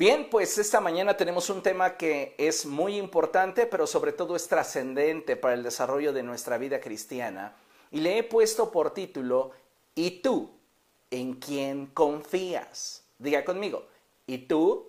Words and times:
Bien, 0.00 0.30
pues 0.30 0.56
esta 0.56 0.80
mañana 0.80 1.14
tenemos 1.14 1.50
un 1.50 1.62
tema 1.62 1.98
que 1.98 2.34
es 2.38 2.64
muy 2.64 2.96
importante, 2.96 3.66
pero 3.66 3.86
sobre 3.86 4.12
todo 4.12 4.34
es 4.34 4.48
trascendente 4.48 5.36
para 5.36 5.52
el 5.52 5.62
desarrollo 5.62 6.14
de 6.14 6.22
nuestra 6.22 6.56
vida 6.56 6.80
cristiana. 6.80 7.54
Y 7.90 8.00
le 8.00 8.16
he 8.16 8.22
puesto 8.22 8.70
por 8.70 8.94
título, 8.94 9.50
¿y 9.94 10.22
tú 10.22 10.52
en 11.10 11.34
quién 11.34 11.84
confías? 11.88 13.04
Diga 13.18 13.44
conmigo, 13.44 13.88
¿y 14.26 14.38
tú 14.38 14.88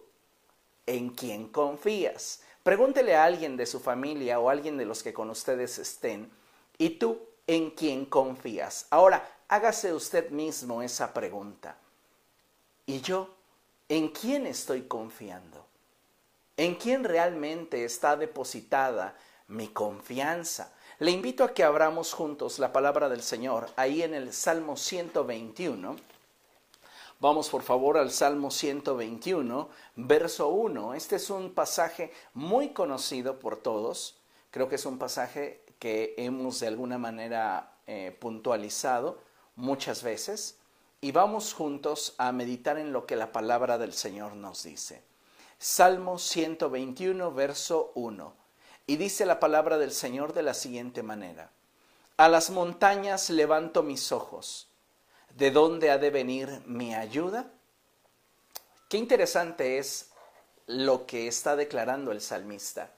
en 0.85 1.09
quién 1.09 1.49
confías? 1.49 2.41
Pregúntele 2.63 3.13
a 3.13 3.25
alguien 3.25 3.57
de 3.57 3.65
su 3.65 3.81
familia 3.81 4.39
o 4.39 4.47
a 4.47 4.53
alguien 4.53 4.77
de 4.77 4.85
los 4.85 5.03
que 5.03 5.11
con 5.11 5.29
ustedes 5.29 5.77
estén, 5.77 6.31
¿y 6.77 6.91
tú 6.91 7.19
en 7.47 7.71
quién 7.71 8.05
confías? 8.05 8.87
Ahora, 8.89 9.29
hágase 9.49 9.93
usted 9.93 10.29
mismo 10.29 10.81
esa 10.81 11.13
pregunta. 11.13 11.75
¿Y 12.85 13.01
yo? 13.01 13.40
¿En 13.91 14.07
quién 14.07 14.47
estoy 14.47 14.83
confiando? 14.83 15.65
¿En 16.55 16.75
quién 16.75 17.03
realmente 17.03 17.83
está 17.83 18.15
depositada 18.15 19.17
mi 19.49 19.67
confianza? 19.67 20.71
Le 20.99 21.11
invito 21.11 21.43
a 21.43 21.53
que 21.53 21.65
abramos 21.65 22.13
juntos 22.13 22.57
la 22.57 22.71
palabra 22.71 23.09
del 23.09 23.21
Señor 23.21 23.69
ahí 23.75 24.01
en 24.01 24.13
el 24.13 24.31
Salmo 24.31 24.77
121. 24.77 25.97
Vamos 27.19 27.49
por 27.49 27.63
favor 27.63 27.97
al 27.97 28.11
Salmo 28.11 28.49
121, 28.49 29.67
verso 29.97 30.47
1. 30.47 30.93
Este 30.93 31.17
es 31.17 31.29
un 31.29 31.53
pasaje 31.53 32.13
muy 32.33 32.69
conocido 32.69 33.39
por 33.39 33.57
todos. 33.57 34.15
Creo 34.51 34.69
que 34.69 34.75
es 34.75 34.85
un 34.85 34.99
pasaje 34.99 35.65
que 35.79 36.15
hemos 36.15 36.61
de 36.61 36.67
alguna 36.67 36.97
manera 36.97 37.73
eh, 37.87 38.15
puntualizado 38.21 39.19
muchas 39.57 40.01
veces 40.01 40.60
y 41.01 41.11
vamos 41.11 41.53
juntos 41.53 42.13
a 42.19 42.31
meditar 42.31 42.77
en 42.77 42.93
lo 42.93 43.07
que 43.07 43.15
la 43.15 43.31
palabra 43.31 43.79
del 43.79 43.91
Señor 43.91 44.35
nos 44.35 44.61
dice. 44.61 45.01
Salmo 45.57 46.19
121, 46.19 47.33
verso 47.33 47.91
1. 47.95 48.35
Y 48.85 48.97
dice 48.97 49.25
la 49.25 49.39
palabra 49.39 49.79
del 49.79 49.91
Señor 49.91 50.33
de 50.33 50.43
la 50.43 50.53
siguiente 50.53 51.01
manera. 51.01 51.49
A 52.17 52.29
las 52.29 52.51
montañas 52.51 53.31
levanto 53.31 53.81
mis 53.81 54.11
ojos. 54.11 54.67
¿De 55.35 55.49
dónde 55.49 55.89
ha 55.89 55.97
de 55.97 56.11
venir 56.11 56.61
mi 56.67 56.93
ayuda? 56.93 57.51
Qué 58.87 58.97
interesante 58.97 59.79
es 59.79 60.11
lo 60.67 61.07
que 61.07 61.27
está 61.27 61.55
declarando 61.55 62.11
el 62.11 62.21
salmista, 62.21 62.91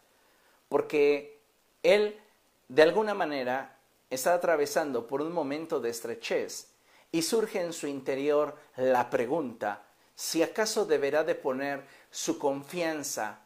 porque 0.68 1.40
él 1.84 2.20
de 2.68 2.82
alguna 2.82 3.14
manera 3.14 3.78
está 4.10 4.34
atravesando 4.34 5.08
por 5.08 5.22
un 5.22 5.32
momento 5.32 5.80
de 5.80 5.90
estrechez 5.90 6.73
y 7.14 7.22
surge 7.22 7.62
en 7.62 7.72
su 7.72 7.88
interior 7.88 8.58
la 8.76 9.10
pregunta 9.10 9.84
si 10.16 10.44
acaso 10.44 10.86
deberá 10.86 11.24
de 11.24 11.36
poner 11.36 11.86
su 12.12 12.38
confianza 12.38 13.40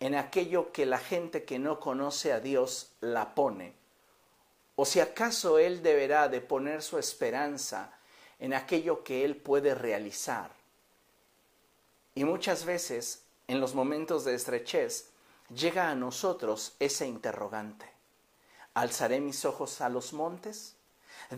en 0.00 0.16
aquello 0.16 0.72
que 0.72 0.84
la 0.84 0.98
gente 0.98 1.44
que 1.44 1.60
no 1.60 1.78
conoce 1.78 2.32
a 2.32 2.40
Dios 2.40 2.90
la 3.00 3.34
pone, 3.34 3.74
o 4.74 4.84
si 4.84 4.98
acaso 4.98 5.60
él 5.60 5.82
deberá 5.82 6.28
de 6.28 6.40
poner 6.40 6.82
su 6.82 6.98
esperanza 6.98 7.92
en 8.40 8.54
aquello 8.54 9.04
que 9.04 9.24
él 9.24 9.36
puede 9.36 9.74
realizar. 9.76 10.50
Y 12.16 12.24
muchas 12.24 12.64
veces, 12.64 13.22
en 13.46 13.60
los 13.60 13.74
momentos 13.74 14.24
de 14.24 14.34
estrechez, 14.34 15.10
llega 15.54 15.90
a 15.90 15.94
nosotros 15.94 16.74
ese 16.80 17.06
interrogante. 17.06 17.88
¿Alzaré 18.74 19.20
mis 19.20 19.44
ojos 19.44 19.80
a 19.80 19.88
los 19.88 20.12
montes? 20.12 20.74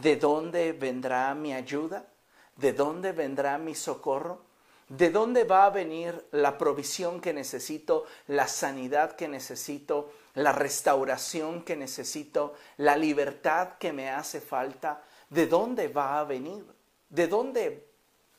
¿De 0.03 0.17
dónde 0.17 0.73
vendrá 0.73 1.33
mi 1.37 1.55
ayuda? 1.55 2.09
¿De 2.57 2.73
dónde 2.73 3.13
vendrá 3.13 3.59
mi 3.59 3.77
socorro? 3.77 4.43
¿De 4.89 5.11
dónde 5.11 5.45
va 5.45 5.67
a 5.67 5.71
venir 5.71 6.27
la 6.33 6.59
provisión 6.59 7.21
que 7.21 7.33
necesito, 7.33 8.05
la 8.27 8.49
sanidad 8.49 9.13
que 9.13 9.29
necesito, 9.29 10.13
la 10.35 10.51
restauración 10.51 11.63
que 11.63 11.77
necesito, 11.77 12.55
la 12.77 12.97
libertad 12.97 13.79
que 13.79 13.93
me 13.93 14.11
hace 14.11 14.41
falta? 14.41 15.05
¿De 15.31 15.47
dónde 15.47 15.87
va 15.87 16.19
a 16.19 16.25
venir? 16.25 16.65
¿De 17.09 17.29
dónde 17.29 17.89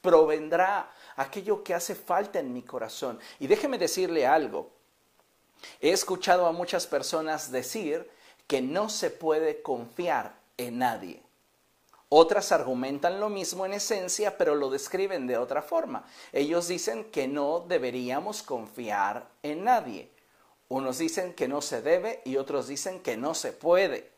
provendrá 0.01 0.91
aquello 1.15 1.63
que 1.63 1.73
hace 1.73 1.95
falta 1.95 2.39
en 2.39 2.51
mi 2.51 2.63
corazón? 2.63 3.17
Y 3.39 3.47
déjeme 3.47 3.77
decirle 3.77 4.27
algo. 4.27 4.71
He 5.79 5.91
escuchado 5.91 6.47
a 6.47 6.51
muchas 6.51 6.85
personas 6.85 7.49
decir 7.49 8.09
que 8.45 8.61
no 8.61 8.89
se 8.89 9.09
puede 9.09 9.61
confiar 9.61 10.35
en 10.57 10.79
nadie. 10.79 11.24
Otras 12.17 12.53
argumentan 12.53 13.19
lo 13.19 13.27
mismo 13.27 13.65
en 13.65 13.73
esencia, 13.73 14.37
pero 14.37 14.55
lo 14.55 14.69
describen 14.69 15.27
de 15.27 15.37
otra 15.37 15.61
forma. 15.61 16.05
Ellos 16.31 16.69
dicen 16.69 17.11
que 17.11 17.27
no 17.27 17.65
deberíamos 17.67 18.41
confiar 18.41 19.27
en 19.43 19.65
nadie. 19.65 20.09
Unos 20.69 20.97
dicen 20.97 21.33
que 21.33 21.49
no 21.49 21.61
se 21.61 21.81
debe 21.81 22.21
y 22.23 22.37
otros 22.37 22.69
dicen 22.69 23.01
que 23.01 23.17
no 23.17 23.33
se 23.33 23.51
puede. 23.51 24.13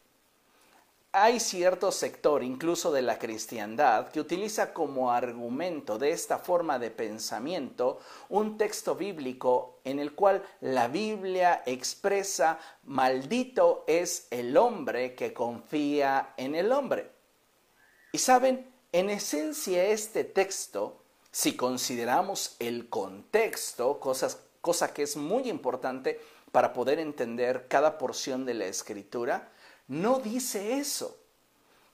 Hay 1.11 1.39
cierto 1.39 1.91
sector, 1.91 2.43
incluso 2.43 2.91
de 2.91 3.01
la 3.01 3.17
cristiandad, 3.17 4.09
que 4.09 4.19
utiliza 4.19 4.73
como 4.73 5.11
argumento 5.11 5.97
de 5.97 6.11
esta 6.11 6.37
forma 6.37 6.77
de 6.77 6.91
pensamiento 6.91 7.97
un 8.29 8.59
texto 8.59 8.93
bíblico 8.93 9.79
en 9.83 9.97
el 9.97 10.13
cual 10.13 10.43
la 10.61 10.87
Biblia 10.87 11.63
expresa, 11.65 12.59
maldito 12.83 13.85
es 13.87 14.27
el 14.29 14.55
hombre 14.55 15.15
que 15.15 15.33
confía 15.33 16.35
en 16.37 16.53
el 16.53 16.71
hombre. 16.71 17.16
Y 18.17 18.19
saben, 18.19 18.65
en 18.93 19.11
esencia 19.11 19.83
este 19.83 20.23
texto, 20.23 21.03
si 21.29 21.55
consideramos 21.55 22.55
el 22.57 22.89
contexto, 22.89 23.99
cosa 23.99 24.91
que 24.91 25.03
es 25.03 25.15
muy 25.15 25.47
importante 25.47 26.19
para 26.51 26.73
poder 26.73 26.97
entender 26.97 27.67
cada 27.67 27.99
porción 27.99 28.43
de 28.43 28.55
la 28.55 28.65
escritura, 28.65 29.51
no 29.87 30.17
dice 30.17 30.79
eso. 30.79 31.15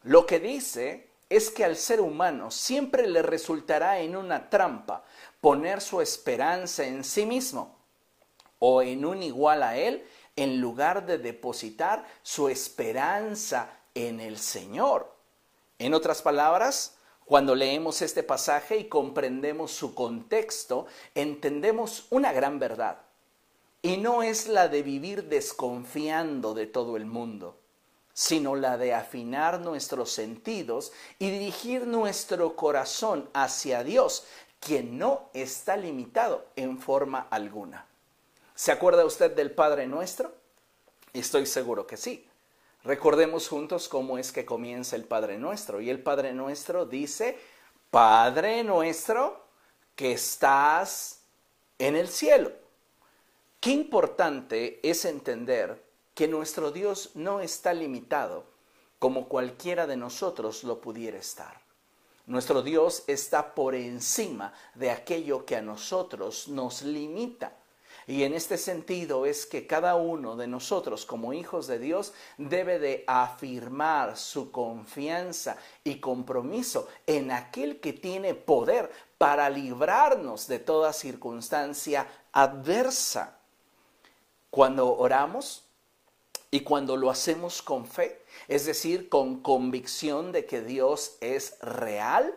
Lo 0.04 0.26
que 0.26 0.40
dice 0.40 1.10
es 1.28 1.50
que 1.50 1.66
al 1.66 1.76
ser 1.76 2.00
humano 2.00 2.52
siempre 2.52 3.06
le 3.06 3.22
resultará 3.22 4.00
en 4.00 4.16
una 4.16 4.50
trampa 4.50 5.04
poner 5.42 5.82
su 5.82 6.00
esperanza 6.00 6.86
en 6.86 7.04
sí 7.04 7.26
mismo 7.26 7.76
o 8.60 8.82
en 8.82 9.04
un 9.04 9.24
igual 9.24 9.62
a 9.62 9.76
él 9.76 10.08
en 10.38 10.62
lugar 10.62 11.06
de 11.06 11.18
depositar 11.18 12.08
su 12.22 12.48
esperanza 12.48 13.78
en 13.94 14.22
el 14.22 14.38
Señor. 14.38 15.13
En 15.84 15.94
otras 15.94 16.22
palabras, 16.22 16.96
cuando 17.26 17.56
leemos 17.56 18.02
este 18.02 18.24
pasaje 18.24 18.78
y 18.78 18.88
comprendemos 18.88 19.74
su 19.74 19.94
contexto, 19.94 20.86
entendemos 21.14 22.06
una 22.10 22.32
gran 22.32 22.58
verdad. 22.58 23.00
Y 23.82 23.98
no 23.98 24.24
es 24.24 24.48
la 24.48 24.70
de 24.70 24.82
vivir 24.82 25.26
desconfiando 25.26 26.54
de 26.54 26.68
todo 26.68 26.96
el 26.96 27.04
mundo, 27.04 27.58
sino 28.14 28.56
la 28.56 28.78
de 28.78 28.94
afinar 28.94 29.60
nuestros 29.60 30.10
sentidos 30.10 30.94
y 31.20 31.30
dirigir 31.30 31.86
nuestro 31.86 32.56
corazón 32.56 33.30
hacia 33.34 33.84
Dios, 33.84 34.24
quien 34.62 34.98
no 34.98 35.28
está 35.34 35.76
limitado 35.76 36.46
en 36.56 36.80
forma 36.80 37.28
alguna. 37.30 37.86
¿Se 38.56 38.72
acuerda 38.72 39.04
usted 39.04 39.36
del 39.36 39.52
Padre 39.52 39.86
nuestro? 39.86 40.34
Estoy 41.12 41.46
seguro 41.46 41.86
que 41.86 41.98
sí. 41.98 42.26
Recordemos 42.84 43.48
juntos 43.48 43.88
cómo 43.88 44.18
es 44.18 44.32
que 44.32 44.46
comienza 44.46 44.96
el 44.96 45.06
Padre 45.06 45.38
Nuestro. 45.38 45.80
Y 45.80 45.90
el 45.90 46.02
Padre 46.02 46.34
Nuestro 46.34 46.86
dice, 46.86 47.38
Padre 47.90 48.64
Nuestro 48.64 49.44
que 49.96 50.14
estás 50.14 51.22
en 51.78 51.96
el 51.96 52.08
cielo. 52.08 52.52
Qué 53.60 53.72
importante 53.72 54.80
es 54.84 55.06
entender 55.06 55.84
que 56.14 56.28
nuestro 56.28 56.72
Dios 56.72 57.12
no 57.16 57.40
está 57.40 57.74
limitado 57.74 58.46
como 59.00 59.28
cualquiera 59.28 59.88
de 59.88 59.98
nosotros 59.98 60.64
lo 60.64 60.82
pudiera 60.82 61.18
estar. 61.18 61.62
Nuestro 62.26 62.62
Dios 62.62 63.04
está 63.08 63.54
por 63.54 63.76
encima 63.76 64.54
de 64.76 64.92
aquello 64.92 65.46
que 65.46 65.56
a 65.56 65.62
nosotros 65.62 66.48
nos 66.48 66.84
limita. 66.84 67.54
Y 68.08 68.24
en 68.24 68.34
este 68.34 68.58
sentido 68.58 69.26
es 69.26 69.46
que 69.46 69.66
cada 69.66 69.96
uno 69.96 70.36
de 70.36 70.48
nosotros 70.48 71.06
como 71.06 71.34
hijos 71.34 71.68
de 71.68 71.80
Dios 71.80 72.14
debe 72.38 72.80
de 72.80 73.04
afirmar 73.08 74.18
su 74.18 74.52
confianza 74.52 75.58
y 75.84 76.00
compromiso 76.00 76.88
en 77.08 77.32
aquel 77.32 77.80
que 77.80 77.94
tiene 77.94 78.34
poder 78.34 78.92
para 79.18 79.50
librarnos 79.50 80.48
de 80.48 80.60
toda 80.60 80.92
circunstancia 80.92 82.08
adversa. 82.34 83.38
Cuando 84.50 84.96
oramos 84.98 85.64
y 86.52 86.60
cuando 86.60 86.98
lo 86.98 87.10
hacemos 87.10 87.62
con 87.62 87.88
fe, 87.88 88.24
es 88.48 88.66
decir, 88.66 89.10
con 89.10 89.42
convicción 89.42 90.32
de 90.32 90.46
que 90.46 90.62
Dios 90.62 91.16
es 91.22 91.58
real, 91.62 92.36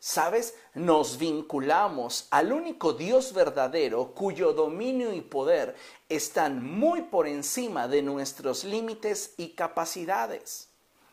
¿Sabes? 0.00 0.54
Nos 0.74 1.18
vinculamos 1.18 2.28
al 2.30 2.52
único 2.52 2.92
Dios 2.92 3.32
verdadero 3.32 4.14
cuyo 4.14 4.52
dominio 4.52 5.12
y 5.12 5.20
poder 5.20 5.74
están 6.08 6.64
muy 6.64 7.02
por 7.02 7.26
encima 7.26 7.88
de 7.88 8.02
nuestros 8.02 8.62
límites 8.62 9.34
y 9.36 9.50
capacidades. 9.50 10.68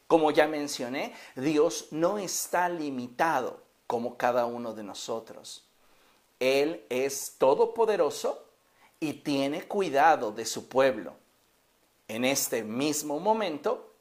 Como 0.06 0.30
ya 0.30 0.48
mencioné, 0.48 1.16
Dios 1.36 1.88
no 1.90 2.20
está 2.20 2.70
limitado 2.70 3.64
como 3.88 4.18
cada 4.18 4.46
uno 4.46 4.74
de 4.74 4.84
nosotros. 4.84 5.66
Él 6.40 6.86
es 6.90 7.36
todopoderoso 7.40 8.46
y 9.00 9.14
tiene 9.14 9.68
cuidado 9.68 10.32
de 10.32 10.46
su 10.46 10.68
pueblo. 10.68 11.16
En 12.08 12.24
este 12.24 12.64
mismo 12.64 13.20
momento, 13.20 13.94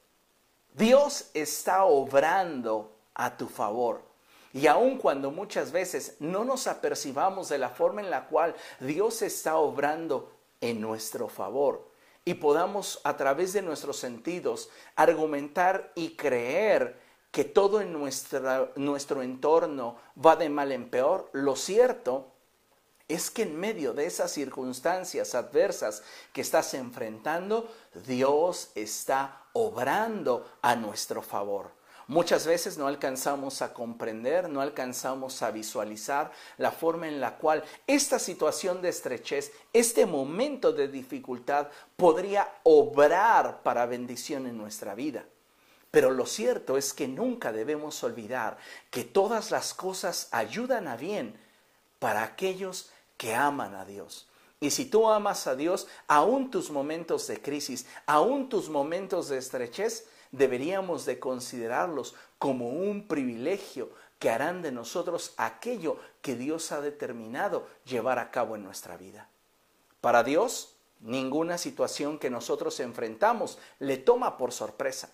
Dios 0.75 1.31
está 1.33 1.85
obrando 1.85 2.93
a 3.15 3.35
tu 3.35 3.49
favor. 3.49 4.14
Y 4.55 4.69
aun 4.69 4.99
cuando 4.99 5.31
muchas 5.31 5.73
veces 5.73 6.17
no 6.21 6.45
nos 6.45 6.69
apercibamos 6.69 7.51
de 7.51 7.59
la 7.59 7.69
forma 7.69 8.01
en 8.01 8.09
la 8.09 8.29
cual 8.29 8.55
Dios 8.81 9.21
está 9.21 9.57
obrando 9.57 10.33
en 10.61 10.81
nuestro 10.81 11.29
favor 11.29 11.91
y 12.25 12.35
podamos 12.35 13.01
a 13.05 13.17
través 13.17 13.53
de 13.53 13.63
nuestros 13.63 13.99
sentidos 13.99 14.71
argumentar 14.97 15.93
y 15.95 16.17
creer 16.17 16.99
que 17.31 17.45
todo 17.45 17.81
en 17.81 17.93
nuestro 17.93 19.23
entorno 19.23 19.97
va 20.25 20.37
de 20.37 20.49
mal 20.49 20.71
en 20.71 20.89
peor, 20.89 21.29
lo 21.33 21.57
cierto 21.57 22.31
es 23.09 23.31
que 23.31 23.43
en 23.43 23.59
medio 23.59 23.93
de 23.93 24.07
esas 24.07 24.31
circunstancias 24.31 25.35
adversas 25.35 26.05
que 26.33 26.41
estás 26.41 26.73
enfrentando, 26.75 27.69
Dios 28.07 28.71
está 28.77 29.47
obrando 29.53 30.49
a 30.63 30.77
nuestro 30.77 31.21
favor. 31.23 31.73
Muchas 32.07 32.47
veces 32.47 32.77
no 32.77 32.87
alcanzamos 32.87 33.63
a 33.63 33.73
comprender, 33.73 34.49
no 34.51 34.61
alcanzamos 34.61 35.43
a 35.43 35.51
visualizar 35.51 36.33
la 36.59 36.71
forma 36.71 37.09
en 37.09 37.21
la 37.21 37.37
cual 37.37 37.65
esta 37.87 38.19
situación 38.19 38.83
de 38.83 38.91
estrechez, 38.91 39.53
este 39.73 40.05
momento 40.05 40.73
de 40.73 40.89
dificultad 40.89 41.69
podría 41.97 42.59
obrar 42.63 43.63
para 43.63 43.87
bendición 43.87 44.47
en 44.47 44.59
nuestra 44.59 44.95
vida. 44.95 45.25
Pero 45.91 46.11
lo 46.11 46.27
cierto 46.27 46.77
es 46.77 46.93
que 46.93 47.09
nunca 47.09 47.53
debemos 47.53 48.03
olvidar 48.03 48.59
que 48.91 49.05
todas 49.05 49.51
las 49.51 49.73
cosas 49.73 50.29
ayudan 50.31 50.89
a 50.89 50.97
bien 50.97 51.39
para 52.01 52.23
aquellos 52.23 52.91
que 53.17 53.35
aman 53.35 53.75
a 53.75 53.85
Dios. 53.85 54.29
Y 54.61 54.71
si 54.71 54.87
tú 54.87 55.09
amas 55.09 55.47
a 55.47 55.57
Dios, 55.57 55.87
aún 56.07 56.51
tus 56.51 56.71
momentos 56.71 57.27
de 57.29 57.41
crisis, 57.41 57.87
aún 58.07 58.49
tus 58.49 58.69
momentos 58.69 59.29
de 59.29 59.39
estrechez, 59.39 60.07
deberíamos 60.37 61.05
de 61.05 61.19
considerarlos 61.19 62.15
como 62.39 62.69
un 62.69 63.07
privilegio 63.07 63.91
que 64.19 64.31
harán 64.31 64.63
de 64.63 64.73
nosotros 64.73 65.35
aquello 65.37 65.99
que 66.23 66.35
Dios 66.35 66.73
ha 66.73 66.81
determinado 66.81 67.67
llevar 67.85 68.19
a 68.19 68.31
cabo 68.31 68.57
en 68.57 68.65
nuestra 68.65 68.97
vida. 68.97 69.29
Para 70.01 70.23
Dios, 70.23 70.77
ninguna 71.01 71.59
situación 71.59 72.19
que 72.19 72.31
nosotros 72.31 72.81
enfrentamos 72.81 73.59
le 73.79 73.97
toma 73.97 74.37
por 74.37 74.53
sorpresa. 74.53 75.11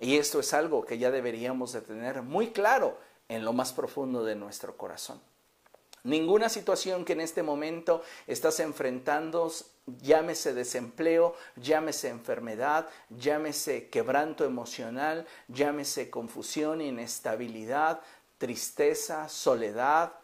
Y 0.00 0.16
esto 0.16 0.40
es 0.40 0.52
algo 0.54 0.84
que 0.84 0.98
ya 0.98 1.10
deberíamos 1.10 1.72
de 1.72 1.80
tener 1.80 2.22
muy 2.22 2.50
claro 2.52 2.98
en 3.28 3.44
lo 3.44 3.52
más 3.52 3.72
profundo 3.72 4.24
de 4.24 4.36
nuestro 4.36 4.76
corazón. 4.76 5.20
Ninguna 6.08 6.48
situación 6.48 7.04
que 7.04 7.12
en 7.12 7.20
este 7.20 7.42
momento 7.42 8.02
estás 8.26 8.60
enfrentando, 8.60 9.52
llámese 10.00 10.54
desempleo, 10.54 11.34
llámese 11.56 12.08
enfermedad, 12.08 12.88
llámese 13.10 13.90
quebranto 13.90 14.46
emocional, 14.46 15.26
llámese 15.48 16.08
confusión, 16.08 16.80
inestabilidad, 16.80 18.00
tristeza, 18.38 19.28
soledad, 19.28 20.14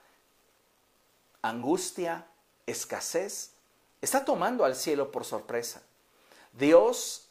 angustia, 1.42 2.28
escasez, 2.66 3.52
está 4.00 4.24
tomando 4.24 4.64
al 4.64 4.76
cielo 4.76 5.12
por 5.12 5.26
sorpresa. 5.26 5.82
Dios 6.54 7.28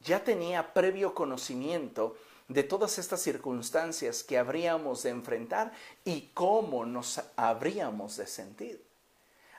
ya 0.00 0.24
tenía 0.24 0.72
previo 0.72 1.14
conocimiento 1.14 2.16
de 2.52 2.62
todas 2.62 2.98
estas 2.98 3.20
circunstancias 3.20 4.22
que 4.22 4.38
habríamos 4.38 5.02
de 5.02 5.10
enfrentar 5.10 5.72
y 6.04 6.30
cómo 6.34 6.84
nos 6.84 7.20
habríamos 7.36 8.16
de 8.16 8.26
sentir. 8.26 8.84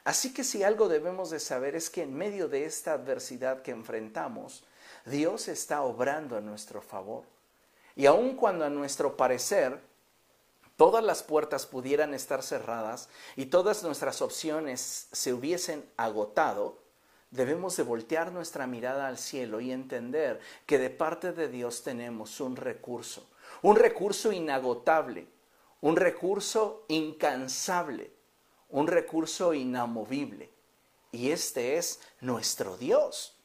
Así 0.04 0.34
que 0.34 0.44
si 0.44 0.64
algo 0.64 0.90
debemos 0.90 1.30
de 1.30 1.40
saber 1.40 1.76
es 1.76 1.90
que 1.90 2.04
en 2.04 2.14
medio 2.14 2.48
de 2.50 2.66
esta 2.66 2.94
adversidad 2.94 3.62
que 3.62 3.72
enfrentamos, 3.72 4.64
Dios 5.06 5.48
está 5.48 5.82
obrando 5.82 6.38
a 6.38 6.42
nuestro 6.42 6.82
favor. 6.82 7.24
Y 7.96 8.06
aun 8.06 8.36
cuando 8.36 8.66
a 8.66 8.70
nuestro 8.70 9.16
parecer 9.16 9.80
todas 10.76 11.04
las 11.04 11.24
puertas 11.24 11.66
pudieran 11.66 12.14
estar 12.14 12.44
cerradas 12.44 13.08
y 13.36 13.46
todas 13.46 13.84
nuestras 13.84 14.22
opciones 14.22 15.08
se 15.12 15.34
hubiesen 15.34 15.86
agotado, 15.96 16.83
debemos 17.34 17.76
de 17.76 17.84
voltear 17.84 18.32
nuestra 18.32 18.68
mirada 18.68 19.08
al 19.08 19.18
cielo 19.18 19.60
y 19.60 19.72
entender 19.72 20.40
que 20.66 20.78
de 20.78 20.92
parte 20.92 21.34
de 21.34 21.48
Dios 21.48 21.82
tenemos 21.84 22.40
un 22.40 22.56
recurso, 22.56 23.28
un 23.64 23.76
recurso 23.76 24.32
inagotable, 24.32 25.28
un 25.82 25.96
recurso 25.96 26.86
incansable, 26.88 28.12
un 28.70 28.88
recurso 28.88 29.54
inamovible. 29.54 30.52
Y 31.12 31.32
este 31.32 31.78
es 31.78 32.00
nuestro 32.22 32.78
Dios. 32.78 33.36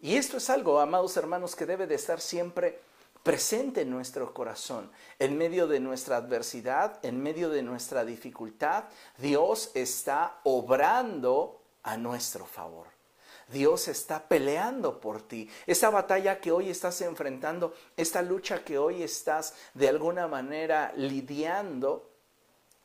Y 0.00 0.16
esto 0.16 0.36
es 0.36 0.50
algo, 0.50 0.78
amados 0.78 1.16
hermanos, 1.16 1.56
que 1.56 1.66
debe 1.66 1.86
de 1.86 1.94
estar 1.94 2.20
siempre 2.20 2.78
presente 3.22 3.80
en 3.80 3.90
nuestro 3.90 4.32
corazón. 4.34 4.90
En 5.18 5.38
medio 5.38 5.66
de 5.66 5.80
nuestra 5.80 6.18
adversidad, 6.18 7.04
en 7.04 7.22
medio 7.22 7.48
de 7.48 7.62
nuestra 7.62 8.04
dificultad, 8.04 8.84
Dios 9.18 9.70
está 9.74 10.38
obrando 10.44 11.62
a 11.82 11.96
nuestro 11.96 12.44
favor. 12.44 12.95
Dios 13.48 13.88
está 13.88 14.26
peleando 14.26 15.00
por 15.00 15.22
ti. 15.22 15.48
Esa 15.66 15.90
batalla 15.90 16.40
que 16.40 16.50
hoy 16.50 16.68
estás 16.68 17.00
enfrentando, 17.00 17.74
esta 17.96 18.22
lucha 18.22 18.64
que 18.64 18.78
hoy 18.78 19.02
estás 19.02 19.54
de 19.74 19.88
alguna 19.88 20.26
manera 20.26 20.92
lidiando, 20.96 22.10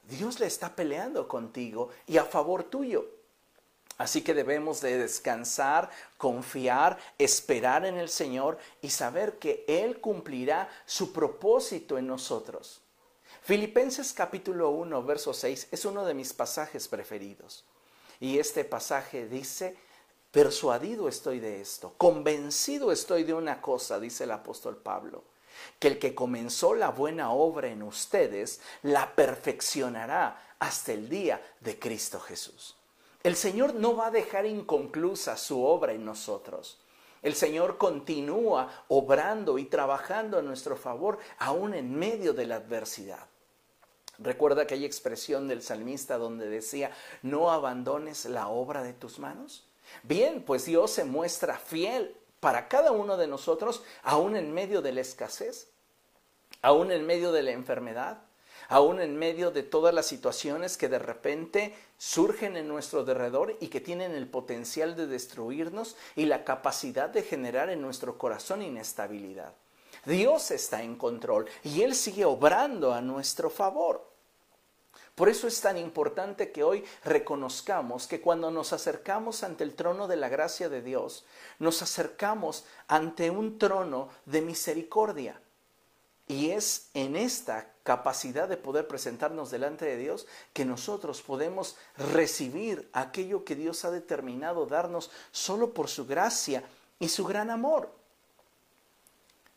Dios 0.03 0.39
le 0.39 0.45
está 0.45 0.75
peleando 0.75 1.27
contigo 1.27 1.89
y 2.07 2.17
a 2.17 2.25
favor 2.25 2.63
tuyo. 2.63 3.07
Así 3.97 4.23
que 4.23 4.33
debemos 4.33 4.81
de 4.81 4.97
descansar, 4.97 5.89
confiar, 6.17 6.97
esperar 7.17 7.85
en 7.85 7.97
el 7.97 8.09
Señor 8.09 8.57
y 8.81 8.89
saber 8.89 9.37
que 9.37 9.63
Él 9.67 10.01
cumplirá 10.01 10.69
su 10.85 11.13
propósito 11.13 11.97
en 11.97 12.07
nosotros. 12.07 12.81
Filipenses 13.43 14.13
capítulo 14.13 14.69
1, 14.71 15.03
verso 15.03 15.33
6 15.33 15.67
es 15.71 15.85
uno 15.85 16.05
de 16.05 16.13
mis 16.13 16.33
pasajes 16.33 16.87
preferidos. 16.87 17.63
Y 18.19 18.39
este 18.39 18.63
pasaje 18.65 19.27
dice, 19.27 19.77
Persuadido 20.31 21.09
estoy 21.09 21.41
de 21.41 21.59
esto, 21.59 21.93
convencido 21.97 22.93
estoy 22.93 23.25
de 23.25 23.33
una 23.33 23.61
cosa, 23.61 23.99
dice 23.99 24.23
el 24.23 24.31
apóstol 24.31 24.77
Pablo, 24.77 25.25
que 25.77 25.89
el 25.89 25.99
que 25.99 26.15
comenzó 26.15 26.73
la 26.73 26.89
buena 26.89 27.31
obra 27.31 27.67
en 27.67 27.83
ustedes 27.83 28.61
la 28.81 29.13
perfeccionará 29.13 30.55
hasta 30.59 30.93
el 30.93 31.09
día 31.09 31.41
de 31.59 31.77
Cristo 31.77 32.21
Jesús. 32.21 32.77
El 33.23 33.35
Señor 33.35 33.73
no 33.75 33.97
va 33.97 34.07
a 34.07 34.11
dejar 34.11 34.45
inconclusa 34.45 35.35
su 35.35 35.63
obra 35.65 35.91
en 35.91 36.05
nosotros. 36.05 36.79
El 37.21 37.35
Señor 37.35 37.77
continúa 37.77 38.85
obrando 38.87 39.59
y 39.59 39.65
trabajando 39.65 40.39
a 40.39 40.41
nuestro 40.41 40.77
favor 40.77 41.19
aún 41.39 41.73
en 41.73 41.93
medio 41.93 42.33
de 42.33 42.45
la 42.45 42.55
adversidad. 42.55 43.27
Recuerda 44.17 44.61
aquella 44.61 44.87
expresión 44.87 45.49
del 45.49 45.61
salmista 45.61 46.17
donde 46.17 46.47
decía, 46.47 46.91
no 47.21 47.51
abandones 47.51 48.25
la 48.25 48.47
obra 48.47 48.81
de 48.81 48.93
tus 48.93 49.19
manos. 49.19 49.65
Bien, 50.03 50.43
pues 50.43 50.65
Dios 50.65 50.91
se 50.91 51.05
muestra 51.05 51.57
fiel 51.57 52.15
para 52.39 52.67
cada 52.67 52.91
uno 52.91 53.17
de 53.17 53.27
nosotros, 53.27 53.83
aún 54.03 54.35
en 54.35 54.53
medio 54.53 54.81
de 54.81 54.91
la 54.91 55.01
escasez, 55.01 55.69
aún 56.61 56.91
en 56.91 57.05
medio 57.05 57.31
de 57.31 57.43
la 57.43 57.51
enfermedad, 57.51 58.23
aún 58.67 59.01
en 59.01 59.17
medio 59.17 59.51
de 59.51 59.63
todas 59.63 59.93
las 59.93 60.05
situaciones 60.05 60.77
que 60.77 60.89
de 60.89 60.99
repente 60.99 61.75
surgen 61.97 62.57
en 62.57 62.67
nuestro 62.67 63.03
derredor 63.03 63.57
y 63.59 63.67
que 63.67 63.81
tienen 63.81 64.13
el 64.13 64.27
potencial 64.27 64.95
de 64.95 65.07
destruirnos 65.07 65.95
y 66.15 66.25
la 66.25 66.43
capacidad 66.43 67.09
de 67.09 67.21
generar 67.21 67.69
en 67.69 67.81
nuestro 67.81 68.17
corazón 68.17 68.61
inestabilidad. 68.61 69.53
Dios 70.05 70.51
está 70.51 70.81
en 70.81 70.95
control 70.95 71.47
y 71.63 71.83
Él 71.83 71.93
sigue 71.93 72.25
obrando 72.25 72.93
a 72.93 73.01
nuestro 73.01 73.49
favor. 73.49 74.10
Por 75.21 75.29
eso 75.29 75.47
es 75.47 75.61
tan 75.61 75.77
importante 75.77 76.51
que 76.51 76.63
hoy 76.63 76.83
reconozcamos 77.03 78.07
que 78.07 78.21
cuando 78.21 78.49
nos 78.49 78.73
acercamos 78.73 79.43
ante 79.43 79.63
el 79.63 79.75
trono 79.75 80.07
de 80.07 80.15
la 80.15 80.29
gracia 80.29 80.67
de 80.67 80.81
Dios, 80.81 81.25
nos 81.59 81.83
acercamos 81.83 82.65
ante 82.87 83.29
un 83.29 83.59
trono 83.59 84.09
de 84.25 84.41
misericordia. 84.41 85.39
Y 86.27 86.49
es 86.49 86.89
en 86.95 87.15
esta 87.15 87.71
capacidad 87.83 88.49
de 88.49 88.57
poder 88.57 88.87
presentarnos 88.87 89.51
delante 89.51 89.85
de 89.85 89.97
Dios 89.97 90.25
que 90.53 90.65
nosotros 90.65 91.21
podemos 91.21 91.77
recibir 91.97 92.89
aquello 92.91 93.45
que 93.45 93.53
Dios 93.55 93.85
ha 93.85 93.91
determinado 93.91 94.65
darnos 94.65 95.11
solo 95.31 95.75
por 95.75 95.87
su 95.87 96.07
gracia 96.07 96.63
y 96.97 97.09
su 97.09 97.25
gran 97.25 97.51
amor. 97.51 97.93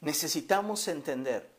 Necesitamos 0.03 0.87
entender 0.89 1.54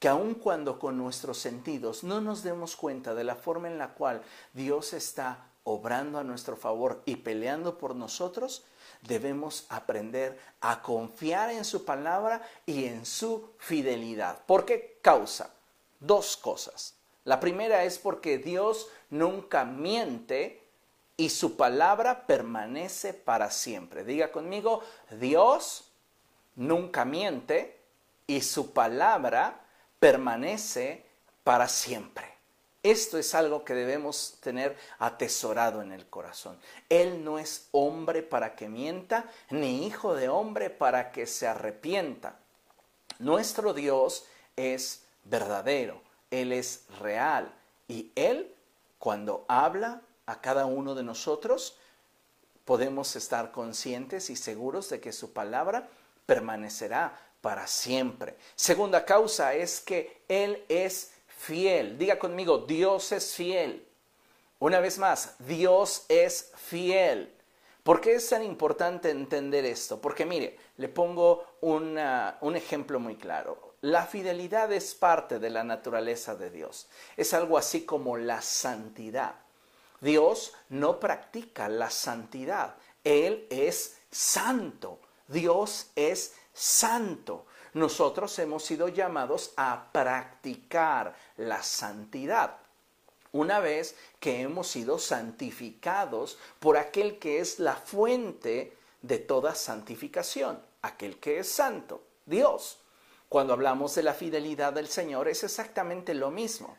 que 0.00 0.08
aun 0.08 0.34
cuando 0.34 0.78
con 0.78 0.96
nuestros 0.96 1.38
sentidos 1.38 2.02
no 2.02 2.22
nos 2.22 2.42
demos 2.42 2.74
cuenta 2.74 3.14
de 3.14 3.22
la 3.22 3.36
forma 3.36 3.68
en 3.68 3.76
la 3.78 3.94
cual 3.94 4.22
Dios 4.54 4.94
está 4.94 5.46
obrando 5.62 6.18
a 6.18 6.24
nuestro 6.24 6.56
favor 6.56 7.02
y 7.04 7.16
peleando 7.16 7.76
por 7.76 7.94
nosotros, 7.94 8.64
debemos 9.02 9.66
aprender 9.68 10.40
a 10.62 10.80
confiar 10.80 11.50
en 11.50 11.66
su 11.66 11.84
palabra 11.84 12.40
y 12.64 12.86
en 12.86 13.04
su 13.04 13.50
fidelidad. 13.58 14.42
¿Por 14.46 14.64
qué 14.64 14.98
causa? 15.02 15.52
Dos 16.00 16.34
cosas. 16.38 16.94
La 17.24 17.38
primera 17.38 17.84
es 17.84 17.98
porque 17.98 18.38
Dios 18.38 18.88
nunca 19.10 19.66
miente 19.66 20.66
y 21.18 21.28
su 21.28 21.58
palabra 21.58 22.26
permanece 22.26 23.12
para 23.12 23.50
siempre. 23.50 24.04
Diga 24.04 24.32
conmigo, 24.32 24.80
Dios 25.10 25.92
nunca 26.56 27.04
miente 27.04 27.78
y 28.26 28.40
su 28.40 28.72
palabra 28.72 29.60
permanece 30.00 31.06
para 31.44 31.68
siempre. 31.68 32.24
Esto 32.82 33.18
es 33.18 33.34
algo 33.34 33.62
que 33.62 33.74
debemos 33.74 34.38
tener 34.40 34.76
atesorado 34.98 35.82
en 35.82 35.92
el 35.92 36.08
corazón. 36.08 36.58
Él 36.88 37.22
no 37.22 37.38
es 37.38 37.68
hombre 37.72 38.22
para 38.22 38.56
que 38.56 38.68
mienta, 38.68 39.30
ni 39.50 39.86
hijo 39.86 40.14
de 40.14 40.30
hombre 40.30 40.70
para 40.70 41.12
que 41.12 41.26
se 41.26 41.46
arrepienta. 41.46 42.38
Nuestro 43.18 43.74
Dios 43.74 44.24
es 44.56 45.04
verdadero, 45.24 46.00
Él 46.30 46.52
es 46.52 46.86
real 46.98 47.54
y 47.86 48.10
Él, 48.14 48.54
cuando 48.98 49.44
habla 49.46 50.00
a 50.24 50.40
cada 50.40 50.64
uno 50.64 50.94
de 50.94 51.02
nosotros, 51.02 51.76
podemos 52.64 53.14
estar 53.14 53.52
conscientes 53.52 54.30
y 54.30 54.36
seguros 54.36 54.88
de 54.88 55.00
que 55.00 55.12
su 55.12 55.34
palabra 55.34 55.88
permanecerá 56.24 57.18
para 57.40 57.66
siempre. 57.66 58.36
Segunda 58.54 59.04
causa 59.04 59.54
es 59.54 59.80
que 59.80 60.22
Él 60.28 60.64
es 60.68 61.12
fiel. 61.26 61.98
Diga 61.98 62.18
conmigo, 62.18 62.58
Dios 62.58 63.12
es 63.12 63.34
fiel. 63.34 63.86
Una 64.58 64.80
vez 64.80 64.98
más, 64.98 65.36
Dios 65.38 66.04
es 66.08 66.52
fiel. 66.56 67.34
¿Por 67.82 68.00
qué 68.00 68.14
es 68.14 68.28
tan 68.28 68.42
importante 68.42 69.08
entender 69.08 69.64
esto? 69.64 70.00
Porque 70.00 70.26
mire, 70.26 70.58
le 70.76 70.88
pongo 70.88 71.56
un 71.62 71.96
ejemplo 72.54 73.00
muy 73.00 73.16
claro. 73.16 73.74
La 73.80 74.04
fidelidad 74.04 74.70
es 74.72 74.94
parte 74.94 75.38
de 75.38 75.48
la 75.48 75.64
naturaleza 75.64 76.34
de 76.34 76.50
Dios. 76.50 76.88
Es 77.16 77.32
algo 77.32 77.56
así 77.56 77.86
como 77.86 78.18
la 78.18 78.42
santidad. 78.42 79.36
Dios 80.02 80.52
no 80.68 81.00
practica 81.00 81.70
la 81.70 81.90
santidad. 81.90 82.74
Él 83.02 83.46
es 83.48 83.96
santo. 84.10 85.00
Dios 85.28 85.90
es 85.96 86.34
santo 86.52 87.46
nosotros 87.72 88.38
hemos 88.38 88.64
sido 88.64 88.88
llamados 88.88 89.52
a 89.56 89.90
practicar 89.92 91.14
la 91.36 91.62
santidad. 91.62 92.56
Una 93.32 93.60
vez 93.60 93.94
que 94.18 94.40
hemos 94.40 94.66
sido 94.66 94.98
santificados 94.98 96.38
por 96.58 96.76
aquel 96.76 97.18
que 97.18 97.38
es 97.38 97.60
la 97.60 97.76
fuente 97.76 98.76
de 99.02 99.18
toda 99.18 99.54
santificación, 99.54 100.60
aquel 100.82 101.20
que 101.20 101.38
es 101.38 101.48
santo, 101.48 102.02
Dios. 102.26 102.78
Cuando 103.28 103.52
hablamos 103.52 103.94
de 103.94 104.02
la 104.02 104.14
fidelidad 104.14 104.72
del 104.72 104.88
Señor 104.88 105.28
es 105.28 105.44
exactamente 105.44 106.14
lo 106.14 106.32
mismo. 106.32 106.76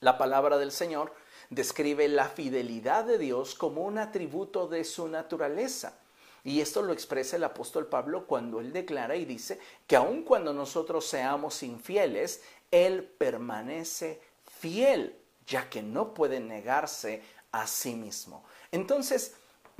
La 0.00 0.16
palabra 0.16 0.56
del 0.56 0.72
Señor 0.72 1.12
describe 1.50 2.08
la 2.08 2.30
fidelidad 2.30 3.04
de 3.04 3.18
Dios 3.18 3.54
como 3.54 3.82
un 3.82 3.98
atributo 3.98 4.68
de 4.68 4.84
su 4.84 5.08
naturaleza. 5.08 5.98
Y 6.46 6.60
esto 6.60 6.80
lo 6.80 6.92
expresa 6.92 7.34
el 7.34 7.42
apóstol 7.42 7.88
Pablo 7.88 8.24
cuando 8.24 8.60
él 8.60 8.72
declara 8.72 9.16
y 9.16 9.24
dice 9.24 9.58
que 9.84 9.96
aun 9.96 10.22
cuando 10.22 10.54
nosotros 10.54 11.04
seamos 11.04 11.64
infieles, 11.64 12.40
Él 12.70 13.02
permanece 13.02 14.20
fiel, 14.44 15.18
ya 15.44 15.68
que 15.68 15.82
no 15.82 16.14
puede 16.14 16.38
negarse 16.38 17.20
a 17.50 17.66
sí 17.66 17.96
mismo. 17.96 18.44
Entonces, 18.70 19.34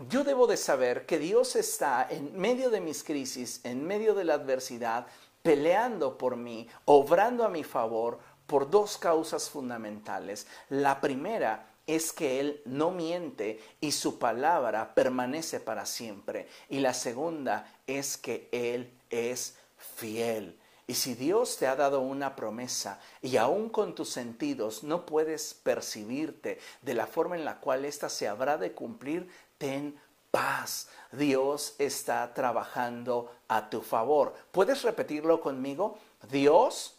yo 0.09 0.25
debo 0.25 0.49
de 0.49 0.57
saber 0.57 1.07
que 1.07 1.21
Dios 1.21 1.55
está 1.55 2.05
en 2.11 2.37
medio 2.37 2.69
de 2.71 2.81
mis 2.81 3.05
crisis, 3.05 3.61
en 3.63 3.87
medio 3.87 4.13
de 4.15 4.25
la 4.25 4.35
adversidad, 4.35 5.07
peleando 5.43 6.19
por 6.19 6.35
mí, 6.35 6.69
obrando 6.85 7.45
a 7.45 7.49
mi 7.49 7.63
favor 7.63 8.19
por 8.49 8.69
dos 8.69 8.99
causas 8.99 9.49
fundamentales. 9.49 10.49
La 10.69 11.01
primera 11.01 11.76
es 11.87 12.13
que 12.13 12.41
Él 12.41 12.63
no 12.65 12.91
miente 12.91 13.61
y 13.81 13.93
su 13.93 14.19
palabra 14.19 14.95
permanece 14.95 15.61
para 15.61 15.87
siempre. 15.87 16.49
Y 16.69 16.81
la 16.81 16.95
segunda 16.95 17.73
es 17.87 18.17
que 18.17 18.49
Él 18.53 18.93
es 19.11 19.57
fiel. 19.77 20.59
Y 20.89 20.95
si 20.95 21.15
Dios 21.15 21.57
te 21.57 21.67
ha 21.67 21.75
dado 21.75 22.01
una 22.01 22.37
promesa 22.37 23.01
y 23.21 23.37
aún 23.37 23.69
con 23.71 23.95
tus 23.95 24.09
sentidos 24.09 24.85
no 24.85 25.05
puedes 25.05 25.55
percibirte 25.55 26.61
de 26.83 26.95
la 26.95 27.07
forma 27.07 27.37
en 27.37 27.45
la 27.45 27.59
cual 27.59 27.85
ésta 27.85 28.09
se 28.09 28.29
habrá 28.29 28.57
de 28.57 28.73
cumplir, 28.73 29.29
ten 29.59 29.99
paz. 30.31 30.89
Dios 31.11 31.75
está 31.79 32.33
trabajando 32.35 33.33
a 33.49 33.69
tu 33.69 33.81
favor. 33.81 34.35
¿Puedes 34.53 34.83
repetirlo 34.83 35.41
conmigo? 35.41 35.99
Dios, 36.31 36.95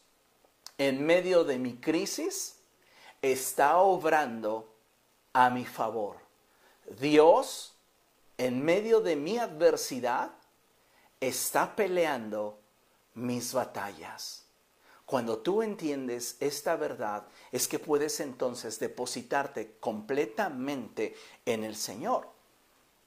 en 0.78 1.06
medio 1.06 1.46
de 1.46 1.58
mi 1.58 1.78
crisis, 1.78 2.58
está 3.22 3.78
obrando 3.78 4.77
a 5.38 5.52
mi 5.52 5.66
favor. 5.66 6.18
Dios, 7.00 7.76
en 8.40 8.66
medio 8.66 9.02
de 9.02 9.16
mi 9.16 9.38
adversidad, 9.38 10.32
está 11.22 11.76
peleando 11.76 12.60
mis 13.14 13.54
batallas. 13.54 14.46
Cuando 15.06 15.38
tú 15.38 15.62
entiendes 15.62 16.38
esta 16.40 16.76
verdad, 16.76 17.28
es 17.52 17.68
que 17.68 17.78
puedes 17.78 18.20
entonces 18.20 18.80
depositarte 18.80 19.78
completamente 19.80 21.16
en 21.46 21.64
el 21.64 21.76
Señor. 21.76 22.28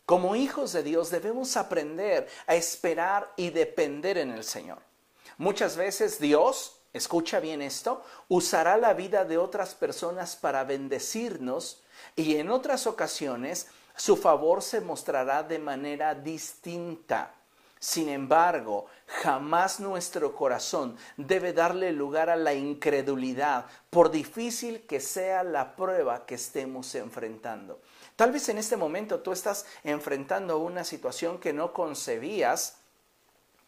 Como 0.07 0.37
hijos 0.37 0.73
de 0.73 0.85
Dios 0.85 1.11
debemos 1.11 1.57
aprender 1.57 2.29
a 2.47 2.55
esperar 2.55 3.33
y 3.37 3.51
depender 3.51 4.19
en 4.19 4.31
el 4.31 4.45
Señor. 4.45 4.79
Muchas 5.37 5.77
veces 5.77 6.21
Dios, 6.21 6.80
escucha 6.93 7.41
bien 7.41 7.63
esto, 7.63 8.03
usará 8.29 8.77
la 8.77 8.95
vida 8.95 9.25
de 9.25 9.39
otras 9.39 9.75
personas 9.75 10.37
para 10.37 10.65
bendecirnos 10.65 11.83
y 12.17 12.37
en 12.37 12.51
otras 12.51 12.87
ocasiones 12.87 13.69
su 13.97 14.17
favor 14.17 14.63
se 14.63 14.81
mostrará 14.81 15.43
de 15.43 15.59
manera 15.59 16.15
distinta. 16.15 17.35
Sin 17.79 18.11
embargo, 18.11 18.87
jamás 19.07 19.81
nuestro 19.81 20.35
corazón 20.35 20.99
debe 21.17 21.55
darle 21.55 21.93
lugar 21.93 22.29
a 22.29 22.37
la 22.37 22.53
incredulidad, 22.53 23.65
por 23.89 24.11
difícil 24.11 24.83
que 24.87 25.01
sea 25.01 25.43
la 25.43 25.77
prueba 25.77 26.27
que 26.27 26.35
estemos 26.35 26.95
enfrentando. 26.95 27.81
Tal 28.17 28.33
vez 28.33 28.51
en 28.51 28.59
este 28.59 28.77
momento 28.77 29.21
tú 29.21 29.33
estás 29.33 29.65
enfrentando 29.83 30.59
una 30.59 30.85
situación 30.85 31.39
que 31.39 31.55
no 31.55 31.73
concebías 31.73 32.77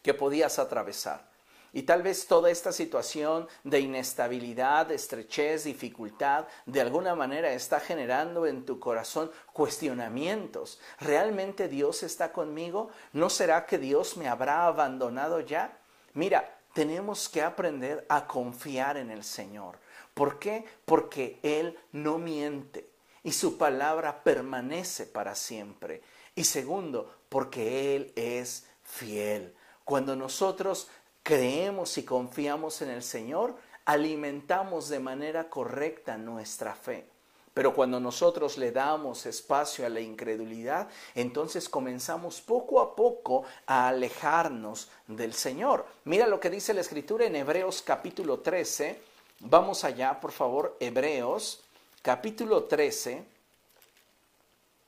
que 0.03 0.13
podías 0.13 0.59
atravesar. 0.59 1.32
Y 1.73 1.83
tal 1.83 2.03
vez 2.03 2.27
toda 2.27 2.51
esta 2.51 2.71
situación 2.71 3.47
de 3.63 3.79
inestabilidad, 3.79 4.91
estrechez, 4.91 5.63
dificultad, 5.63 6.45
de 6.67 6.81
alguna 6.81 7.15
manera 7.15 7.51
está 7.51 7.79
generando 7.79 8.45
en 8.45 8.63
tu 8.63 8.79
corazón 8.79 9.31
cuestionamientos. 9.51 10.79
¿Realmente 10.99 11.67
Dios 11.67 12.03
está 12.03 12.31
conmigo? 12.31 12.89
¿No 13.11 13.29
será 13.29 13.65
que 13.65 13.79
Dios 13.79 14.17
me 14.17 14.27
habrá 14.27 14.67
abandonado 14.67 15.39
ya? 15.39 15.79
Mira, 16.13 16.59
tenemos 16.73 17.27
que 17.27 17.41
aprender 17.41 18.05
a 18.07 18.27
confiar 18.27 18.97
en 18.97 19.09
el 19.09 19.23
Señor. 19.23 19.79
¿Por 20.13 20.37
qué? 20.37 20.65
Porque 20.85 21.39
Él 21.41 21.77
no 21.91 22.19
miente 22.19 22.93
y 23.23 23.31
su 23.31 23.57
palabra 23.57 24.23
permanece 24.23 25.05
para 25.05 25.33
siempre. 25.33 26.01
Y 26.35 26.43
segundo, 26.43 27.15
porque 27.29 27.95
Él 27.95 28.11
es 28.15 28.67
fiel. 28.83 29.55
Cuando 29.85 30.15
nosotros 30.15 30.89
creemos 31.23 31.97
y 31.97 32.03
confiamos 32.03 32.81
en 32.81 32.89
el 32.89 33.01
Señor, 33.01 33.55
alimentamos 33.85 34.89
de 34.89 34.99
manera 34.99 35.49
correcta 35.49 36.17
nuestra 36.17 36.75
fe. 36.75 37.05
Pero 37.53 37.75
cuando 37.75 37.99
nosotros 37.99 38.57
le 38.57 38.71
damos 38.71 39.25
espacio 39.27 39.85
a 39.85 39.89
la 39.89 39.99
incredulidad, 39.99 40.89
entonces 41.13 41.69
comenzamos 41.69 42.41
poco 42.41 42.81
a 42.81 42.95
poco 42.95 43.43
a 43.67 43.89
alejarnos 43.89 44.89
del 45.07 45.33
Señor. 45.33 45.85
Mira 46.05 46.27
lo 46.27 46.39
que 46.39 46.49
dice 46.49 46.73
la 46.73 46.81
Escritura 46.81 47.25
en 47.25 47.35
Hebreos 47.35 47.83
capítulo 47.83 48.39
13. 48.39 48.99
Vamos 49.41 49.83
allá, 49.83 50.19
por 50.19 50.31
favor, 50.31 50.75
Hebreos 50.79 51.63
capítulo 52.01 52.63
13. 52.63 53.23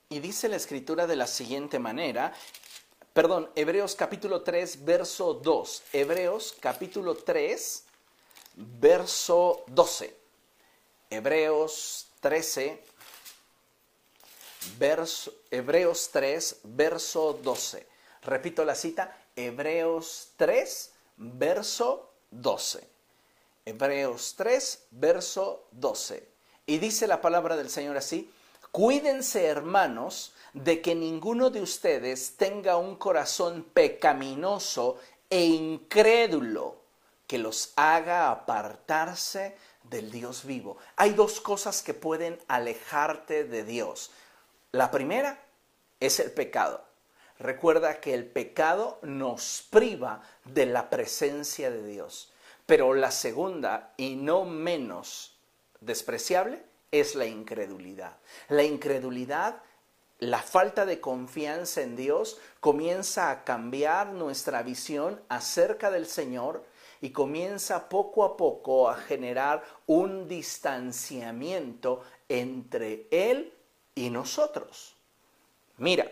Y 0.10 0.20
dice 0.20 0.50
la 0.50 0.56
Escritura 0.56 1.06
de 1.06 1.16
la 1.18 1.28
siguiente 1.28 1.78
manera, 1.78 2.34
Perdón, 3.16 3.50
Hebreos 3.56 3.96
capítulo 3.96 4.42
3, 4.42 4.84
verso 4.84 5.36
2. 5.36 5.84
Hebreos 5.94 6.54
capítulo 6.60 7.16
3, 7.16 7.86
verso 8.56 9.64
12. 9.68 10.14
Hebreos 11.10 12.08
13, 12.20 12.84
verso, 14.78 15.34
Hebreos 15.50 16.10
3, 16.12 16.58
verso 16.64 17.40
12. 17.42 17.88
Repito 18.24 18.66
la 18.66 18.76
cita, 18.76 19.18
Hebreos 19.34 20.32
3, 20.36 20.92
verso 21.16 22.12
12. 22.32 22.86
Hebreos 23.64 24.36
3, 24.36 24.88
verso 24.92 25.68
12. 25.72 26.28
Y 26.66 26.80
dice 26.80 27.08
la 27.08 27.22
palabra 27.22 27.56
del 27.56 27.70
Señor 27.70 27.96
así, 27.96 28.30
cuídense 28.74 29.46
hermanos, 29.46 30.34
de 30.56 30.82
que 30.82 30.96
ninguno 30.96 31.50
de 31.50 31.62
ustedes 31.62 32.38
tenga 32.38 32.78
un 32.78 32.96
corazón 32.96 33.66
pecaminoso 33.74 34.98
e 35.30 35.44
incrédulo 35.44 36.78
que 37.28 37.38
los 37.38 37.74
haga 37.76 38.32
apartarse 38.32 39.58
del 39.84 40.10
Dios 40.10 40.46
vivo. 40.46 40.78
Hay 40.96 41.12
dos 41.12 41.42
cosas 41.42 41.84
que 41.84 41.94
pueden 41.94 42.40
alejarte 42.48 43.44
de 43.44 43.66
Dios. 43.66 44.12
La 44.72 44.92
primera 44.92 45.44
es 46.00 46.22
el 46.22 46.32
pecado. 46.32 46.86
Recuerda 47.38 48.00
que 48.00 48.14
el 48.14 48.26
pecado 48.26 49.00
nos 49.02 49.68
priva 49.70 50.22
de 50.46 50.68
la 50.68 50.90
presencia 50.90 51.70
de 51.70 51.86
Dios. 51.86 52.32
Pero 52.66 52.94
la 52.94 53.12
segunda, 53.12 53.94
y 53.98 54.16
no 54.16 54.46
menos 54.46 55.38
despreciable, 55.82 56.64
es 56.92 57.14
la 57.16 57.26
incredulidad. 57.26 58.16
La 58.48 58.64
incredulidad, 58.64 59.62
la 60.20 60.42
falta 60.42 60.86
de 60.86 61.02
confianza 61.02 61.82
en 61.82 61.96
Dios, 61.96 62.38
comienza 62.60 63.30
a 63.30 63.44
cambiar 63.44 64.08
nuestra 64.08 64.64
visión 64.64 65.22
acerca 65.30 65.92
del 65.92 66.06
Señor 66.06 66.64
y 67.02 67.12
comienza 67.12 67.90
poco 67.90 68.24
a 68.24 68.38
poco 68.38 68.90
a 68.90 68.96
generar 68.96 69.64
un 69.86 70.28
distanciamiento 70.28 72.02
entre 72.30 73.08
Él 73.12 73.54
y 73.94 74.10
nosotros. 74.10 74.96
Mira, 75.78 76.12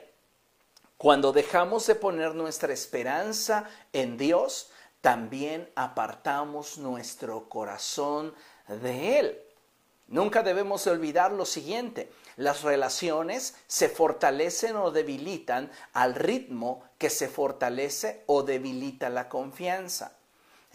cuando 0.98 1.32
dejamos 1.32 1.88
de 1.88 1.96
poner 1.96 2.36
nuestra 2.36 2.74
esperanza 2.74 3.70
en 3.92 4.18
Dios, 4.18 4.72
también 5.02 5.70
apartamos 5.76 6.78
nuestro 6.78 7.50
corazón 7.50 8.34
de 8.68 9.20
Él. 9.20 9.42
Nunca 10.08 10.44
debemos 10.44 10.86
olvidar 10.88 11.32
lo 11.32 11.46
siguiente, 11.46 12.12
las 12.38 12.64
relaciones 12.64 13.56
se 13.68 13.90
fortalecen 13.90 14.76
o 14.76 14.92
debilitan 14.92 15.72
al 15.94 16.16
ritmo 16.16 16.84
que 16.98 17.10
se 17.10 17.28
fortalece 17.28 18.24
o 18.28 18.44
debilita 18.44 19.10
la 19.10 19.30
confianza. 19.30 20.18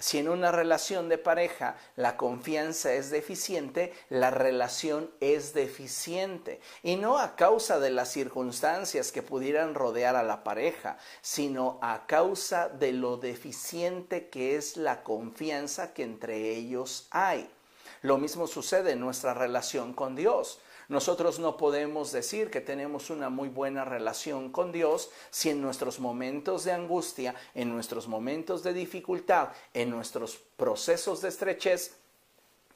Si 0.01 0.19
en 0.19 0.29
una 0.29 0.53
relación 0.53 1.09
de 1.09 1.19
pareja 1.19 1.77
la 1.97 2.17
confianza 2.17 2.93
es 2.93 3.11
deficiente, 3.11 3.93
la 4.11 4.31
relación 4.31 5.11
es 5.19 5.55
deficiente. 5.55 6.61
Y 6.85 6.95
no 6.95 7.19
a 7.19 7.35
causa 7.35 7.81
de 7.81 7.91
las 7.91 8.13
circunstancias 8.13 9.11
que 9.11 9.23
pudieran 9.23 9.75
rodear 9.75 10.15
a 10.15 10.23
la 10.23 10.45
pareja, 10.45 10.99
sino 11.21 11.81
a 11.83 12.07
causa 12.07 12.69
de 12.69 12.93
lo 12.93 13.17
deficiente 13.17 14.29
que 14.29 14.55
es 14.55 14.77
la 14.77 15.03
confianza 15.03 15.93
que 15.93 16.05
entre 16.05 16.55
ellos 16.55 17.09
hay. 17.11 17.51
Lo 18.03 18.19
mismo 18.19 18.47
sucede 18.47 18.93
en 18.93 19.01
nuestra 19.01 19.35
relación 19.35 19.95
con 19.95 20.15
Dios. 20.15 20.61
Nosotros 20.89 21.39
no 21.39 21.59
podemos 21.59 22.13
decir 22.13 22.51
que 22.51 22.63
tenemos 22.63 23.11
una 23.11 23.29
muy 23.29 23.51
buena 23.51 23.85
relación 23.85 24.51
con 24.51 24.73
Dios 24.73 25.11
si 25.31 25.51
en 25.51 25.61
nuestros 25.61 26.01
momentos 26.01 26.65
de 26.65 26.73
angustia, 26.73 27.35
en 27.55 27.69
nuestros 27.69 28.09
momentos 28.09 28.63
de 28.63 28.73
dificultad, 28.73 29.51
en 29.75 29.91
nuestros 29.91 30.39
procesos 30.57 31.21
de 31.21 31.29
estrechez, 31.29 31.98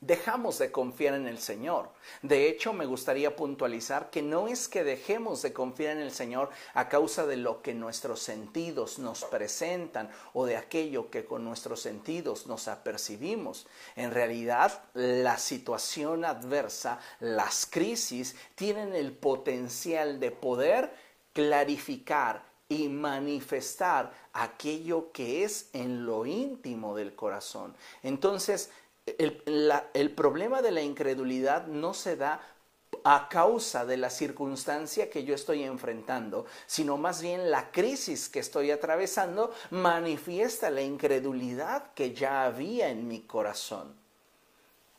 dejamos 0.03 0.59
de 0.59 0.73
confiar 0.73 1.15
en 1.15 1.29
el 1.29 1.39
Señor. 1.39 1.89
De 2.23 2.49
hecho, 2.49 2.73
me 2.73 2.87
gustaría 2.87 3.35
puntualizar 3.35 4.11
que 4.11 4.21
no 4.21 4.49
es 4.49 4.69
que 4.69 4.85
dejemos 4.85 5.43
de 5.43 5.53
confiar 5.53 5.97
en 5.97 6.03
el 6.03 6.11
Señor 6.11 6.51
a 6.75 6.89
causa 6.89 7.25
de 7.25 7.37
lo 7.37 7.63
que 7.63 7.73
nuestros 7.73 8.21
sentidos 8.21 8.99
nos 8.99 9.25
presentan 9.25 10.11
o 10.35 10.45
de 10.45 10.57
aquello 10.57 11.09
que 11.09 11.25
con 11.25 11.45
nuestros 11.45 11.81
sentidos 11.81 12.49
nos 12.49 12.67
apercibimos. 12.69 13.69
En 13.95 14.11
realidad, 14.11 14.83
la 14.93 15.39
situación 15.39 16.25
adversa, 16.25 16.99
las 17.21 17.65
crisis, 17.67 18.35
tienen 18.57 18.95
el 18.95 19.13
potencial 19.13 20.19
de 20.19 20.33
poder 20.33 20.93
clarificar 21.33 22.51
y 22.69 22.89
manifestar 22.89 24.13
aquello 24.33 25.13
que 25.13 25.45
es 25.45 25.69
en 25.75 26.07
lo 26.07 26.25
íntimo 26.25 26.97
del 26.97 27.15
corazón. 27.15 27.77
Entonces, 28.03 28.71
el, 29.07 30.13
problema 30.15 30.63
de 30.63 30.71
la 30.71 30.83
incredulidad 30.83 31.67
no 31.67 31.95
se 31.95 32.17
da 32.17 32.41
a 33.05 33.29
causa 33.29 33.85
de 33.85 33.97
la 33.97 34.11
circunstancia 34.11 35.11
que 35.11 35.25
yo 35.25 35.35
estoy 35.35 35.65
enfrentando, 35.65 36.47
sino 36.67 36.97
más 36.97 37.21
bien 37.21 37.51
la 37.51 37.73
crisis 37.73 38.29
que 38.29 38.39
estoy 38.39 38.71
atravesando 38.71 39.53
manifiesta 39.71 40.71
la 40.71 40.83
incredulidad 40.83 41.93
que 41.95 42.15
ya 42.15 42.45
había 42.45 42.91
en 42.91 43.09
mi 43.09 43.23
corazón. 43.23 43.97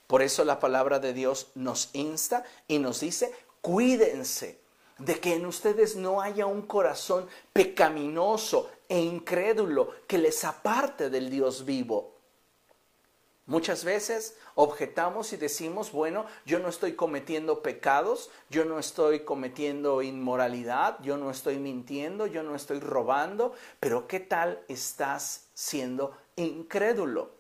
Por 0.08 0.22
eso 0.22 0.44
la 0.44 0.60
palabra 0.60 1.00
de 1.00 1.14
Dios 1.14 1.52
nos 1.56 1.90
insta 1.94 2.44
y 2.68 2.80
nos 2.80 3.00
dice, 3.00 3.34
cuídense 3.62 4.60
de 4.98 5.20
que 5.20 5.36
en 5.36 5.46
ustedes 5.46 5.96
no 5.96 6.22
haya 6.22 6.46
un 6.46 6.64
corazón 6.64 7.28
pecaminoso 7.52 8.70
e 8.90 9.00
incrédulo 9.00 9.92
que 10.08 10.18
les 10.18 10.44
aparte 10.44 11.10
del 11.10 11.30
Dios 11.30 11.66
vivo. 11.66 12.13
Muchas 13.46 13.84
veces 13.84 14.38
objetamos 14.56 15.34
y 15.34 15.38
decimos, 15.38 15.92
bueno, 15.92 16.26
yo 16.46 16.60
no 16.60 16.70
estoy 16.70 16.94
cometiendo 16.94 17.62
pecados, 17.62 18.30
yo 18.50 18.64
no 18.64 18.80
estoy 18.80 19.26
cometiendo 19.26 20.02
inmoralidad, 20.02 20.98
yo 21.02 21.18
no 21.18 21.30
estoy 21.30 21.58
mintiendo, 21.58 22.26
yo 22.26 22.42
no 22.44 22.56
estoy 22.56 22.80
robando, 22.80 23.54
pero 23.82 24.08
¿qué 24.08 24.22
tal 24.22 24.64
estás 24.70 25.48
siendo 25.54 26.16
incrédulo? 26.38 27.32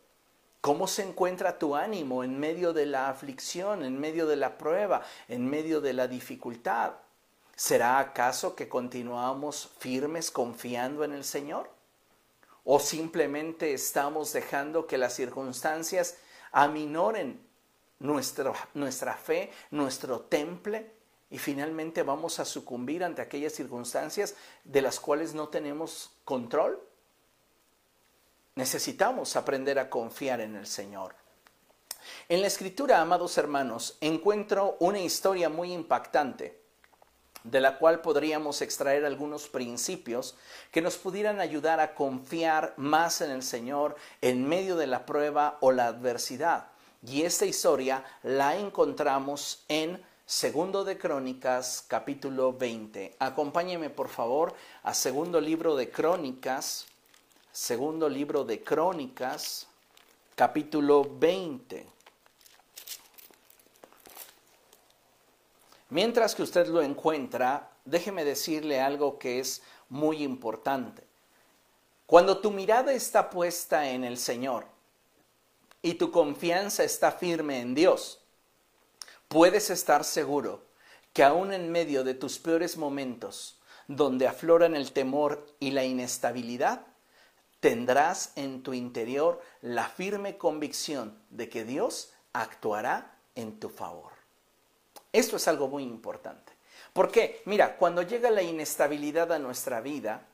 ¿Cómo 0.59 0.87
se 0.87 1.03
encuentra 1.03 1.57
tu 1.57 1.73
ánimo 1.73 2.25
en 2.25 2.37
medio 2.37 2.73
de 2.73 2.85
la 2.85 3.09
aflicción, 3.09 3.85
en 3.85 3.97
medio 3.97 4.27
de 4.27 4.35
la 4.35 4.57
prueba, 4.57 5.03
en 5.29 5.49
medio 5.49 5.79
de 5.79 5.93
la 5.93 6.09
dificultad? 6.09 6.95
¿Será 7.55 7.99
acaso 7.99 8.55
que 8.55 8.67
continuamos 8.67 9.69
firmes 9.79 10.31
confiando 10.31 11.05
en 11.05 11.13
el 11.13 11.23
Señor? 11.23 11.72
O 12.63 12.79
simplemente 12.79 13.73
estamos 13.73 14.33
dejando 14.33 14.87
que 14.87 14.97
las 14.97 15.13
circunstancias 15.13 16.17
aminoren 16.51 17.45
nuestra, 17.99 18.53
fe, 19.15 19.51
nuestro 19.71 20.21
temple 20.21 20.91
y 21.29 21.37
finalmente 21.37 22.03
vamos 22.03 22.39
a 22.39 22.45
sucumbir 22.45 23.03
ante 23.03 23.21
aquellas 23.21 23.53
circunstancias 23.53 24.35
de 24.63 24.81
las 24.81 24.99
cuales 24.99 25.33
no 25.33 25.49
tenemos 25.49 26.11
control. 26.23 26.81
Necesitamos 28.55 29.35
aprender 29.35 29.79
a 29.79 29.89
confiar 29.89 30.41
en 30.41 30.55
el 30.55 30.67
Señor. 30.67 31.15
En 32.29 32.41
la 32.41 32.47
escritura, 32.47 33.01
amados 33.01 33.37
hermanos, 33.37 33.97
encuentro 34.01 34.77
una 34.79 34.99
historia 34.99 35.49
muy 35.49 35.73
impactante 35.73 36.62
de 37.43 37.61
la 37.61 37.77
cual 37.77 38.01
podríamos 38.01 38.61
extraer 38.61 39.05
algunos 39.05 39.47
principios 39.49 40.35
que 40.71 40.81
nos 40.81 40.97
pudieran 40.97 41.39
ayudar 41.39 41.79
a 41.79 41.93
confiar 41.93 42.73
más 42.77 43.21
en 43.21 43.31
el 43.31 43.43
Señor 43.43 43.95
en 44.21 44.47
medio 44.47 44.75
de 44.75 44.87
la 44.87 45.05
prueba 45.05 45.57
o 45.61 45.71
la 45.71 45.87
adversidad. 45.87 46.67
Y 47.05 47.23
esta 47.23 47.45
historia 47.45 48.03
la 48.23 48.57
encontramos 48.57 49.63
en 49.67 50.01
Segundo 50.25 50.85
de 50.85 50.97
Crónicas, 50.97 51.83
capítulo 51.87 52.53
20. 52.53 53.17
Acompáñeme, 53.19 53.89
por 53.89 54.07
favor, 54.07 54.55
a 54.83 54.93
Segundo 54.93 55.41
libro 55.41 55.75
de 55.75 55.89
Crónicas, 55.89 56.85
Segundo 57.51 58.07
libro 58.07 58.45
de 58.45 58.63
Crónicas, 58.63 59.67
capítulo 60.35 61.05
20. 61.19 61.92
Mientras 65.93 66.33
que 66.33 66.41
usted 66.41 66.65
lo 66.69 66.81
encuentra, 66.81 67.69
déjeme 67.85 68.25
decirle 68.25 68.81
algo 68.81 69.19
que 69.19 69.39
es 69.39 69.61
muy 69.89 70.23
importante. 70.23 71.03
Cuando 72.07 72.39
tu 72.39 72.49
mirada 72.49 72.93
está 72.93 73.29
puesta 73.29 73.87
en 73.87 74.03
el 74.03 74.17
Señor 74.17 74.65
y 75.83 75.93
tu 75.93 76.09
confianza 76.09 76.83
está 76.83 77.11
firme 77.11 77.59
en 77.59 77.75
Dios, 77.75 78.19
puedes 79.27 79.69
estar 79.69 80.03
seguro 80.03 80.63
que 81.13 81.23
aún 81.23 81.53
en 81.53 81.71
medio 81.71 82.03
de 82.03 82.15
tus 82.15 82.39
peores 82.39 82.75
momentos, 82.75 83.59
donde 83.87 84.25
afloran 84.25 84.75
el 84.75 84.93
temor 84.93 85.45
y 85.59 85.69
la 85.69 85.85
inestabilidad, 85.85 86.87
tendrás 87.59 88.33
en 88.35 88.63
tu 88.63 88.73
interior 88.73 89.43
la 89.61 89.87
firme 89.89 90.39
convicción 90.39 91.21
de 91.29 91.49
que 91.49 91.63
Dios 91.63 92.13
actuará 92.33 93.15
en 93.35 93.59
tu 93.59 93.69
favor. 93.69 94.12
Esto 95.13 95.37
es 95.37 95.47
algo 95.47 95.67
muy 95.67 95.83
importante. 95.83 96.51
¿Por 96.91 97.11
qué? 97.11 97.41
Mira, 97.45 97.77
cuando 97.77 98.01
llega 98.01 98.31
la 98.31 98.41
inestabilidad 98.41 99.31
a 99.31 99.39
nuestra 99.39 99.79
vida, 99.79 100.25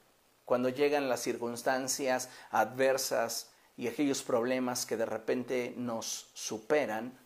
cuando 0.46 0.70
llegan 0.70 1.10
las 1.10 1.22
circunstancias 1.22 2.30
adversas 2.50 3.52
y 3.78 3.88
aquellos 3.88 4.24
problemas 4.24 4.86
que 4.86 4.98
de 4.98 5.06
repente 5.06 5.74
nos 5.78 6.30
superan, 6.34 7.18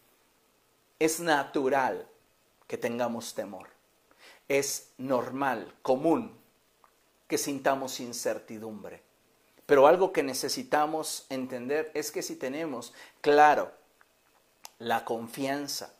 es 1.00 1.20
natural 1.20 2.08
que 2.68 2.78
tengamos 2.78 3.34
temor. 3.36 3.70
Es 4.48 4.92
normal, 4.98 5.74
común, 5.82 6.36
que 7.28 7.38
sintamos 7.38 8.00
incertidumbre. 8.00 9.02
Pero 9.66 9.88
algo 9.88 10.12
que 10.12 10.24
necesitamos 10.24 11.26
entender 11.30 11.92
es 11.94 12.12
que 12.12 12.22
si 12.22 12.36
tenemos 12.36 12.94
claro 13.22 13.72
la 14.80 15.06
confianza 15.06 15.94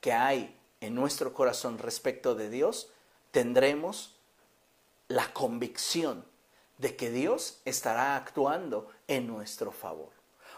que 0.00 0.12
hay 0.12 0.57
en 0.80 0.94
nuestro 0.94 1.32
corazón 1.32 1.78
respecto 1.78 2.34
de 2.34 2.50
Dios, 2.50 2.90
tendremos 3.30 4.16
la 5.08 5.32
convicción 5.32 6.24
de 6.78 6.96
que 6.96 7.10
Dios 7.10 7.60
estará 7.64 8.16
actuando 8.16 8.88
en 9.08 9.26
nuestro 9.26 9.72
favor. 9.72 10.10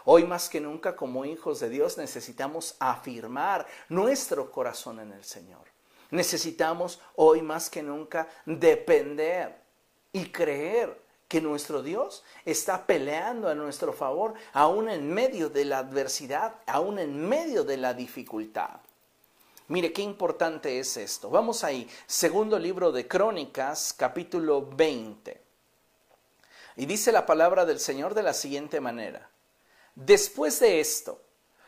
Hoy 0.05 0.25
más 0.25 0.49
que 0.49 0.59
nunca 0.59 0.95
como 0.95 1.25
hijos 1.25 1.59
de 1.59 1.69
Dios 1.69 1.97
necesitamos 1.97 2.75
afirmar 2.79 3.67
nuestro 3.89 4.51
corazón 4.51 4.99
en 4.99 5.11
el 5.11 5.23
Señor. 5.23 5.63
Necesitamos 6.09 6.99
hoy 7.15 7.41
más 7.41 7.69
que 7.69 7.83
nunca 7.83 8.27
depender 8.45 9.61
y 10.11 10.25
creer 10.25 11.01
que 11.27 11.39
nuestro 11.39 11.81
Dios 11.81 12.23
está 12.43 12.85
peleando 12.85 13.47
a 13.47 13.55
nuestro 13.55 13.93
favor, 13.93 14.33
aún 14.51 14.89
en 14.89 15.13
medio 15.13 15.49
de 15.49 15.63
la 15.63 15.77
adversidad, 15.77 16.55
aún 16.65 16.99
en 16.99 17.29
medio 17.29 17.63
de 17.63 17.77
la 17.77 17.93
dificultad. 17.93 18.81
Mire 19.71 19.93
qué 19.93 20.01
importante 20.01 20.79
es 20.79 20.97
esto. 20.97 21.29
Vamos 21.29 21.63
ahí, 21.63 21.89
segundo 22.05 22.59
libro 22.59 22.91
de 22.91 23.07
Crónicas, 23.07 23.93
capítulo 23.93 24.67
20. 24.69 25.41
Y 26.75 26.85
dice 26.85 27.13
la 27.13 27.25
palabra 27.25 27.63
del 27.63 27.79
Señor 27.79 28.13
de 28.13 28.21
la 28.21 28.33
siguiente 28.33 28.81
manera. 28.81 29.29
Después 29.95 30.59
de 30.59 30.81
esto, 30.81 31.21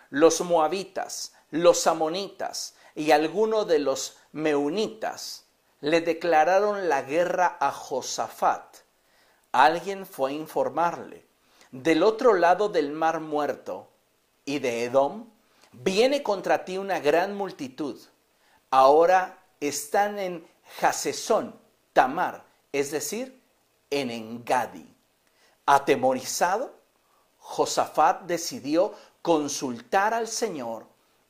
los 0.09 0.41
moabitas, 0.41 1.31
los 1.49 1.87
amonitas 1.87 2.75
y 2.93 3.11
algunos 3.11 3.69
de 3.69 3.79
los 3.79 4.17
meunitas 4.33 5.45
le 5.79 6.01
declararon 6.01 6.89
la 6.89 7.03
guerra 7.03 7.55
a 7.57 7.71
Josafat. 7.71 8.79
Alguien 9.53 10.05
fue 10.05 10.31
a 10.31 10.33
informarle. 10.33 11.25
Del 11.71 12.03
otro 12.03 12.33
lado 12.33 12.67
del 12.67 12.91
mar 12.91 13.21
muerto 13.21 13.87
y 14.43 14.59
de 14.59 14.83
Edom 14.83 15.32
viene 15.73 16.23
contra 16.23 16.63
ti 16.63 16.77
una 16.77 16.99
gran 16.99 17.35
multitud. 17.35 17.99
Ahora 18.69 19.37
están 19.59 20.19
en 20.19 20.47
Hasesón, 20.81 21.59
Tamar, 21.93 22.43
es 22.71 22.91
decir, 22.91 23.41
en 23.89 24.09
Engadi. 24.09 24.87
Atemorizado, 25.65 26.73
Josafat 27.37 28.23
decidió 28.23 28.93
consultar 29.21 30.13
al 30.13 30.27
Señor 30.27 30.85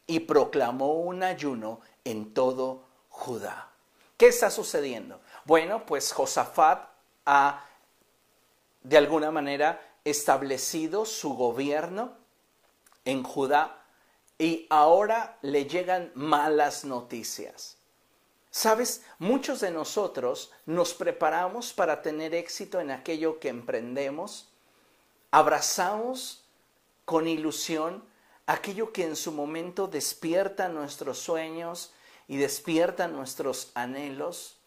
y 0.07 0.21
proclamó 0.21 0.93
un 0.93 1.23
ayuno 1.23 1.81
en 2.03 2.33
todo 2.33 2.83
Judá. 3.09 3.69
¿Qué 4.17 4.27
está 4.27 4.49
sucediendo? 4.49 5.19
Bueno, 5.45 5.85
pues 5.85 6.11
Josafat 6.11 6.89
ha 7.25 7.65
de 8.81 8.97
alguna 8.97 9.31
manera 9.31 9.81
establecido 10.03 11.05
su 11.05 11.35
gobierno 11.35 12.13
en 13.05 13.23
Judá 13.23 13.82
y 14.37 14.67
ahora 14.69 15.37
le 15.41 15.65
llegan 15.65 16.11
malas 16.15 16.85
noticias. 16.85 17.77
Sabes, 18.51 19.03
muchos 19.17 19.61
de 19.61 19.71
nosotros 19.71 20.51
nos 20.65 20.93
preparamos 20.93 21.73
para 21.73 22.01
tener 22.01 22.35
éxito 22.35 22.79
en 22.79 22.91
aquello 22.91 23.39
que 23.39 23.49
emprendemos, 23.49 24.49
abrazamos 25.31 26.43
con 27.05 27.27
ilusión 27.27 28.03
aquello 28.45 28.91
que 28.91 29.05
en 29.05 29.15
su 29.15 29.31
momento 29.31 29.87
despierta 29.87 30.67
nuestros 30.67 31.19
sueños 31.19 31.93
y 32.27 32.37
despierta 32.37 33.07
nuestros 33.07 33.71
anhelos, 33.73 34.57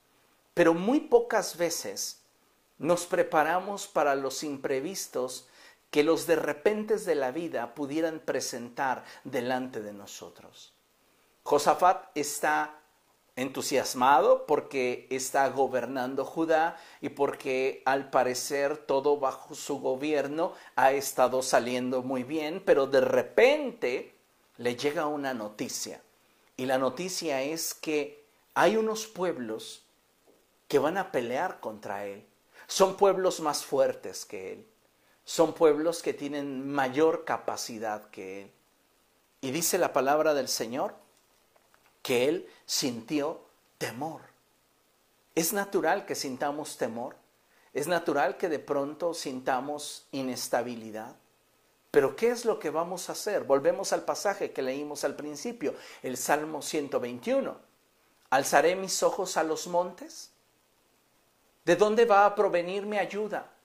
pero 0.54 0.74
muy 0.74 1.00
pocas 1.00 1.56
veces 1.56 2.22
nos 2.78 3.06
preparamos 3.06 3.86
para 3.86 4.14
los 4.14 4.42
imprevistos 4.42 5.48
que 5.90 6.04
los 6.04 6.26
de 6.26 6.36
repentes 6.36 7.04
de 7.04 7.14
la 7.14 7.30
vida 7.30 7.74
pudieran 7.74 8.20
presentar 8.20 9.04
delante 9.24 9.80
de 9.80 9.92
nosotros. 9.92 10.74
Josafat 11.42 12.08
está 12.16 12.80
entusiasmado 13.36 14.46
porque 14.46 15.06
está 15.10 15.48
gobernando 15.50 16.24
Judá 16.24 16.76
y 17.02 17.10
porque 17.10 17.82
al 17.84 18.10
parecer 18.10 18.78
todo 18.78 19.18
bajo 19.18 19.54
su 19.54 19.78
gobierno 19.78 20.54
ha 20.74 20.92
estado 20.92 21.42
saliendo 21.42 22.02
muy 22.02 22.24
bien, 22.24 22.62
pero 22.64 22.86
de 22.86 23.02
repente 23.02 24.14
le 24.56 24.74
llega 24.74 25.06
una 25.06 25.34
noticia. 25.34 26.00
Y 26.56 26.64
la 26.64 26.78
noticia 26.78 27.42
es 27.42 27.74
que 27.74 28.24
hay 28.54 28.76
unos 28.76 29.06
pueblos 29.06 29.84
que 30.66 30.78
van 30.78 30.96
a 30.96 31.12
pelear 31.12 31.60
contra 31.60 32.06
él. 32.06 32.26
Son 32.66 32.96
pueblos 32.96 33.40
más 33.40 33.64
fuertes 33.64 34.24
que 34.24 34.54
él. 34.54 34.66
Son 35.26 35.54
pueblos 35.54 36.02
que 36.02 36.14
tienen 36.14 36.70
mayor 36.70 37.24
capacidad 37.24 38.08
que 38.10 38.42
él. 38.42 38.52
Y 39.40 39.50
dice 39.50 39.76
la 39.76 39.92
palabra 39.92 40.34
del 40.34 40.46
Señor 40.46 40.94
que 42.00 42.28
él 42.28 42.48
sintió 42.64 43.40
temor. 43.76 44.20
Es 45.34 45.52
natural 45.52 46.06
que 46.06 46.14
sintamos 46.14 46.78
temor. 46.78 47.16
Es 47.74 47.88
natural 47.88 48.36
que 48.36 48.48
de 48.48 48.60
pronto 48.60 49.14
sintamos 49.14 50.06
inestabilidad. 50.12 51.16
Pero 51.90 52.14
¿qué 52.14 52.28
es 52.28 52.44
lo 52.44 52.60
que 52.60 52.70
vamos 52.70 53.08
a 53.08 53.12
hacer? 53.12 53.42
Volvemos 53.42 53.92
al 53.92 54.04
pasaje 54.04 54.52
que 54.52 54.62
leímos 54.62 55.02
al 55.02 55.16
principio, 55.16 55.74
el 56.04 56.16
Salmo 56.16 56.62
121. 56.62 57.58
¿Alzaré 58.30 58.76
mis 58.76 59.02
ojos 59.02 59.36
a 59.36 59.42
los 59.42 59.66
montes? 59.66 60.30
¿De 61.64 61.74
dónde 61.74 62.04
va 62.04 62.26
a 62.26 62.34
provenir 62.36 62.86
mi 62.86 62.96
ayuda? 62.96 63.55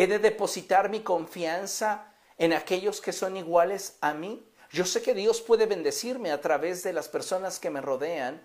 ¿He 0.00 0.06
de 0.06 0.18
depositar 0.18 0.88
mi 0.88 1.00
confianza 1.00 2.06
en 2.38 2.54
aquellos 2.54 3.02
que 3.02 3.12
son 3.12 3.36
iguales 3.36 3.98
a 4.00 4.14
mí? 4.14 4.42
Yo 4.70 4.86
sé 4.86 5.02
que 5.02 5.12
Dios 5.12 5.42
puede 5.42 5.66
bendecirme 5.66 6.32
a 6.32 6.40
través 6.40 6.82
de 6.82 6.94
las 6.94 7.10
personas 7.10 7.60
que 7.60 7.68
me 7.68 7.82
rodean, 7.82 8.42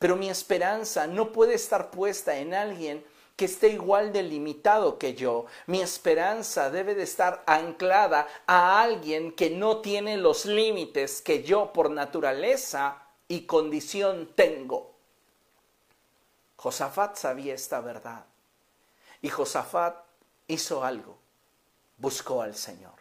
pero 0.00 0.16
mi 0.16 0.28
esperanza 0.28 1.06
no 1.06 1.30
puede 1.30 1.54
estar 1.54 1.92
puesta 1.92 2.38
en 2.38 2.52
alguien 2.52 3.04
que 3.36 3.44
esté 3.44 3.68
igual 3.68 4.12
de 4.12 4.24
limitado 4.24 4.98
que 4.98 5.14
yo. 5.14 5.46
Mi 5.68 5.80
esperanza 5.80 6.68
debe 6.68 6.96
de 6.96 7.04
estar 7.04 7.44
anclada 7.46 8.26
a 8.48 8.82
alguien 8.82 9.30
que 9.30 9.50
no 9.50 9.80
tiene 9.80 10.16
los 10.16 10.46
límites 10.46 11.22
que 11.22 11.44
yo 11.44 11.72
por 11.72 11.92
naturaleza 11.92 13.04
y 13.28 13.42
condición 13.42 14.32
tengo. 14.34 14.96
Josafat 16.56 17.14
sabía 17.14 17.54
esta 17.54 17.80
verdad 17.80 18.26
y 19.22 19.28
Josafat 19.28 20.07
hizo 20.48 20.82
algo, 20.82 21.16
buscó 21.98 22.42
al 22.42 22.56
Señor. 22.56 22.98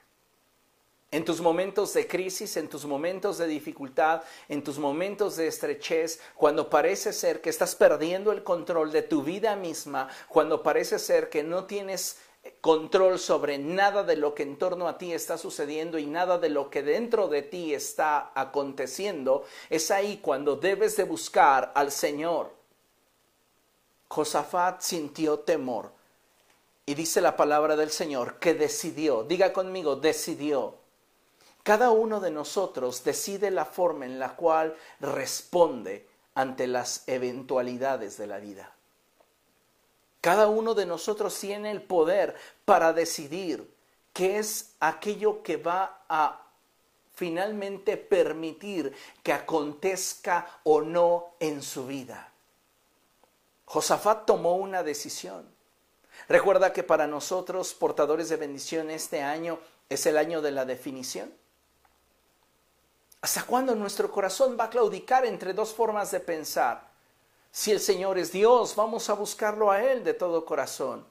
En 1.09 1.23
tus 1.23 1.39
momentos 1.39 1.93
de 1.93 2.05
crisis, 2.05 2.57
en 2.57 2.67
tus 2.67 2.85
momentos 2.85 3.37
de 3.37 3.47
dificultad, 3.47 4.23
en 4.49 4.61
tus 4.61 4.77
momentos 4.77 5.37
de 5.37 5.47
estrechez, 5.47 6.19
cuando 6.35 6.69
parece 6.69 7.13
ser 7.13 7.39
que 7.39 7.49
estás 7.49 7.75
perdiendo 7.75 8.33
el 8.33 8.43
control 8.43 8.91
de 8.91 9.03
tu 9.03 9.23
vida 9.23 9.55
misma, 9.55 10.09
cuando 10.27 10.61
parece 10.61 10.99
ser 10.99 11.29
que 11.29 11.43
no 11.43 11.63
tienes 11.63 12.17
control 12.59 13.19
sobre 13.19 13.57
nada 13.57 14.03
de 14.03 14.17
lo 14.17 14.35
que 14.35 14.43
en 14.43 14.57
torno 14.57 14.89
a 14.89 14.97
ti 14.97 15.13
está 15.13 15.37
sucediendo 15.37 15.97
y 15.97 16.05
nada 16.05 16.39
de 16.39 16.49
lo 16.49 16.69
que 16.69 16.83
dentro 16.83 17.29
de 17.29 17.41
ti 17.41 17.73
está 17.73 18.31
aconteciendo, 18.35 19.45
es 19.69 19.91
ahí 19.91 20.17
cuando 20.17 20.57
debes 20.57 20.97
de 20.97 21.05
buscar 21.05 21.71
al 21.73 21.91
Señor. 21.91 22.51
Josafat 24.09 24.81
sintió 24.81 25.39
temor 25.39 25.96
y 26.87 26.95
dice 26.95 27.21
la 27.21 27.37
palabra 27.37 27.75
del 27.75 27.91
Señor 27.91 28.39
que 28.39 28.55
decidió, 28.55 29.23
diga 29.23 29.53
conmigo, 29.53 29.95
decidió 29.95 30.79
cada 31.67 31.91
uno 31.91 32.21
de 32.21 32.31
nosotros 32.31 33.03
decide 33.03 33.51
la 33.51 33.65
forma 33.65 34.05
en 34.05 34.19
la 34.19 34.37
cual 34.37 34.77
responde 35.01 36.07
ante 36.33 36.65
las 36.65 37.03
eventualidades 37.09 38.15
de 38.15 38.25
la 38.25 38.39
vida. 38.39 38.73
Cada 40.21 40.47
uno 40.47 40.75
de 40.75 40.85
nosotros 40.85 41.37
tiene 41.37 41.71
el 41.71 41.81
poder 41.81 42.37
para 42.63 42.93
decidir 42.93 43.69
qué 44.13 44.37
es 44.37 44.75
aquello 44.79 45.43
que 45.43 45.57
va 45.57 46.05
a 46.07 46.41
finalmente 47.15 47.97
permitir 47.97 48.95
que 49.21 49.33
acontezca 49.33 50.61
o 50.63 50.79
no 50.79 51.33
en 51.41 51.61
su 51.61 51.85
vida. 51.85 52.31
Josafat 53.65 54.25
tomó 54.25 54.55
una 54.55 54.83
decisión. 54.83 55.56
Recuerda 56.29 56.73
que 56.73 56.83
para 56.83 57.07
nosotros, 57.07 57.73
portadores 57.73 58.29
de 58.29 58.35
bendición, 58.35 58.89
este 58.89 59.21
año 59.21 59.59
es 59.89 60.05
el 60.05 60.17
año 60.17 60.41
de 60.41 60.51
la 60.51 60.65
definición. 60.65 61.33
¿Hasta 63.21 63.43
cuándo 63.43 63.75
nuestro 63.75 64.11
corazón 64.11 64.57
va 64.59 64.65
a 64.65 64.69
claudicar 64.69 65.25
entre 65.25 65.53
dos 65.53 65.73
formas 65.73 66.11
de 66.11 66.19
pensar? 66.19 66.89
Si 67.51 67.71
el 67.71 67.79
Señor 67.79 68.17
es 68.17 68.31
Dios, 68.31 68.75
vamos 68.75 69.09
a 69.09 69.13
buscarlo 69.13 69.71
a 69.71 69.81
Él 69.83 70.03
de 70.03 70.13
todo 70.13 70.45
corazón. 70.45 71.05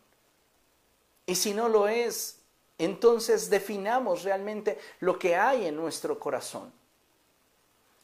Y 1.24 1.34
si 1.34 1.54
no 1.54 1.68
lo 1.68 1.88
es, 1.88 2.38
entonces 2.78 3.50
definamos 3.50 4.22
realmente 4.22 4.78
lo 5.00 5.18
que 5.18 5.34
hay 5.34 5.66
en 5.66 5.76
nuestro 5.76 6.18
corazón. 6.18 6.72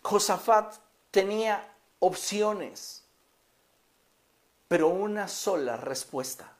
Josafat 0.02 0.74
tenía 1.10 1.72
opciones, 2.00 3.04
pero 4.66 4.88
una 4.88 5.28
sola 5.28 5.76
respuesta. 5.76 6.51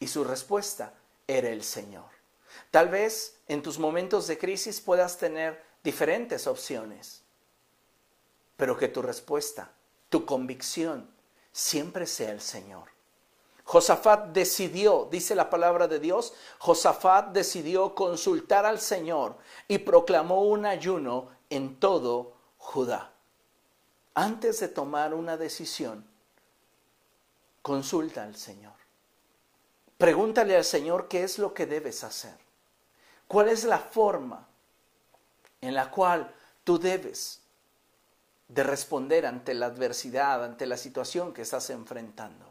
Y 0.00 0.08
su 0.08 0.24
respuesta 0.24 0.94
era 1.28 1.50
el 1.50 1.62
Señor. 1.62 2.10
Tal 2.72 2.88
vez 2.88 3.36
en 3.46 3.62
tus 3.62 3.78
momentos 3.78 4.26
de 4.26 4.38
crisis 4.38 4.80
puedas 4.80 5.18
tener 5.18 5.62
diferentes 5.84 6.46
opciones, 6.46 7.22
pero 8.56 8.76
que 8.76 8.88
tu 8.88 9.02
respuesta, 9.02 9.70
tu 10.08 10.26
convicción, 10.26 11.08
siempre 11.52 12.06
sea 12.06 12.32
el 12.32 12.40
Señor. 12.40 12.88
Josafat 13.64 14.32
decidió, 14.32 15.06
dice 15.10 15.36
la 15.36 15.48
palabra 15.48 15.86
de 15.86 16.00
Dios, 16.00 16.32
Josafat 16.58 17.28
decidió 17.32 17.94
consultar 17.94 18.66
al 18.66 18.80
Señor 18.80 19.36
y 19.68 19.78
proclamó 19.78 20.42
un 20.42 20.66
ayuno 20.66 21.28
en 21.50 21.78
todo 21.78 22.32
Judá. 22.58 23.12
Antes 24.14 24.58
de 24.58 24.68
tomar 24.68 25.14
una 25.14 25.36
decisión, 25.36 26.04
consulta 27.62 28.24
al 28.24 28.34
Señor. 28.34 28.79
Pregúntale 30.00 30.56
al 30.56 30.64
Señor 30.64 31.08
qué 31.08 31.24
es 31.24 31.38
lo 31.38 31.52
que 31.52 31.66
debes 31.66 32.04
hacer. 32.04 32.32
¿Cuál 33.28 33.50
es 33.50 33.64
la 33.64 33.78
forma 33.78 34.48
en 35.60 35.74
la 35.74 35.90
cual 35.90 36.34
tú 36.64 36.78
debes 36.78 37.42
de 38.48 38.62
responder 38.62 39.26
ante 39.26 39.52
la 39.52 39.66
adversidad, 39.66 40.42
ante 40.42 40.64
la 40.64 40.78
situación 40.78 41.34
que 41.34 41.42
estás 41.42 41.68
enfrentando? 41.68 42.50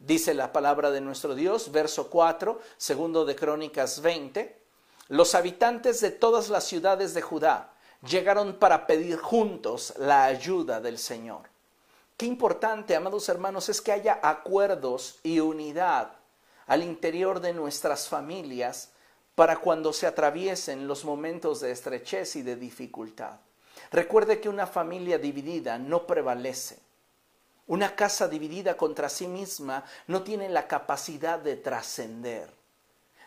Dice 0.00 0.34
la 0.34 0.52
palabra 0.52 0.90
de 0.90 1.00
nuestro 1.00 1.36
Dios, 1.36 1.70
verso 1.70 2.10
4, 2.10 2.60
segundo 2.76 3.24
de 3.24 3.36
Crónicas 3.36 4.02
20, 4.02 4.60
los 5.10 5.36
habitantes 5.36 6.00
de 6.00 6.10
todas 6.10 6.48
las 6.48 6.64
ciudades 6.64 7.14
de 7.14 7.22
Judá 7.22 7.72
llegaron 8.02 8.58
para 8.58 8.88
pedir 8.88 9.16
juntos 9.18 9.94
la 9.98 10.24
ayuda 10.24 10.80
del 10.80 10.98
Señor. 10.98 11.53
Qué 12.16 12.26
importante, 12.26 12.94
amados 12.94 13.28
hermanos, 13.28 13.68
es 13.68 13.80
que 13.80 13.90
haya 13.90 14.20
acuerdos 14.22 15.18
y 15.24 15.40
unidad 15.40 16.12
al 16.66 16.82
interior 16.82 17.40
de 17.40 17.52
nuestras 17.52 18.08
familias 18.08 18.90
para 19.34 19.56
cuando 19.56 19.92
se 19.92 20.06
atraviesen 20.06 20.86
los 20.86 21.04
momentos 21.04 21.60
de 21.60 21.72
estrechez 21.72 22.36
y 22.36 22.42
de 22.42 22.54
dificultad. 22.54 23.40
Recuerde 23.90 24.40
que 24.40 24.48
una 24.48 24.66
familia 24.66 25.18
dividida 25.18 25.76
no 25.78 26.06
prevalece. 26.06 26.78
Una 27.66 27.96
casa 27.96 28.28
dividida 28.28 28.76
contra 28.76 29.08
sí 29.08 29.26
misma 29.26 29.84
no 30.06 30.22
tiene 30.22 30.48
la 30.48 30.68
capacidad 30.68 31.38
de 31.38 31.56
trascender. 31.56 32.48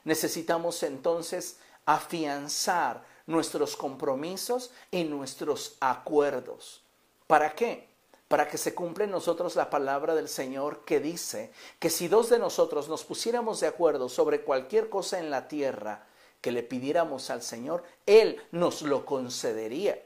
Necesitamos 0.06 0.84
entonces 0.84 1.58
afianzar 1.86 3.04
nuestros 3.26 3.76
compromisos 3.76 4.72
y 4.92 5.04
nuestros 5.04 5.76
acuerdos. 5.82 6.82
¿Para 7.28 7.54
qué? 7.54 7.87
Para 8.28 8.48
que 8.48 8.58
se 8.58 8.76
cumpla 8.76 9.06
en 9.06 9.12
nosotros 9.12 9.56
la 9.56 9.70
palabra 9.70 10.14
del 10.14 10.28
Señor 10.28 10.84
que 10.84 11.00
dice 11.00 11.52
que 11.80 11.90
si 11.90 12.08
dos 12.08 12.30
de 12.30 12.40
nosotros 12.40 12.90
nos 12.90 13.06
pusiéramos 13.06 13.60
de 13.60 13.68
acuerdo 13.68 14.10
sobre 14.10 14.42
cualquier 14.42 14.90
cosa 14.90 15.20
en 15.20 15.30
la 15.30 15.48
tierra 15.48 16.06
que 16.42 16.52
le 16.52 16.64
pidiéramos 16.64 17.30
al 17.30 17.42
Señor, 17.42 17.84
Él 18.06 18.42
nos 18.52 18.82
lo 18.82 19.06
concedería. 19.06 20.04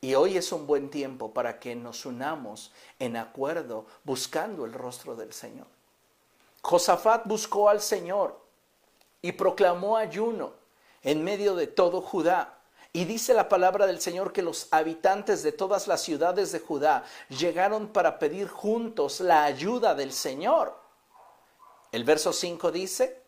Y 0.00 0.14
hoy 0.14 0.36
es 0.36 0.52
un 0.52 0.66
buen 0.66 0.90
tiempo 0.90 1.32
para 1.32 1.58
que 1.58 1.74
nos 1.74 2.04
unamos 2.04 2.72
en 2.98 3.16
acuerdo 3.16 3.86
buscando 4.04 4.66
el 4.66 4.74
rostro 4.74 5.16
del 5.16 5.32
Señor. 5.32 5.66
Josafat 6.60 7.26
buscó 7.26 7.70
al 7.70 7.80
Señor 7.80 8.38
y 9.22 9.32
proclamó 9.32 9.96
ayuno 9.96 10.52
en 11.02 11.24
medio 11.24 11.54
de 11.54 11.66
todo 11.66 12.02
Judá. 12.02 12.58
Y 12.96 13.06
dice 13.06 13.34
la 13.34 13.48
palabra 13.48 13.88
del 13.88 14.00
Señor 14.00 14.32
que 14.32 14.40
los 14.40 14.68
habitantes 14.70 15.42
de 15.42 15.50
todas 15.50 15.88
las 15.88 16.00
ciudades 16.00 16.52
de 16.52 16.60
Judá 16.60 17.02
llegaron 17.28 17.88
para 17.88 18.20
pedir 18.20 18.46
juntos 18.46 19.18
la 19.18 19.42
ayuda 19.42 19.96
del 19.96 20.12
Señor. 20.12 20.78
El 21.90 22.04
verso 22.04 22.32
5 22.32 22.70
dice, 22.70 23.20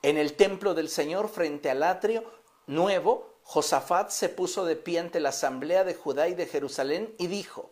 en 0.00 0.16
el 0.16 0.36
templo 0.36 0.72
del 0.72 0.88
Señor 0.88 1.28
frente 1.28 1.70
al 1.70 1.82
atrio 1.82 2.24
nuevo 2.66 3.34
Josafat 3.42 4.08
se 4.08 4.30
puso 4.30 4.64
de 4.64 4.76
pie 4.76 5.00
ante 5.00 5.20
la 5.20 5.28
asamblea 5.28 5.84
de 5.84 5.94
Judá 5.94 6.26
y 6.28 6.34
de 6.34 6.46
Jerusalén 6.46 7.14
y 7.18 7.26
dijo, 7.26 7.70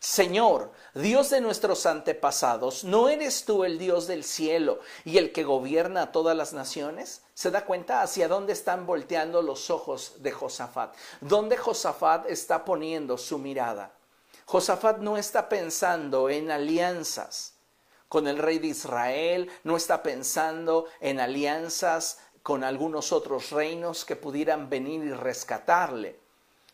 Señor, 0.00 0.72
Dios 0.94 1.28
de 1.28 1.42
nuestros 1.42 1.84
antepasados, 1.84 2.84
¿no 2.84 3.10
eres 3.10 3.44
tú 3.44 3.64
el 3.64 3.78
Dios 3.78 4.06
del 4.06 4.24
cielo 4.24 4.80
y 5.04 5.18
el 5.18 5.30
que 5.30 5.44
gobierna 5.44 6.04
a 6.04 6.12
todas 6.12 6.34
las 6.34 6.54
naciones? 6.54 7.22
¿Se 7.34 7.50
da 7.50 7.66
cuenta 7.66 8.00
hacia 8.00 8.26
dónde 8.26 8.54
están 8.54 8.86
volteando 8.86 9.42
los 9.42 9.68
ojos 9.68 10.14
de 10.22 10.32
Josafat? 10.32 10.96
¿Dónde 11.20 11.58
Josafat 11.58 12.30
está 12.30 12.64
poniendo 12.64 13.18
su 13.18 13.36
mirada? 13.36 13.92
Josafat 14.46 15.00
no 15.00 15.18
está 15.18 15.50
pensando 15.50 16.30
en 16.30 16.50
alianzas 16.50 17.56
con 18.08 18.26
el 18.26 18.38
rey 18.38 18.58
de 18.58 18.68
Israel, 18.68 19.50
no 19.64 19.76
está 19.76 20.02
pensando 20.02 20.86
en 21.00 21.20
alianzas 21.20 22.20
con 22.42 22.64
algunos 22.64 23.12
otros 23.12 23.50
reinos 23.50 24.06
que 24.06 24.16
pudieran 24.16 24.70
venir 24.70 25.04
y 25.04 25.12
rescatarle. 25.12 26.18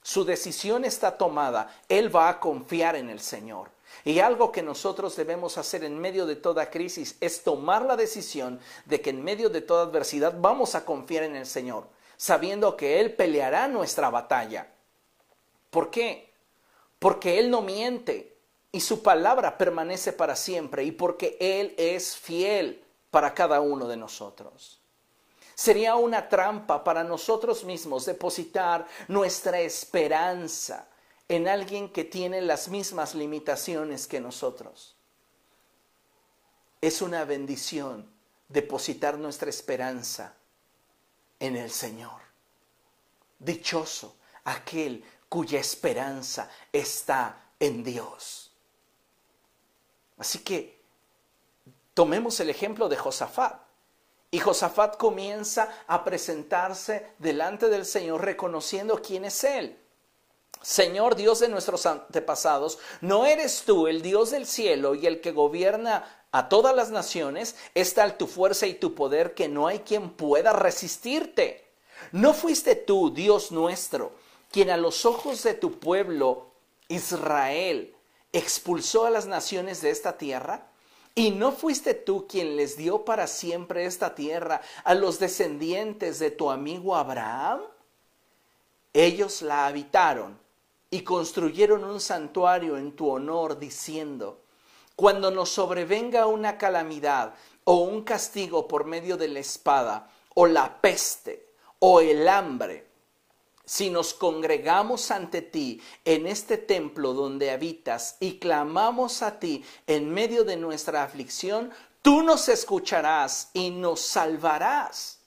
Su 0.07 0.25
decisión 0.25 0.85
está 0.85 1.19
tomada, 1.19 1.75
él 1.88 2.14
va 2.14 2.29
a 2.29 2.38
confiar 2.38 2.95
en 2.95 3.11
el 3.11 3.19
Señor. 3.19 3.71
Y 4.05 4.21
algo 4.21 4.53
que 4.53 4.62
nosotros 4.62 5.16
debemos 5.16 5.59
hacer 5.59 5.83
en 5.83 5.99
medio 5.99 6.27
de 6.27 6.37
toda 6.37 6.71
crisis 6.71 7.16
es 7.21 7.42
tomar 7.42 7.85
la 7.85 7.97
decisión 7.97 8.61
de 8.85 9.01
que 9.01 9.11
en 9.11 9.25
medio 9.25 9.51
de 9.51 9.62
toda 9.62 9.83
adversidad 9.83 10.37
vamos 10.38 10.77
a 10.77 10.85
confiar 10.85 11.25
en 11.25 11.35
el 11.35 11.45
Señor, 11.45 11.88
sabiendo 12.16 12.77
que 12.77 13.01
Él 13.01 13.16
peleará 13.16 13.66
nuestra 13.66 14.09
batalla. 14.09 14.69
¿Por 15.71 15.90
qué? 15.90 16.33
Porque 17.01 17.40
Él 17.40 17.51
no 17.51 17.62
miente 17.62 18.38
y 18.71 18.83
su 18.83 19.03
palabra 19.03 19.59
permanece 19.59 20.12
para 20.12 20.37
siempre 20.37 20.85
y 20.85 20.92
porque 20.92 21.37
Él 21.40 21.75
es 21.77 22.16
fiel 22.16 22.81
para 23.11 23.35
cada 23.35 23.61
uno 23.61 23.88
de 23.88 23.97
nosotros. 23.97 24.81
Sería 25.57 25.97
una 25.97 26.29
trampa 26.29 26.85
para 26.85 27.03
nosotros 27.03 27.64
mismos 27.64 28.05
depositar 28.05 28.87
nuestra 29.09 29.59
esperanza 29.61 30.87
en 31.29 31.49
alguien 31.49 31.90
que 31.90 32.05
tiene 32.05 32.42
las 32.42 32.69
mismas 32.69 33.14
limitaciones 33.14 34.07
que 34.07 34.21
nosotros. 34.21 34.97
Es 36.83 37.01
una 37.01 37.25
bendición 37.25 38.07
depositar 38.51 39.16
nuestra 39.16 39.49
esperanza 39.49 40.35
en 41.40 41.57
el 41.57 41.71
Señor. 41.71 42.21
Dichoso 43.38 44.16
aquel 44.45 45.03
cuya 45.27 45.59
esperanza 45.59 46.51
está 46.71 47.51
en 47.59 47.83
Dios. 47.83 48.53
Así 50.19 50.40
que 50.40 50.83
tomemos 51.95 52.38
el 52.40 52.51
ejemplo 52.51 52.90
de 52.90 52.97
Josafat. 52.99 53.66
Y 54.31 54.39
Josafat 54.39 54.97
comienza 54.97 55.69
a 55.87 56.05
presentarse 56.05 57.15
delante 57.19 57.69
del 57.69 57.87
Señor 57.87 58.25
reconociendo 58.25 59.01
quién 59.01 59.25
es 59.25 59.45
Él. 59.45 59.79
Señor 60.62 61.15
Dios 61.15 61.39
de 61.39 61.49
nuestros 61.49 61.87
antepasados, 61.87 62.79
¿no 63.01 63.25
eres 63.25 63.62
tú 63.65 63.87
el 63.87 64.03
Dios 64.03 64.31
del 64.31 64.47
cielo 64.47 64.95
y 64.95 65.07
el 65.07 65.21
que 65.21 65.33
gobierna 65.33 66.27
a 66.33 66.49
todas 66.49 66.75
las 66.75 66.91
naciones? 66.91 67.55
Es 67.75 67.95
tal 67.95 68.17
tu 68.17 68.27
fuerza 68.27 68.67
y 68.67 68.75
tu 68.75 68.95
poder 68.95 69.35
que 69.35 69.49
no 69.49 69.69
hay 69.69 69.81
quien 69.81 70.11
pueda 70.11 70.53
resistirte. 70.53 71.65
¿No 72.12 72.35
fuiste 72.35 72.75
tú, 72.75 73.12
Dios 73.15 73.53
nuestro, 73.53 74.12
quien 74.51 74.71
a 74.71 74.77
los 74.77 75.05
ojos 75.07 75.43
de 75.43 75.55
tu 75.55 75.79
pueblo, 75.79 76.51
Israel, 76.89 77.95
expulsó 78.33 79.07
a 79.07 79.11
las 79.11 79.27
naciones 79.27 79.83
de 79.83 79.91
esta 79.91 80.19
tierra? 80.19 80.67
¿Y 81.19 81.31
no 81.31 81.51
fuiste 81.51 81.95
tú 81.95 82.27
quien 82.29 82.57
les 82.57 82.77
dio 82.77 83.07
para 83.07 83.27
siempre 83.27 83.87
esta 83.87 84.15
tierra 84.15 84.61
a 84.85 84.95
los 84.95 85.19
descendientes 85.19 86.19
de 86.19 86.31
tu 86.31 86.51
amigo 86.51 86.95
Abraham? 86.95 87.63
Ellos 88.93 89.41
la 89.41 89.67
habitaron 89.67 90.39
y 90.91 91.01
construyeron 91.01 91.85
un 91.85 92.03
santuario 92.03 92.77
en 92.77 92.93
tu 92.93 93.09
honor, 93.09 93.59
diciendo, 93.59 94.43
cuando 94.95 95.31
nos 95.31 95.49
sobrevenga 95.49 96.27
una 96.27 96.59
calamidad 96.59 97.35
o 97.65 97.77
un 97.77 98.03
castigo 98.03 98.69
por 98.69 98.85
medio 98.85 99.17
de 99.17 99.29
la 99.29 99.39
espada, 99.39 100.11
o 100.35 100.47
la 100.47 100.83
peste, 100.83 101.49
o 101.79 102.03
el 102.03 102.29
hambre, 102.29 102.87
si 103.67 103.91
nos 103.91 104.15
congregamos 104.15 105.11
ante 105.11 105.43
ti 105.43 105.83
en 106.05 106.29
este 106.29 106.57
templo 106.57 107.13
donde 107.13 107.51
habitas 107.51 108.17
y 108.21 108.39
clamamos 108.39 109.23
a 109.23 109.41
ti 109.41 109.65
en 109.89 110.09
medio 110.09 110.45
de 110.45 110.57
nuestra 110.57 111.03
aflicción, 111.03 111.73
tú 112.01 112.23
nos 112.23 112.49
escucharás 112.49 113.51
y 113.53 113.71
nos 113.71 114.01
salvarás. 114.01 115.19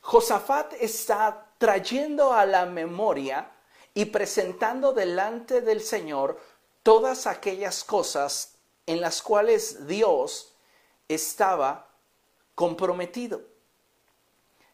Josafat 0.00 0.72
está 0.80 1.52
trayendo 1.58 2.32
a 2.32 2.46
la 2.46 2.64
memoria 2.64 3.52
y 3.92 4.06
presentando 4.06 4.94
delante 4.94 5.60
del 5.60 5.82
Señor 5.82 6.40
todas 6.82 7.26
aquellas 7.26 7.84
cosas 7.84 8.54
en 8.86 9.02
las 9.02 9.20
cuales 9.20 9.86
Dios 9.86 10.54
estaba 11.08 11.88
comprometido. 12.54 13.42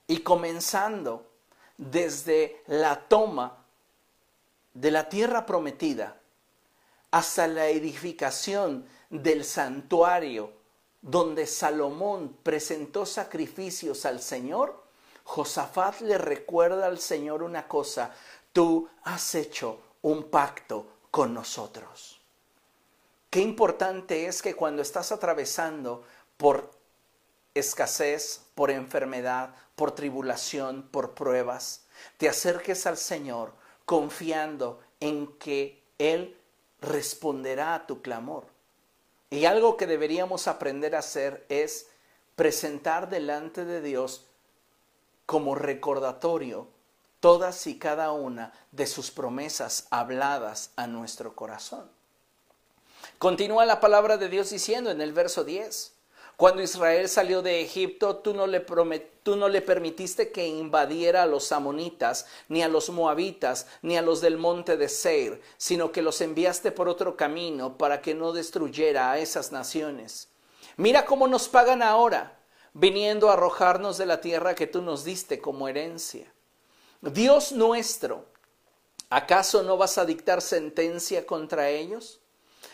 Y 0.06 0.20
comenzando 0.20 1.27
desde 1.78 2.62
la 2.66 3.08
toma 3.08 3.64
de 4.74 4.90
la 4.90 5.08
tierra 5.08 5.46
prometida 5.46 6.20
hasta 7.10 7.46
la 7.46 7.68
edificación 7.68 8.86
del 9.08 9.44
santuario 9.44 10.52
donde 11.00 11.46
Salomón 11.46 12.36
presentó 12.42 13.06
sacrificios 13.06 14.04
al 14.04 14.20
Señor, 14.20 14.84
Josafat 15.24 16.00
le 16.00 16.18
recuerda 16.18 16.86
al 16.86 16.98
Señor 16.98 17.42
una 17.42 17.68
cosa, 17.68 18.12
tú 18.52 18.88
has 19.04 19.34
hecho 19.34 19.80
un 20.02 20.24
pacto 20.24 20.86
con 21.10 21.32
nosotros. 21.32 22.20
qué 23.30 23.40
importante 23.40 24.26
es 24.26 24.42
que 24.42 24.54
cuando 24.54 24.82
estás 24.82 25.12
atravesando 25.12 26.04
por 26.36 26.70
escasez, 27.54 28.40
por 28.54 28.70
enfermedad, 28.70 29.54
por 29.78 29.92
tribulación, 29.92 30.82
por 30.90 31.14
pruebas, 31.14 31.84
te 32.16 32.28
acerques 32.28 32.84
al 32.84 32.96
Señor 32.96 33.54
confiando 33.86 34.80
en 34.98 35.38
que 35.38 35.84
Él 35.98 36.36
responderá 36.80 37.76
a 37.76 37.86
tu 37.86 38.02
clamor. 38.02 38.48
Y 39.30 39.44
algo 39.44 39.76
que 39.76 39.86
deberíamos 39.86 40.48
aprender 40.48 40.96
a 40.96 40.98
hacer 40.98 41.46
es 41.48 41.86
presentar 42.34 43.08
delante 43.08 43.64
de 43.64 43.80
Dios 43.80 44.26
como 45.26 45.54
recordatorio 45.54 46.66
todas 47.20 47.68
y 47.68 47.78
cada 47.78 48.10
una 48.10 48.52
de 48.72 48.86
sus 48.86 49.12
promesas 49.12 49.86
habladas 49.90 50.72
a 50.74 50.88
nuestro 50.88 51.36
corazón. 51.36 51.88
Continúa 53.18 53.64
la 53.64 53.78
palabra 53.78 54.16
de 54.16 54.28
Dios 54.28 54.50
diciendo 54.50 54.90
en 54.90 55.00
el 55.00 55.12
verso 55.12 55.44
10, 55.44 55.92
cuando 56.38 56.62
Israel 56.62 57.08
salió 57.08 57.42
de 57.42 57.62
Egipto, 57.62 58.18
tú 58.18 58.32
no, 58.32 58.46
le 58.46 59.60
permitiste 59.60 60.30
que 60.30 60.46
invadiera 60.46 61.24
a 61.24 61.26
los 61.26 61.50
amonitas, 61.50 62.26
ni 62.46 62.62
a 62.62 62.68
los 62.68 62.90
moabitas, 62.90 63.66
ni 63.82 63.96
a 63.96 64.02
los 64.02 64.20
del 64.20 64.38
monte 64.38 64.76
de 64.76 64.88
Seir, 64.88 65.42
sino 65.56 65.90
que 65.90 66.00
los 66.00 66.20
enviaste 66.20 66.70
por 66.70 66.88
otro 66.88 67.16
camino 67.16 67.76
para 67.76 68.00
que 68.02 68.14
no 68.14 68.32
destruyera 68.32 69.10
a 69.10 69.18
esas 69.18 69.50
naciones. 69.50 70.28
Mira 70.76 71.06
cómo 71.06 71.26
nos 71.26 71.48
pagan 71.48 71.82
ahora, 71.82 72.38
viniendo 72.72 73.30
a 73.30 73.32
arrojarnos 73.32 73.98
de 73.98 74.06
la 74.06 74.20
tierra 74.20 74.54
que 74.54 74.68
tú 74.68 74.80
nos 74.80 75.02
diste 75.02 75.40
como 75.40 75.66
herencia. 75.66 76.32
Dios 77.00 77.50
nuestro, 77.50 78.26
¿acaso 79.10 79.64
no 79.64 79.76
vas 79.76 79.98
a 79.98 80.04
dictar 80.04 80.40
sentencia 80.40 81.26
contra 81.26 81.68
ellos? 81.70 82.20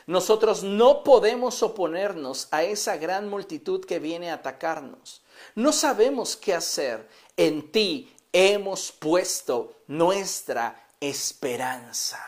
Nosotros 0.06 0.62
no 0.62 1.02
podemos 1.02 1.62
oponernos 1.62 2.48
a 2.50 2.62
esa 2.62 2.96
gran 2.96 3.28
multitud 3.28 3.84
que 3.84 3.98
viene 3.98 4.30
a 4.30 4.34
atacarnos. 4.34 5.22
No 5.54 5.72
sabemos 5.72 6.36
qué 6.36 6.54
hacer. 6.54 7.08
En 7.36 7.72
ti 7.72 8.14
hemos 8.32 8.92
puesto 8.92 9.76
nuestra 9.86 10.88
esperanza. 11.00 12.20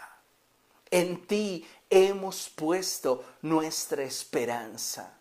En 0.90 1.26
ti 1.26 1.66
hemos 1.90 2.48
puesto 2.48 3.24
nuestra 3.42 4.02
esperanza. 4.04 5.18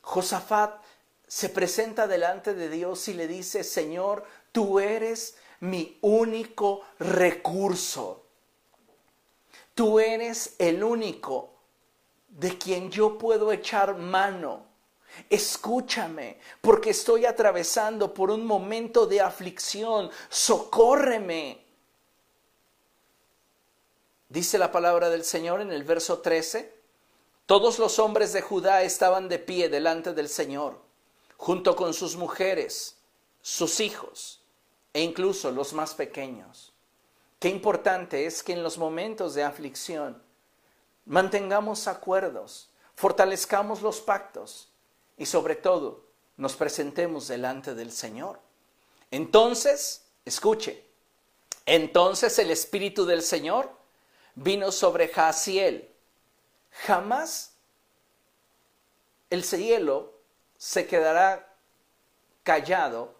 Josafat 0.00 0.82
se 1.26 1.48
presenta 1.48 2.06
delante 2.06 2.54
de 2.54 2.68
Dios 2.68 3.08
y 3.08 3.14
le 3.14 3.26
dice, 3.26 3.64
Señor, 3.64 4.24
tú 4.50 4.80
eres 4.80 5.36
mi 5.60 5.96
único 6.02 6.82
recurso. 6.98 8.21
Tú 9.82 9.98
eres 9.98 10.54
el 10.60 10.84
único 10.84 11.54
de 12.28 12.56
quien 12.56 12.88
yo 12.88 13.18
puedo 13.18 13.50
echar 13.50 13.96
mano. 13.96 14.64
Escúchame, 15.28 16.38
porque 16.60 16.90
estoy 16.90 17.26
atravesando 17.26 18.14
por 18.14 18.30
un 18.30 18.46
momento 18.46 19.08
de 19.08 19.20
aflicción. 19.20 20.08
Socórreme. 20.28 21.66
Dice 24.28 24.56
la 24.56 24.70
palabra 24.70 25.10
del 25.10 25.24
Señor 25.24 25.60
en 25.60 25.72
el 25.72 25.82
verso 25.82 26.20
13. 26.20 26.72
Todos 27.46 27.80
los 27.80 27.98
hombres 27.98 28.32
de 28.32 28.40
Judá 28.40 28.84
estaban 28.84 29.28
de 29.28 29.40
pie 29.40 29.68
delante 29.68 30.14
del 30.14 30.28
Señor, 30.28 30.80
junto 31.36 31.74
con 31.74 31.92
sus 31.92 32.14
mujeres, 32.14 32.98
sus 33.40 33.80
hijos 33.80 34.44
e 34.92 35.02
incluso 35.02 35.50
los 35.50 35.72
más 35.72 35.96
pequeños. 35.96 36.71
Qué 37.42 37.48
importante 37.48 38.24
es 38.24 38.40
que 38.40 38.52
en 38.52 38.62
los 38.62 38.78
momentos 38.78 39.34
de 39.34 39.42
aflicción 39.42 40.22
mantengamos 41.06 41.88
acuerdos, 41.88 42.70
fortalezcamos 42.94 43.82
los 43.82 44.00
pactos 44.00 44.68
y 45.18 45.26
sobre 45.26 45.56
todo 45.56 46.04
nos 46.36 46.54
presentemos 46.54 47.26
delante 47.26 47.74
del 47.74 47.90
Señor. 47.90 48.38
Entonces, 49.10 50.04
escuche, 50.24 50.86
entonces 51.66 52.38
el 52.38 52.52
Espíritu 52.52 53.06
del 53.06 53.22
Señor 53.22 53.72
vino 54.36 54.70
sobre 54.70 55.08
Jaciel. 55.08 55.92
Jamás 56.86 57.54
el 59.30 59.42
cielo 59.42 60.12
se 60.56 60.86
quedará 60.86 61.56
callado 62.44 63.16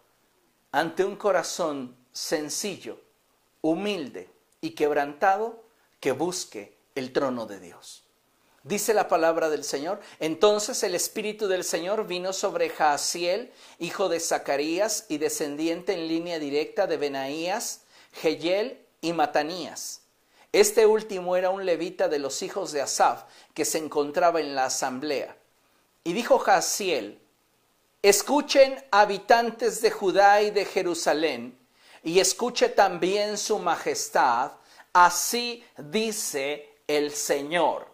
ante 0.71 1.03
un 1.03 1.17
corazón 1.17 1.97
sencillo, 2.13 3.01
humilde 3.63 4.29
y 4.61 4.71
quebrantado 4.71 5.63
que 5.99 6.11
busque 6.11 6.77
el 6.95 7.13
trono 7.13 7.47
de 7.47 7.59
Dios. 7.59 8.03
Dice 8.63 8.93
la 8.93 9.07
palabra 9.07 9.49
del 9.49 9.63
Señor. 9.63 9.99
Entonces 10.19 10.83
el 10.83 10.95
Espíritu 10.95 11.47
del 11.47 11.63
Señor 11.63 12.05
vino 12.05 12.33
sobre 12.33 12.69
Jaasiel, 12.69 13.51
hijo 13.79 14.09
de 14.09 14.19
Zacarías 14.19 15.05
y 15.09 15.17
descendiente 15.17 15.93
en 15.93 16.07
línea 16.07 16.39
directa 16.39 16.87
de 16.87 16.97
Benaías, 16.97 17.81
Geyel 18.13 18.79
y 19.01 19.13
Matanías. 19.13 20.01
Este 20.51 20.85
último 20.85 21.35
era 21.35 21.49
un 21.49 21.65
levita 21.65 22.07
de 22.09 22.19
los 22.19 22.43
hijos 22.43 22.71
de 22.71 22.81
Asaf, 22.81 23.23
que 23.53 23.65
se 23.65 23.79
encontraba 23.79 24.39
en 24.39 24.55
la 24.55 24.65
asamblea. 24.65 25.35
Y 26.03 26.13
dijo 26.13 26.37
Jaasiel, 26.37 27.19
escuchen 28.01 28.75
habitantes 28.91 29.81
de 29.81 29.89
Judá 29.89 30.41
y 30.41 30.51
de 30.51 30.65
Jerusalén, 30.65 31.57
y 32.03 32.19
escuche 32.19 32.69
también 32.69 33.37
su 33.37 33.59
majestad, 33.59 34.51
así 34.91 35.63
dice 35.77 36.69
el 36.85 37.11
Señor. 37.11 37.87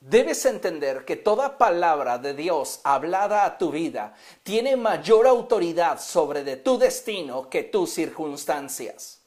Debes 0.00 0.46
entender 0.46 1.04
que 1.04 1.14
toda 1.16 1.58
palabra 1.58 2.18
de 2.18 2.34
Dios 2.34 2.80
hablada 2.82 3.44
a 3.44 3.56
tu 3.56 3.70
vida 3.70 4.14
tiene 4.42 4.76
mayor 4.76 5.26
autoridad 5.26 6.00
sobre 6.00 6.42
de 6.42 6.56
tu 6.56 6.76
destino 6.76 7.48
que 7.48 7.62
tus 7.62 7.90
circunstancias. 7.90 9.20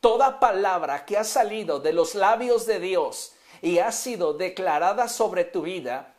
Toda 0.00 0.40
palabra 0.40 1.04
que 1.04 1.16
ha 1.16 1.24
salido 1.24 1.78
de 1.78 1.92
los 1.92 2.14
labios 2.14 2.66
de 2.66 2.80
Dios 2.80 3.32
y 3.62 3.78
ha 3.78 3.92
sido 3.92 4.32
declarada 4.32 5.08
sobre 5.08 5.44
tu 5.44 5.62
vida 5.62 6.14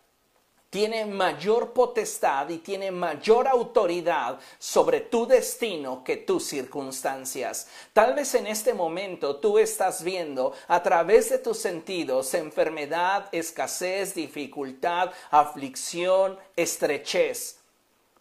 tiene 0.70 1.06
mayor 1.06 1.74
potestad 1.74 2.50
y 2.50 2.60
tiene 2.60 2.92
mayor 2.92 3.48
autoridad 3.48 4.40
sobre 4.58 5.02
tu 5.02 5.26
destino 5.26 6.04
que 6.04 6.18
tus 6.18 6.46
circunstancias. 6.46 7.68
Tal 7.94 8.14
vez 8.14 8.36
en 8.36 8.48
este 8.48 8.74
momento 8.74 9.38
tú 9.38 9.58
estás 9.58 10.04
viendo 10.04 10.54
a 10.68 10.84
través 10.84 11.30
de 11.30 11.40
tus 11.40 11.58
sentidos 11.58 12.34
enfermedad, 12.34 13.30
escasez, 13.32 14.14
dificultad, 14.14 15.12
aflicción, 15.32 16.38
estrechez. 16.56 17.59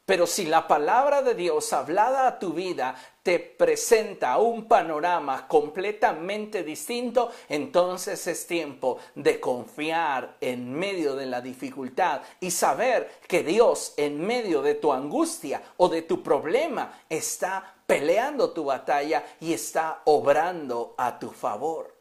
Pero 0.08 0.26
si 0.26 0.46
la 0.46 0.66
palabra 0.66 1.20
de 1.20 1.34
Dios 1.34 1.70
hablada 1.74 2.26
a 2.26 2.38
tu 2.38 2.54
vida 2.54 2.94
te 3.22 3.38
presenta 3.38 4.38
un 4.38 4.66
panorama 4.66 5.46
completamente 5.46 6.62
distinto, 6.62 7.30
entonces 7.46 8.26
es 8.26 8.46
tiempo 8.46 8.96
de 9.14 9.38
confiar 9.38 10.38
en 10.40 10.72
medio 10.72 11.14
de 11.14 11.26
la 11.26 11.42
dificultad 11.42 12.22
y 12.40 12.50
saber 12.50 13.20
que 13.28 13.42
Dios 13.42 13.92
en 13.98 14.26
medio 14.26 14.62
de 14.62 14.76
tu 14.76 14.94
angustia 14.94 15.62
o 15.76 15.90
de 15.90 16.00
tu 16.00 16.22
problema 16.22 17.02
está 17.06 17.74
peleando 17.86 18.52
tu 18.52 18.64
batalla 18.64 19.26
y 19.40 19.52
está 19.52 20.00
obrando 20.06 20.94
a 20.96 21.18
tu 21.18 21.30
favor. 21.32 21.94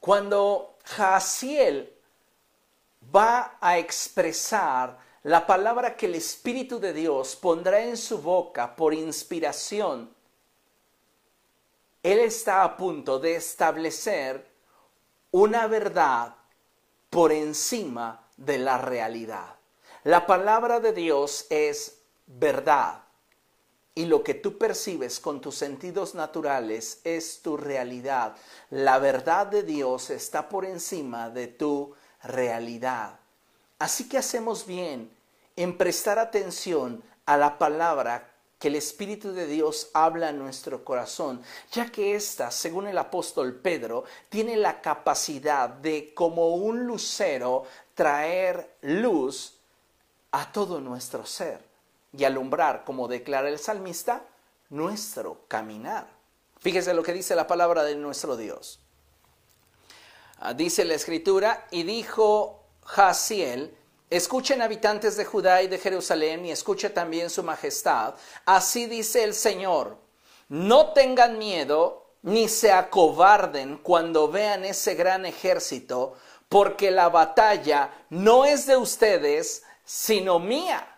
Cuando 0.00 0.74
Jaciel 0.82 1.92
va 3.14 3.58
a 3.60 3.78
expresar 3.78 5.08
la 5.22 5.46
palabra 5.46 5.96
que 5.96 6.06
el 6.06 6.14
Espíritu 6.14 6.80
de 6.80 6.92
Dios 6.92 7.36
pondrá 7.36 7.80
en 7.80 7.96
su 7.96 8.18
boca 8.18 8.74
por 8.74 8.94
inspiración, 8.94 10.14
Él 12.02 12.20
está 12.20 12.64
a 12.64 12.76
punto 12.76 13.18
de 13.18 13.36
establecer 13.36 14.46
una 15.30 15.66
verdad 15.66 16.34
por 17.10 17.32
encima 17.32 18.26
de 18.36 18.58
la 18.58 18.78
realidad. 18.78 19.56
La 20.04 20.26
palabra 20.26 20.80
de 20.80 20.94
Dios 20.94 21.46
es 21.50 21.98
verdad 22.26 23.04
y 23.94 24.06
lo 24.06 24.22
que 24.22 24.32
tú 24.32 24.56
percibes 24.56 25.20
con 25.20 25.42
tus 25.42 25.56
sentidos 25.56 26.14
naturales 26.14 27.00
es 27.04 27.42
tu 27.42 27.58
realidad. 27.58 28.34
La 28.70 28.98
verdad 28.98 29.46
de 29.46 29.62
Dios 29.62 30.08
está 30.08 30.48
por 30.48 30.64
encima 30.64 31.28
de 31.28 31.48
tu 31.48 31.94
realidad. 32.22 33.19
Así 33.80 34.08
que 34.08 34.18
hacemos 34.18 34.66
bien 34.66 35.10
en 35.56 35.76
prestar 35.76 36.18
atención 36.18 37.02
a 37.24 37.38
la 37.38 37.58
palabra 37.58 38.30
que 38.58 38.68
el 38.68 38.76
Espíritu 38.76 39.32
de 39.32 39.46
Dios 39.46 39.88
habla 39.94 40.28
en 40.28 40.38
nuestro 40.38 40.84
corazón, 40.84 41.42
ya 41.72 41.90
que 41.90 42.14
ésta, 42.14 42.50
según 42.50 42.86
el 42.86 42.98
apóstol 42.98 43.54
Pedro, 43.54 44.04
tiene 44.28 44.58
la 44.58 44.82
capacidad 44.82 45.70
de, 45.70 46.12
como 46.12 46.56
un 46.56 46.86
lucero, 46.86 47.64
traer 47.94 48.76
luz 48.82 49.56
a 50.30 50.52
todo 50.52 50.78
nuestro 50.78 51.24
ser 51.24 51.64
y 52.12 52.24
alumbrar, 52.24 52.84
como 52.84 53.08
declara 53.08 53.48
el 53.48 53.58
salmista, 53.58 54.26
nuestro 54.68 55.46
caminar. 55.48 56.06
Fíjese 56.58 56.92
lo 56.92 57.02
que 57.02 57.14
dice 57.14 57.34
la 57.34 57.46
palabra 57.46 57.82
de 57.82 57.96
nuestro 57.96 58.36
Dios. 58.36 58.78
Ah, 60.36 60.52
dice 60.52 60.84
la 60.84 60.94
escritura, 60.94 61.66
y 61.70 61.84
dijo 61.84 62.59
Jaciel, 62.84 63.76
escuchen 64.08 64.62
habitantes 64.62 65.16
de 65.16 65.24
Judá 65.24 65.62
y 65.62 65.68
de 65.68 65.78
Jerusalén, 65.78 66.44
y 66.46 66.50
escuche 66.50 66.90
también 66.90 67.30
su 67.30 67.42
majestad, 67.42 68.14
así 68.44 68.86
dice 68.86 69.24
el 69.24 69.34
Señor, 69.34 69.96
no 70.48 70.92
tengan 70.92 71.38
miedo 71.38 72.06
ni 72.22 72.48
se 72.48 72.72
acobarden 72.72 73.78
cuando 73.78 74.28
vean 74.28 74.64
ese 74.64 74.94
gran 74.94 75.24
ejército, 75.24 76.16
porque 76.48 76.90
la 76.90 77.08
batalla 77.08 77.92
no 78.10 78.44
es 78.44 78.66
de 78.66 78.76
ustedes, 78.76 79.62
sino 79.84 80.38
mía. 80.38 80.96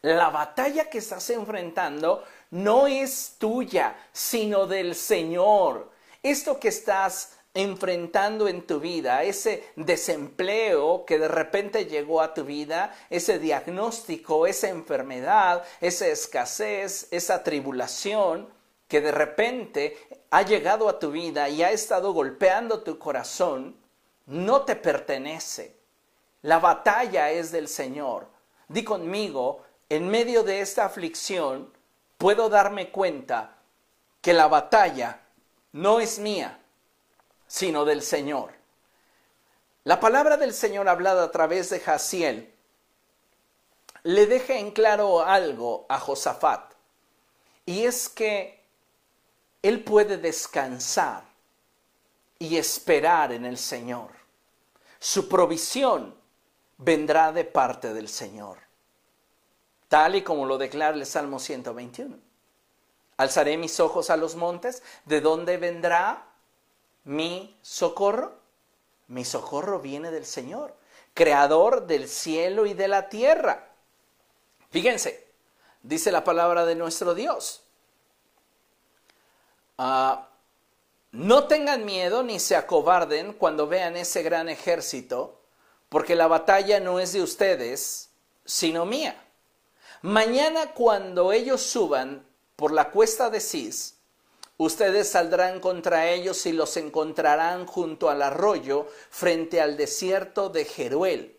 La 0.00 0.30
batalla 0.30 0.90
que 0.90 0.98
estás 0.98 1.28
enfrentando 1.30 2.24
no 2.50 2.86
es 2.86 3.36
tuya, 3.38 3.96
sino 4.12 4.66
del 4.66 4.94
Señor. 4.94 5.90
Esto 6.22 6.58
que 6.58 6.68
estás 6.68 7.32
enfrentando 7.54 8.48
en 8.48 8.66
tu 8.66 8.80
vida, 8.80 9.22
ese 9.22 9.64
desempleo 9.76 11.04
que 11.06 11.20
de 11.20 11.28
repente 11.28 11.86
llegó 11.86 12.20
a 12.20 12.34
tu 12.34 12.44
vida, 12.44 12.92
ese 13.10 13.38
diagnóstico, 13.38 14.48
esa 14.48 14.68
enfermedad, 14.68 15.64
esa 15.80 16.08
escasez, 16.08 17.06
esa 17.12 17.44
tribulación 17.44 18.48
que 18.88 19.00
de 19.00 19.12
repente 19.12 19.96
ha 20.30 20.42
llegado 20.42 20.88
a 20.88 20.98
tu 20.98 21.12
vida 21.12 21.48
y 21.48 21.62
ha 21.62 21.70
estado 21.70 22.12
golpeando 22.12 22.82
tu 22.82 22.98
corazón, 22.98 23.76
no 24.26 24.62
te 24.62 24.74
pertenece. 24.74 25.76
La 26.42 26.58
batalla 26.58 27.30
es 27.30 27.52
del 27.52 27.68
Señor. 27.68 28.28
Di 28.68 28.82
conmigo, 28.82 29.62
en 29.88 30.08
medio 30.08 30.42
de 30.42 30.60
esta 30.60 30.86
aflicción, 30.86 31.72
puedo 32.18 32.48
darme 32.48 32.90
cuenta 32.90 33.58
que 34.20 34.32
la 34.32 34.48
batalla 34.48 35.20
no 35.72 36.00
es 36.00 36.18
mía, 36.18 36.58
sino 37.54 37.84
del 37.84 38.02
Señor. 38.02 38.52
La 39.84 40.00
palabra 40.00 40.36
del 40.36 40.52
Señor 40.52 40.88
hablada 40.88 41.22
a 41.22 41.30
través 41.30 41.70
de 41.70 41.78
Jaciel 41.78 42.52
le 44.02 44.26
deja 44.26 44.54
en 44.54 44.72
claro 44.72 45.22
algo 45.22 45.86
a 45.88 46.00
Josafat, 46.00 46.72
y 47.64 47.84
es 47.84 48.08
que 48.08 48.60
él 49.62 49.84
puede 49.84 50.16
descansar 50.16 51.22
y 52.40 52.56
esperar 52.56 53.30
en 53.30 53.46
el 53.46 53.56
Señor. 53.56 54.10
Su 54.98 55.28
provisión 55.28 56.12
vendrá 56.78 57.30
de 57.30 57.44
parte 57.44 57.94
del 57.94 58.08
Señor, 58.08 58.58
tal 59.86 60.16
y 60.16 60.22
como 60.22 60.44
lo 60.44 60.58
declara 60.58 60.96
el 60.96 61.06
Salmo 61.06 61.38
121. 61.38 62.18
Alzaré 63.16 63.56
mis 63.56 63.78
ojos 63.78 64.10
a 64.10 64.16
los 64.16 64.34
montes, 64.34 64.82
¿de 65.04 65.20
dónde 65.20 65.56
vendrá 65.56 66.33
mi 67.04 67.56
socorro? 67.62 68.38
Mi 69.08 69.24
socorro 69.24 69.80
viene 69.80 70.10
del 70.10 70.24
Señor, 70.24 70.74
creador 71.12 71.86
del 71.86 72.08
cielo 72.08 72.66
y 72.66 72.74
de 72.74 72.88
la 72.88 73.08
tierra. 73.08 73.68
Fíjense, 74.70 75.26
dice 75.82 76.10
la 76.10 76.24
palabra 76.24 76.64
de 76.64 76.74
nuestro 76.74 77.14
Dios. 77.14 77.62
Ah, 79.76 80.28
no 81.12 81.46
tengan 81.46 81.84
miedo 81.84 82.22
ni 82.22 82.40
se 82.40 82.56
acobarden 82.56 83.34
cuando 83.34 83.68
vean 83.68 83.96
ese 83.96 84.22
gran 84.22 84.48
ejército, 84.48 85.40
porque 85.88 86.16
la 86.16 86.26
batalla 86.26 86.80
no 86.80 86.98
es 86.98 87.12
de 87.12 87.22
ustedes, 87.22 88.10
sino 88.44 88.84
mía. 88.84 89.22
Mañana 90.02 90.72
cuando 90.72 91.32
ellos 91.32 91.62
suban 91.62 92.26
por 92.56 92.72
la 92.72 92.90
cuesta 92.90 93.30
de 93.30 93.40
Cis, 93.40 93.98
ustedes 94.56 95.08
saldrán 95.10 95.60
contra 95.60 96.08
ellos 96.10 96.46
y 96.46 96.52
los 96.52 96.76
encontrarán 96.76 97.66
junto 97.66 98.10
al 98.10 98.22
arroyo 98.22 98.86
frente 99.10 99.60
al 99.60 99.76
desierto 99.76 100.48
de 100.48 100.64
Jeruel. 100.64 101.36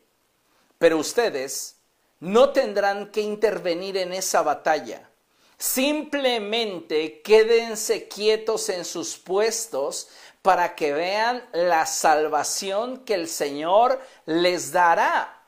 Pero 0.78 0.98
ustedes 0.98 1.78
no 2.20 2.52
tendrán 2.52 3.12
que 3.12 3.22
intervenir 3.22 3.98
en 3.98 4.14
esa 4.14 4.42
batalla 4.42 5.10
Simplemente 5.58 7.22
quédense 7.22 8.08
quietos 8.08 8.70
en 8.70 8.84
sus 8.84 9.18
puestos 9.18 10.10
para 10.42 10.76
que 10.76 10.94
vean 10.94 11.48
la 11.54 11.86
salvación 11.86 13.06
que 13.06 13.14
el 13.14 13.30
Señor 13.30 14.00
les 14.26 14.72
dará. 14.72 15.44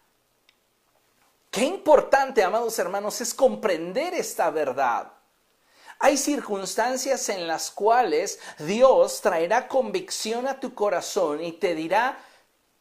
Qué 1.52 1.66
importante, 1.66 2.44
amados 2.44 2.80
hermanos, 2.80 3.20
es 3.22 3.34
comprender 3.34 4.14
esta 4.14 4.50
verdad. 4.50 5.12
Hay 6.00 6.18
circunstancias 6.18 7.30
en 7.30 7.48
las 7.48 7.72
cuales 7.72 8.40
Dios 8.60 9.22
traerá 9.22 9.68
convicción 9.68 10.48
a 10.48 10.60
tu 10.60 10.76
corazón 10.76 11.44
y 11.44 11.54
te 11.54 11.74
dirá, 11.74 12.20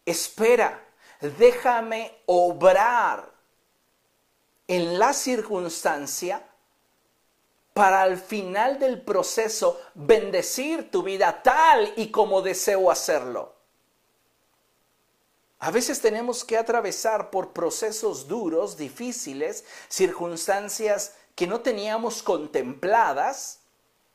espera, 0.05 0.85
déjame 1.39 2.12
obrar 2.27 3.31
en 4.69 4.99
la 4.99 5.12
circunstancia 5.12 6.47
para 7.73 8.03
al 8.03 8.19
final 8.19 8.79
del 8.79 9.03
proceso 9.03 9.81
bendecir 9.95 10.91
tu 10.91 11.03
vida 11.03 11.43
tal 11.43 11.93
y 11.97 12.11
como 12.11 12.43
deseo 12.43 12.91
hacerlo. 12.91 13.55
A 15.59 15.71
veces 15.71 16.01
tenemos 16.01 16.45
que 16.45 16.59
atravesar 16.59 17.31
por 17.31 17.53
procesos 17.53 18.29
duros, 18.29 18.77
difíciles, 18.77 19.64
circunstancias 19.89 21.14
que 21.37 21.47
no 21.47 21.61
teníamos 21.61 22.22
contempladas 22.22 23.61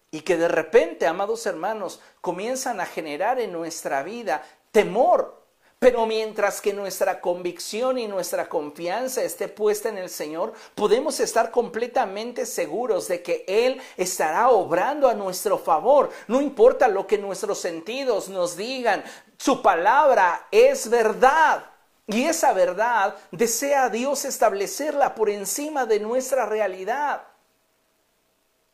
y 0.09 0.21
que 0.21 0.35
de 0.35 0.49
repente, 0.49 1.07
amados 1.07 1.45
hermanos, 1.45 2.01
comienzan 2.19 2.81
a 2.81 2.85
generar 2.85 3.39
en 3.39 3.53
nuestra 3.53 4.03
vida 4.03 4.43
temor, 4.71 5.39
pero 5.79 6.05
mientras 6.05 6.61
que 6.61 6.73
nuestra 6.73 7.21
convicción 7.21 7.97
y 7.97 8.07
nuestra 8.07 8.49
confianza 8.49 9.23
esté 9.23 9.47
puesta 9.47 9.89
en 9.89 9.97
el 9.97 10.09
Señor, 10.09 10.53
podemos 10.75 11.19
estar 11.19 11.49
completamente 11.49 12.45
seguros 12.45 13.07
de 13.07 13.23
que 13.23 13.45
Él 13.47 13.81
estará 13.97 14.49
obrando 14.49 15.07
a 15.07 15.13
nuestro 15.13 15.57
favor. 15.57 16.09
No 16.27 16.41
importa 16.41 16.87
lo 16.87 17.07
que 17.07 17.17
nuestros 17.17 17.59
sentidos 17.59 18.29
nos 18.29 18.57
digan, 18.57 19.03
su 19.37 19.61
palabra 19.61 20.47
es 20.51 20.89
verdad. 20.89 21.70
Y 22.11 22.25
esa 22.25 22.51
verdad 22.51 23.15
desea 23.31 23.87
Dios 23.87 24.25
establecerla 24.25 25.15
por 25.15 25.29
encima 25.29 25.85
de 25.85 26.01
nuestra 26.01 26.45
realidad. 26.45 27.25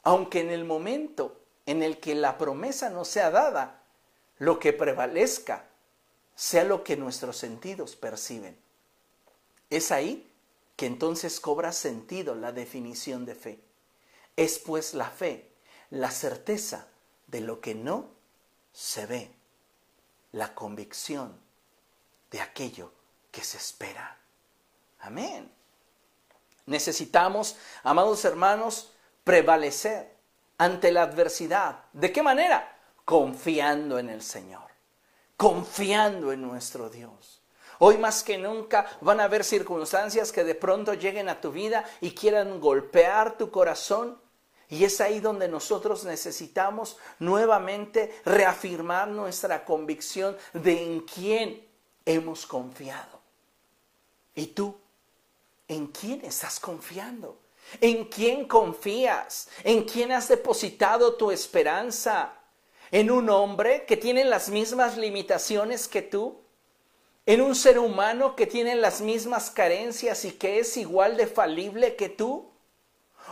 Aunque 0.01 0.39
en 0.39 0.49
el 0.49 0.65
momento 0.65 1.39
en 1.67 1.83
el 1.83 1.99
que 1.99 2.15
la 2.15 2.39
promesa 2.39 2.89
no 2.89 3.05
sea 3.05 3.29
dada, 3.29 3.83
lo 4.39 4.57
que 4.57 4.73
prevalezca 4.73 5.65
sea 6.33 6.63
lo 6.63 6.83
que 6.83 6.97
nuestros 6.97 7.37
sentidos 7.37 7.95
perciben. 7.95 8.57
Es 9.69 9.91
ahí 9.91 10.31
que 10.75 10.87
entonces 10.87 11.39
cobra 11.39 11.73
sentido 11.73 12.33
la 12.33 12.51
definición 12.51 13.25
de 13.25 13.35
fe. 13.35 13.59
Es 14.35 14.57
pues 14.57 14.95
la 14.95 15.11
fe, 15.11 15.51
la 15.91 16.09
certeza 16.09 16.87
de 17.27 17.41
lo 17.41 17.61
que 17.61 17.75
no 17.75 18.09
se 18.73 19.05
ve, 19.05 19.31
la 20.31 20.55
convicción 20.55 21.39
de 22.31 22.41
aquello 22.41 22.96
que 23.37 23.43
se 23.43 23.57
espera. 23.57 24.17
Amén. 25.01 25.51
Necesitamos, 26.65 27.57
amados 27.83 28.25
hermanos, 28.25 28.93
prevalecer 29.23 30.15
ante 30.57 30.91
la 30.91 31.03
adversidad. 31.03 31.83
¿De 31.93 32.11
qué 32.11 32.23
manera? 32.23 32.77
Confiando 33.05 33.99
en 33.99 34.09
el 34.09 34.23
Señor 34.23 34.67
confiando 35.37 36.31
en 36.31 36.41
nuestro 36.41 36.89
Dios. 36.89 37.41
Hoy 37.79 37.99
más 37.99 38.23
que 38.23 38.39
nunca 38.39 38.87
van 39.01 39.19
a 39.19 39.25
haber 39.25 39.43
circunstancias 39.43 40.31
que 40.31 40.43
de 40.43 40.55
pronto 40.55 40.95
lleguen 40.95 41.29
a 41.29 41.39
tu 41.39 41.51
vida 41.51 41.85
y 42.01 42.11
quieran 42.11 42.59
golpear 42.59 43.37
tu 43.37 43.51
corazón. 43.51 44.19
Y 44.67 44.83
es 44.83 44.99
ahí 44.99 45.19
donde 45.19 45.47
nosotros 45.47 46.03
necesitamos 46.03 46.97
nuevamente 47.19 48.19
reafirmar 48.25 49.07
nuestra 49.07 49.63
convicción 49.63 50.35
de 50.53 50.83
en 50.83 51.01
quién 51.01 51.65
hemos 52.03 52.47
confiado. 52.47 53.16
¿Y 54.37 54.47
tú? 54.47 54.73
¿En 55.67 55.87
quién 55.87 56.23
estás 56.23 56.61
confiando? 56.61 57.37
¿En 57.81 58.05
quién 58.05 58.47
confías? 58.47 59.49
¿En 59.65 59.83
quién 59.83 60.13
has 60.13 60.29
depositado 60.29 61.15
tu 61.15 61.29
esperanza? 61.29 62.37
en 62.91 63.11
un 63.11 63.29
hombre 63.29 63.85
que 63.85 63.97
tiene 63.97 64.23
las 64.23 64.49
mismas 64.49 64.97
limitaciones 64.97 65.87
que 65.87 66.01
tú, 66.01 66.41
en 67.25 67.41
un 67.41 67.55
ser 67.55 67.79
humano 67.79 68.35
que 68.35 68.47
tiene 68.47 68.75
las 68.75 69.01
mismas 69.01 69.51
carencias 69.51 70.23
y 70.23 70.31
que 70.31 70.59
es 70.59 70.77
igual 70.77 71.17
de 71.17 71.27
falible 71.27 71.95
que 71.95 72.09
tú, 72.09 72.49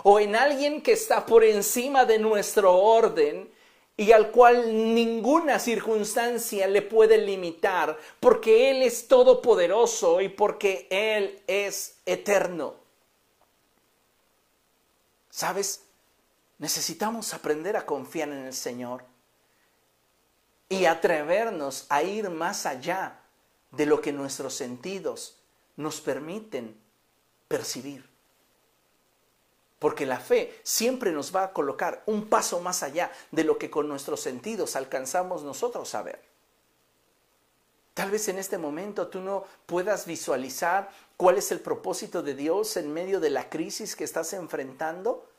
o 0.03 0.19
en 0.19 0.35
alguien 0.35 0.81
que 0.81 0.91
está 0.91 1.25
por 1.25 1.45
encima 1.45 2.03
de 2.03 2.19
nuestro 2.19 2.75
orden 2.75 3.49
y 3.97 4.11
al 4.11 4.31
cual 4.31 4.93
ninguna 4.93 5.59
circunstancia 5.59 6.67
le 6.67 6.81
puede 6.81 7.17
limitar, 7.17 7.97
porque 8.19 8.69
Él 8.71 8.83
es 8.83 9.07
todopoderoso 9.07 10.19
y 10.21 10.29
porque 10.29 10.87
Él 10.89 11.41
es 11.47 11.97
eterno. 12.05 12.75
¿Sabes? 15.29 15.83
Necesitamos 16.57 17.33
aprender 17.33 17.77
a 17.77 17.85
confiar 17.85 18.29
en 18.29 18.45
el 18.45 18.53
Señor. 18.53 19.03
y 20.67 20.85
atrevernos 20.85 21.85
a 21.89 22.01
ir 22.01 22.29
más 22.31 22.65
allá 22.65 23.19
de 23.71 23.85
lo 23.85 24.01
que 24.01 24.11
nuestros 24.11 24.55
sentidos 24.55 25.37
nos 25.75 26.01
permiten 26.01 26.75
percibir. 27.47 28.14
Porque 29.79 30.05
la 30.05 30.19
fe 30.19 30.59
siempre 30.63 31.11
nos 31.11 31.35
va 31.35 31.43
a 31.43 31.53
colocar 31.53 32.03
un 32.05 32.27
paso 32.27 32.59
más 32.61 32.83
allá 32.83 33.11
de 33.31 33.43
lo 33.43 33.57
que 33.57 33.69
con 33.69 33.87
nuestros 33.87 34.21
sentidos 34.21 34.75
alcanzamos 34.75 35.43
nosotros 35.43 35.93
a 35.95 36.01
ver. 36.01 36.35
Tal 37.95 38.11
vez 38.11 38.27
en 38.27 38.37
este 38.37 38.57
momento 38.57 39.07
tú 39.07 39.21
no 39.21 39.45
puedas 39.65 40.05
visualizar 40.05 40.89
cuál 41.15 41.37
es 41.37 41.51
el 41.51 41.61
propósito 41.61 42.21
de 42.21 42.35
Dios 42.35 42.75
en 42.75 42.93
medio 42.93 43.21
de 43.21 43.29
la 43.29 43.49
crisis 43.49 43.95
que 43.95 44.03
estás 44.03 44.33
enfrentando, 44.33 45.29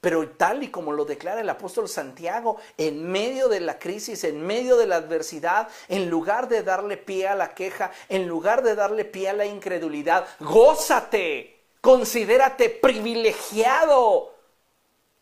pero 0.00 0.28
tal 0.30 0.62
y 0.62 0.70
como 0.70 0.92
lo 0.92 1.04
declara 1.04 1.40
el 1.40 1.50
apóstol 1.50 1.88
Santiago, 1.88 2.56
en 2.76 3.10
medio 3.10 3.48
de 3.48 3.58
la 3.58 3.80
crisis, 3.80 4.22
en 4.22 4.40
medio 4.46 4.76
de 4.76 4.86
la 4.86 4.94
adversidad, 4.94 5.68
en 5.88 6.08
lugar 6.08 6.48
de 6.48 6.62
darle 6.62 6.98
pie 6.98 7.26
a 7.26 7.34
la 7.34 7.52
queja, 7.52 7.90
en 8.08 8.28
lugar 8.28 8.62
de 8.62 8.76
darle 8.76 9.04
pie 9.04 9.30
a 9.30 9.32
la 9.32 9.46
incredulidad, 9.46 10.24
gózate, 10.38 11.57
considérate 11.80 12.68
privilegiado 12.68 14.34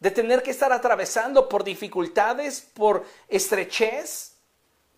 de 0.00 0.10
tener 0.10 0.42
que 0.42 0.50
estar 0.50 0.72
atravesando 0.72 1.48
por 1.48 1.64
dificultades, 1.64 2.60
por 2.60 3.04
estrechez, 3.28 4.34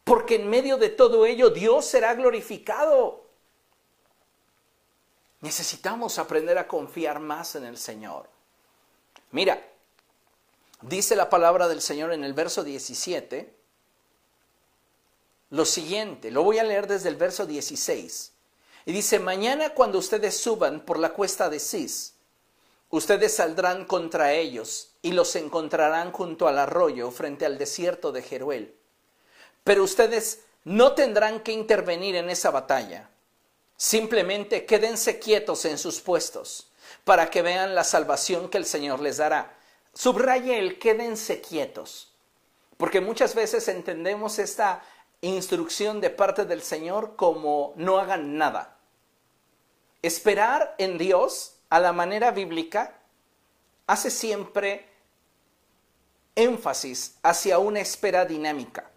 porque 0.05 0.37
en 0.37 0.49
medio 0.49 0.77
de 0.77 0.89
todo 0.89 1.27
ello 1.27 1.51
Dios 1.51 1.87
será 1.87 2.15
glorificado. 2.15 3.25
Necesitamos 5.41 6.19
aprender 6.19 6.59
a 6.59 6.67
confiar 6.67 7.21
más 7.21 7.55
en 7.55 7.65
el 7.65 7.79
Señor. 7.79 8.29
Mira, 9.31 9.63
dice 10.83 11.15
la 11.15 11.31
palabra 11.31 11.69
del 11.69 11.81
Señor 11.81 12.13
en 12.13 12.25
el 12.25 12.35
verso 12.35 12.65
17 12.65 13.59
lo 15.51 15.65
siguiente, 15.65 16.31
lo 16.31 16.43
voy 16.43 16.59
a 16.59 16.65
leer 16.65 16.87
desde 16.87 17.09
el 17.09 17.17
verso 17.17 17.47
16. 17.47 18.33
Y 18.89 18.93
dice, 18.93 19.19
mañana 19.19 19.75
cuando 19.75 19.99
ustedes 19.99 20.39
suban 20.39 20.81
por 20.81 20.99
la 20.99 21.11
cuesta 21.11 21.51
de 21.51 21.61
Cis, 21.61 22.15
ustedes 22.89 23.37
saldrán 23.37 23.85
contra 23.85 24.33
ellos 24.33 24.93
y 25.03 25.13
los 25.13 25.37
encontrarán 25.37 26.11
junto 26.11 26.49
al 26.49 26.59
arroyo 26.59 27.11
frente 27.11 27.45
al 27.45 27.59
desierto 27.59 28.13
de 28.13 28.23
Jeruel. 28.23 28.75
Pero 29.63 29.85
ustedes 29.85 30.41
no 30.65 30.93
tendrán 30.93 31.41
que 31.41 31.53
intervenir 31.53 32.17
en 32.17 32.31
esa 32.31 32.51
batalla. 32.51 33.11
Simplemente 33.77 34.65
quédense 34.65 35.19
quietos 35.19 35.67
en 35.67 35.77
sus 35.77 36.01
puestos 36.01 36.71
para 37.05 37.29
que 37.29 37.43
vean 37.43 37.75
la 37.75 37.85
salvación 37.85 38.49
que 38.49 38.57
el 38.57 38.65
Señor 38.65 39.01
les 39.01 39.19
dará. 39.19 39.55
Subraye 39.93 40.59
el 40.59 40.79
quédense 40.79 41.43
quietos, 41.43 42.15
porque 42.79 43.03
muchas 43.03 43.35
veces 43.35 43.69
entendemos 43.69 44.39
esta 44.39 44.83
instrucción 45.21 46.01
de 46.01 46.09
parte 46.09 46.47
del 46.47 46.63
Señor 46.63 47.17
como 47.17 47.75
no 47.77 47.99
hagan 47.99 48.39
nada. 48.39 48.77
Esperar 50.03 50.75
en 50.79 50.99
Dios 50.99 51.55
a 51.71 51.81
la 51.81 51.93
manera 51.93 52.31
bíblica 52.31 52.95
hace 53.87 54.11
siempre 54.11 54.87
énfasis 56.37 57.17
hacia 57.23 57.59
una 57.59 57.81
espera 57.81 58.25
dinámica, 58.25 58.91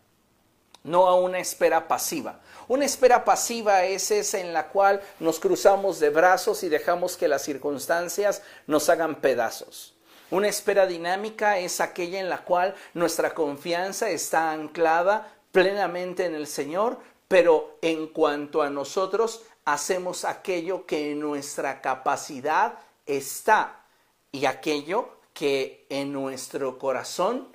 no 0.83 1.07
a 1.07 1.15
una 1.15 1.39
espera 1.39 1.87
pasiva. 1.87 2.39
Una 2.67 2.85
espera 2.85 3.25
pasiva 3.25 3.83
es 3.85 4.11
esa 4.11 4.39
en 4.39 4.53
la 4.53 4.67
cual 4.67 5.01
nos 5.19 5.39
cruzamos 5.39 5.99
de 5.99 6.09
brazos 6.09 6.63
y 6.63 6.69
dejamos 6.69 7.17
que 7.17 7.27
las 7.27 7.41
circunstancias 7.41 8.43
nos 8.67 8.87
hagan 8.89 9.15
pedazos. 9.15 9.95
Una 10.29 10.47
espera 10.47 10.85
dinámica 10.85 11.57
es 11.57 11.81
aquella 11.81 12.19
en 12.19 12.29
la 12.29 12.43
cual 12.43 12.75
nuestra 12.93 13.33
confianza 13.33 14.09
está 14.09 14.51
anclada 14.51 15.33
plenamente 15.51 16.25
en 16.25 16.35
el 16.35 16.47
Señor, 16.47 16.99
pero 17.27 17.77
en 17.81 18.07
cuanto 18.07 18.61
a 18.61 18.69
nosotros 18.69 19.41
hacemos 19.65 20.25
aquello 20.25 20.85
que 20.85 21.11
en 21.11 21.19
nuestra 21.19 21.81
capacidad 21.81 22.79
está 23.05 23.83
y 24.31 24.45
aquello 24.45 25.09
que 25.33 25.85
en 25.89 26.11
nuestro 26.13 26.77
corazón 26.77 27.47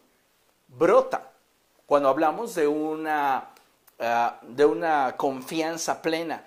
brota. 0.69 1.33
Cuando 1.87 2.09
hablamos 2.09 2.55
de 2.55 2.67
una 2.67 3.51
Ah, 3.99 4.39
de 4.43 4.67
una 4.67 5.17
confianza 5.17 6.03
plena 6.03 6.45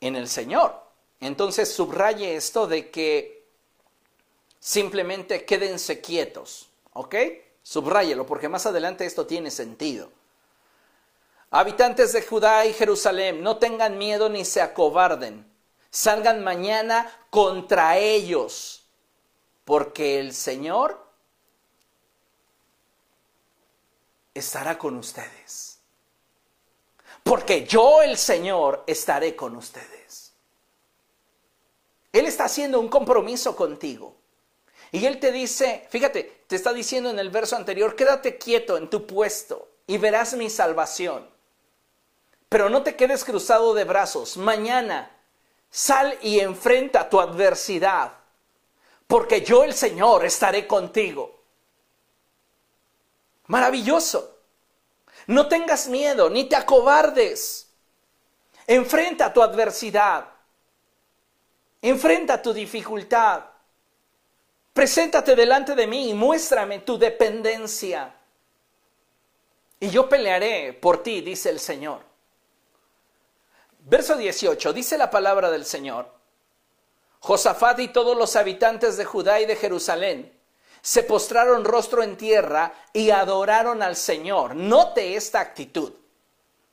en 0.00 0.16
el 0.16 0.28
Señor. 0.28 0.82
Entonces 1.20 1.72
subraye 1.72 2.34
esto 2.34 2.66
de 2.66 2.90
que 2.90 3.44
simplemente 4.58 5.44
quédense 5.44 6.00
quietos, 6.00 6.68
¿ok? 6.94 7.14
Subráyelo 7.62 8.26
porque 8.26 8.48
más 8.48 8.66
adelante 8.66 9.06
esto 9.06 9.26
tiene 9.26 9.52
sentido. 9.52 10.10
Habitantes 11.50 12.12
de 12.12 12.22
Judá 12.22 12.66
y 12.66 12.72
Jerusalén, 12.72 13.42
no 13.42 13.58
tengan 13.58 13.98
miedo 13.98 14.28
ni 14.28 14.44
se 14.44 14.60
acobarden. 14.60 15.50
Salgan 15.90 16.44
mañana 16.44 17.10
contra 17.30 17.96
ellos, 17.96 18.86
porque 19.64 20.20
el 20.20 20.34
Señor 20.34 21.06
estará 24.34 24.78
con 24.78 24.96
ustedes 24.96 25.68
porque 27.28 27.66
yo 27.66 28.00
el 28.00 28.16
Señor 28.16 28.84
estaré 28.86 29.36
con 29.36 29.54
ustedes. 29.54 30.32
Él 32.10 32.24
está 32.24 32.44
haciendo 32.44 32.80
un 32.80 32.88
compromiso 32.88 33.54
contigo. 33.54 34.16
Y 34.90 35.04
Él 35.04 35.20
te 35.20 35.30
dice, 35.30 35.86
fíjate, 35.90 36.44
te 36.46 36.56
está 36.56 36.72
diciendo 36.72 37.10
en 37.10 37.18
el 37.18 37.28
verso 37.28 37.54
anterior, 37.54 37.94
quédate 37.94 38.38
quieto 38.38 38.78
en 38.78 38.88
tu 38.88 39.06
puesto 39.06 39.68
y 39.86 39.98
verás 39.98 40.32
mi 40.32 40.48
salvación. 40.48 41.28
Pero 42.48 42.68
no 42.68 42.82
te 42.82 42.96
quedes 42.96 43.24
cruzado 43.24 43.74
de 43.74 43.84
brazos. 43.84 44.36
Mañana 44.36 45.10
sal 45.70 46.16
y 46.22 46.40
enfrenta 46.40 47.08
tu 47.08 47.20
adversidad, 47.20 48.12
porque 49.06 49.42
yo 49.42 49.64
el 49.64 49.74
Señor 49.74 50.24
estaré 50.24 50.66
contigo. 50.66 51.38
Maravilloso. 53.46 54.36
No 55.26 55.48
tengas 55.48 55.88
miedo, 55.88 56.30
ni 56.30 56.44
te 56.44 56.56
acobardes. 56.56 57.70
Enfrenta 58.66 59.32
tu 59.32 59.42
adversidad. 59.42 60.26
Enfrenta 61.82 62.40
tu 62.40 62.52
dificultad. 62.52 63.44
Preséntate 64.72 65.34
delante 65.34 65.74
de 65.74 65.86
mí 65.86 66.10
y 66.10 66.14
muéstrame 66.14 66.80
tu 66.80 66.98
dependencia. 66.98 68.14
Y 69.80 69.90
yo 69.90 70.08
pelearé 70.08 70.72
por 70.72 71.02
ti, 71.02 71.20
dice 71.20 71.50
el 71.50 71.60
Señor. 71.60 72.07
Verso 73.88 74.16
18, 74.16 74.74
dice 74.74 74.98
la 74.98 75.10
palabra 75.10 75.50
del 75.50 75.64
Señor. 75.64 76.12
Josafat 77.20 77.78
y 77.80 77.88
todos 77.88 78.18
los 78.18 78.36
habitantes 78.36 78.98
de 78.98 79.06
Judá 79.06 79.40
y 79.40 79.46
de 79.46 79.56
Jerusalén 79.56 80.38
se 80.82 81.02
postraron 81.02 81.64
rostro 81.64 82.02
en 82.02 82.18
tierra 82.18 82.74
y 82.92 83.08
adoraron 83.10 83.82
al 83.82 83.96
Señor. 83.96 84.54
Note 84.54 85.16
esta 85.16 85.40
actitud. 85.40 85.94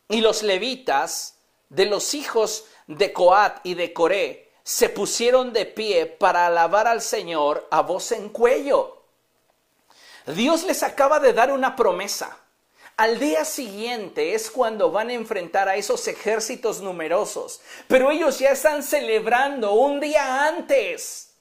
Y 0.09 0.19
los 0.19 0.43
levitas 0.43 1.37
de 1.69 1.85
los 1.85 2.13
hijos 2.13 2.65
de 2.87 3.13
Coat 3.13 3.59
y 3.63 3.75
de 3.75 3.93
Coré 3.93 4.51
se 4.63 4.89
pusieron 4.89 5.53
de 5.53 5.65
pie 5.65 6.05
para 6.07 6.47
alabar 6.47 6.85
al 6.85 7.01
Señor 7.01 7.65
a 7.71 7.81
voz 7.81 8.11
en 8.11 8.27
cuello. 8.27 9.03
Dios 10.27 10.63
les 10.65 10.83
acaba 10.83 11.21
de 11.21 11.31
dar 11.31 11.53
una 11.53 11.77
promesa. 11.77 12.44
Al 12.97 13.19
día 13.19 13.43
siguiente 13.43 14.35
es 14.35 14.49
cuando 14.49 14.89
van 14.89 15.09
a 15.09 15.13
enfrentar 15.13 15.67
a 15.67 15.75
esos 15.75 16.07
ejércitos 16.07 16.79
numerosos, 16.79 17.59
pero 17.89 18.09
ellos 18.09 18.39
ya 18.39 18.51
están 18.51 18.83
celebrando 18.83 19.73
un 19.73 19.99
día 19.99 20.47
antes. 20.47 21.33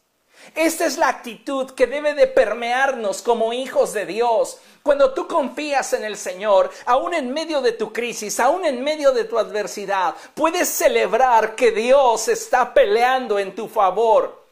Esta 0.56 0.84
es 0.84 0.98
la 0.98 1.08
actitud 1.08 1.70
que 1.70 1.86
debe 1.86 2.14
de 2.14 2.26
permearnos 2.26 3.22
como 3.22 3.52
hijos 3.52 3.92
de 3.92 4.04
Dios. 4.04 4.58
Cuando 4.82 5.14
tú 5.14 5.28
confías 5.28 5.92
en 5.92 6.02
el 6.02 6.16
Señor, 6.16 6.72
aún 6.86 7.14
en 7.14 7.32
medio 7.32 7.62
de 7.62 7.70
tu 7.70 7.92
crisis, 7.92 8.40
aún 8.40 8.64
en 8.64 8.82
medio 8.82 9.12
de 9.12 9.22
tu 9.24 9.38
adversidad, 9.38 10.16
puedes 10.34 10.68
celebrar 10.68 11.54
que 11.54 11.70
Dios 11.70 12.26
está 12.26 12.74
peleando 12.74 13.38
en 13.38 13.54
tu 13.54 13.68
favor 13.68 14.44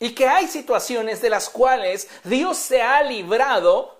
y 0.00 0.12
que 0.12 0.26
hay 0.26 0.48
situaciones 0.48 1.22
de 1.22 1.30
las 1.30 1.48
cuales 1.48 2.08
Dios 2.24 2.58
se 2.58 2.82
ha 2.82 3.00
librado 3.04 3.96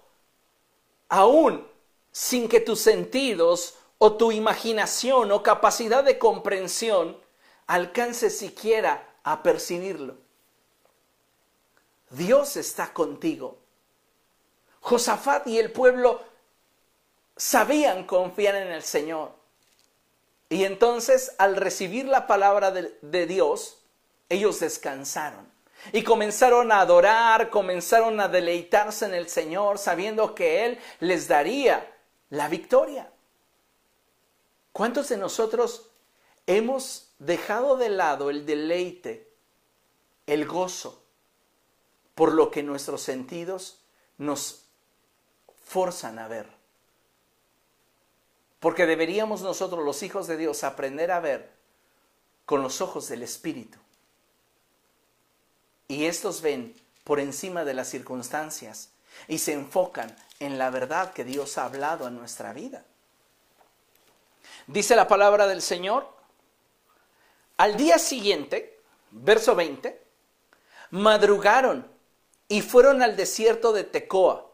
aún 1.09 1.78
sin 2.13 2.49
que 2.49 2.61
tus 2.61 2.81
sentidos 2.81 3.75
o 3.99 4.17
tu 4.17 4.33
imaginación 4.33 5.33
o 5.33 5.43
capacidad 5.43 6.05
de 6.05 6.19
comprensión 6.19 7.19
alcance 7.67 8.31
siquiera 8.31 9.07
a 9.25 9.43
percibirlo. 9.43 10.17
Dios 12.11 12.57
está 12.57 12.93
contigo. 12.93 13.59
Josafat 14.81 15.47
y 15.47 15.59
el 15.59 15.71
pueblo 15.71 16.23
sabían 17.37 18.05
confiar 18.05 18.57
en 18.57 18.69
el 18.69 18.83
Señor. 18.83 19.33
Y 20.49 20.65
entonces 20.65 21.35
al 21.39 21.57
recibir 21.57 22.07
la 22.07 22.27
palabra 22.27 22.71
de, 22.71 23.27
Dios, 23.27 23.83
ellos 24.29 24.61
descansaron. 24.61 25.47
Y 25.93 26.03
comenzaron 26.03 26.73
a 26.73 26.81
adorar, 26.81 27.51
comenzaron 27.51 28.19
a 28.21 28.29
deleitarse 28.29 29.05
en 29.05 29.15
el 29.15 29.29
Señor, 29.29 29.79
sabiendo 29.79 30.35
que 30.35 30.65
Él 30.65 30.79
les 31.01 31.29
daría 31.29 31.87
la 32.31 32.49
victoria. 32.49 33.11
¿Cuántos 34.72 35.09
de 35.09 35.16
nosotros 35.16 35.91
hemos 36.47 37.11
dejado 37.18 37.76
de 37.76 37.89
lado 37.89 38.31
el 38.31 38.47
deleite, 38.47 39.31
el 40.26 40.47
gozo, 40.47 41.03
por 42.14 42.33
lo 42.33 42.51
que 42.51 42.62
nuestros 42.62 43.03
sentidos 43.03 43.81
nos 44.18 44.64
forzan 45.64 46.18
a 46.18 46.29
ver? 46.29 46.49
Porque 48.61 48.87
deberíamos 48.87 49.43
nosotros, 49.43 49.85
los 49.85 50.03
hijos 50.03 50.26
de 50.26 50.37
Dios, 50.37 50.64
aprender 50.64 51.11
a 51.11 51.20
ver 51.20 51.51
con 52.45 52.62
los 52.62 52.81
ojos 52.81 53.09
del 53.09 53.22
Espíritu. 53.22 53.79
Y 55.87 56.07
estos 56.07 56.43
ven 56.43 56.74
por 57.05 57.20
encima 57.20 57.64
de 57.64 57.74
las 57.74 57.89
circunstancias 57.89 58.91
y 59.27 59.39
se 59.39 59.53
enfocan 59.53 60.14
en 60.41 60.59
la 60.59 60.71
verdad 60.71 61.12
que 61.12 61.25
Dios 61.25 61.59
ha 61.59 61.64
hablado 61.64 62.07
en 62.07 62.16
nuestra 62.16 62.53
vida. 62.53 62.85
Dice 64.66 64.95
la 64.95 65.09
palabra 65.09 65.47
del 65.47 65.62
Señor, 65.62 66.09
al 67.57 67.77
día 67.77 67.99
siguiente, 67.99 68.81
verso 69.11 69.55
20, 69.55 70.01
madrugaron 70.91 71.91
y 72.49 72.62
fueron 72.62 73.03
al 73.03 73.16
desierto 73.16 73.73
de 73.73 73.85
Tecoa. 73.85 74.47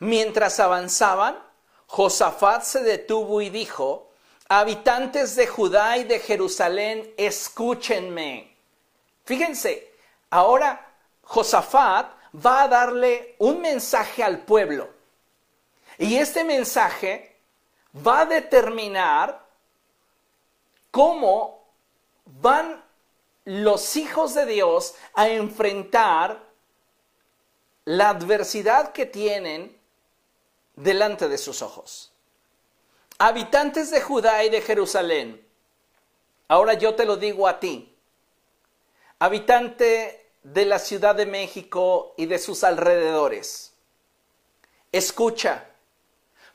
Mientras 0.00 0.58
avanzaban, 0.60 1.38
Josafat 1.86 2.62
se 2.62 2.82
detuvo 2.82 3.40
y 3.40 3.50
dijo, 3.50 4.10
habitantes 4.48 5.36
de 5.36 5.46
Judá 5.46 5.96
y 5.98 6.04
de 6.04 6.18
Jerusalén, 6.18 7.12
escúchenme. 7.16 8.56
Fíjense, 9.24 9.94
ahora 10.30 10.94
Josafat 11.22 12.10
va 12.34 12.62
a 12.62 12.68
darle 12.68 13.34
un 13.38 13.60
mensaje 13.60 14.22
al 14.22 14.40
pueblo. 14.40 14.88
Y 15.98 16.16
este 16.16 16.44
mensaje 16.44 17.36
va 18.06 18.20
a 18.20 18.26
determinar 18.26 19.46
cómo 20.90 21.64
van 22.24 22.82
los 23.44 23.96
hijos 23.96 24.34
de 24.34 24.46
Dios 24.46 24.94
a 25.14 25.28
enfrentar 25.28 26.46
la 27.84 28.10
adversidad 28.10 28.92
que 28.92 29.06
tienen 29.06 29.76
delante 30.76 31.28
de 31.28 31.38
sus 31.38 31.62
ojos. 31.62 32.12
Habitantes 33.18 33.90
de 33.90 34.00
Judá 34.00 34.44
y 34.44 34.50
de 34.50 34.60
Jerusalén, 34.60 35.44
ahora 36.46 36.74
yo 36.74 36.94
te 36.94 37.06
lo 37.06 37.16
digo 37.16 37.48
a 37.48 37.58
ti, 37.58 37.96
habitante 39.18 40.27
de 40.52 40.64
la 40.64 40.78
Ciudad 40.78 41.14
de 41.14 41.26
México 41.26 42.14
y 42.16 42.26
de 42.26 42.38
sus 42.38 42.64
alrededores, 42.64 43.74
escucha, 44.92 45.70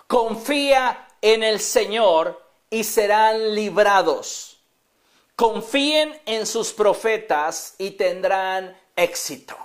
confía 0.08 1.08
en 1.22 1.44
el 1.44 1.60
Señor 1.60 2.42
y 2.70 2.84
serán 2.84 3.56
librados. 3.56 4.60
Confíen 5.36 6.20
en 6.26 6.46
sus 6.46 6.74
profetas 6.74 7.76
y 7.78 7.92
tendrán 7.92 8.78
éxito. 8.96 9.58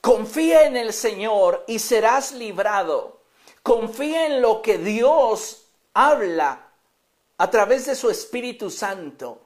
Confía 0.00 0.66
en 0.66 0.76
el 0.76 0.92
Señor 0.92 1.64
y 1.66 1.78
serás 1.78 2.32
librado. 2.32 3.20
Confía 3.62 4.26
en 4.26 4.40
lo 4.40 4.62
que 4.62 4.78
Dios 4.78 5.66
habla 5.92 6.68
a 7.36 7.50
través 7.50 7.86
de 7.86 7.94
su 7.94 8.10
Espíritu 8.10 8.70
Santo 8.70 9.42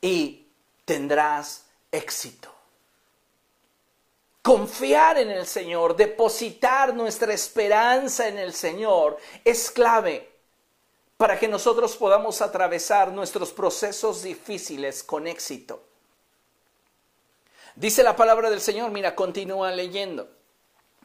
y 0.00 0.46
tendrás 0.84 1.66
éxito. 1.90 2.53
Confiar 4.44 5.16
en 5.16 5.30
el 5.30 5.46
Señor, 5.46 5.96
depositar 5.96 6.92
nuestra 6.92 7.32
esperanza 7.32 8.28
en 8.28 8.36
el 8.36 8.52
Señor 8.52 9.16
es 9.42 9.70
clave 9.70 10.30
para 11.16 11.38
que 11.38 11.48
nosotros 11.48 11.96
podamos 11.96 12.42
atravesar 12.42 13.10
nuestros 13.10 13.52
procesos 13.52 14.22
difíciles 14.22 15.02
con 15.02 15.26
éxito. 15.26 15.82
Dice 17.74 18.02
la 18.02 18.16
palabra 18.16 18.50
del 18.50 18.60
Señor, 18.60 18.90
mira, 18.90 19.14
continúa 19.14 19.72
leyendo. 19.72 20.28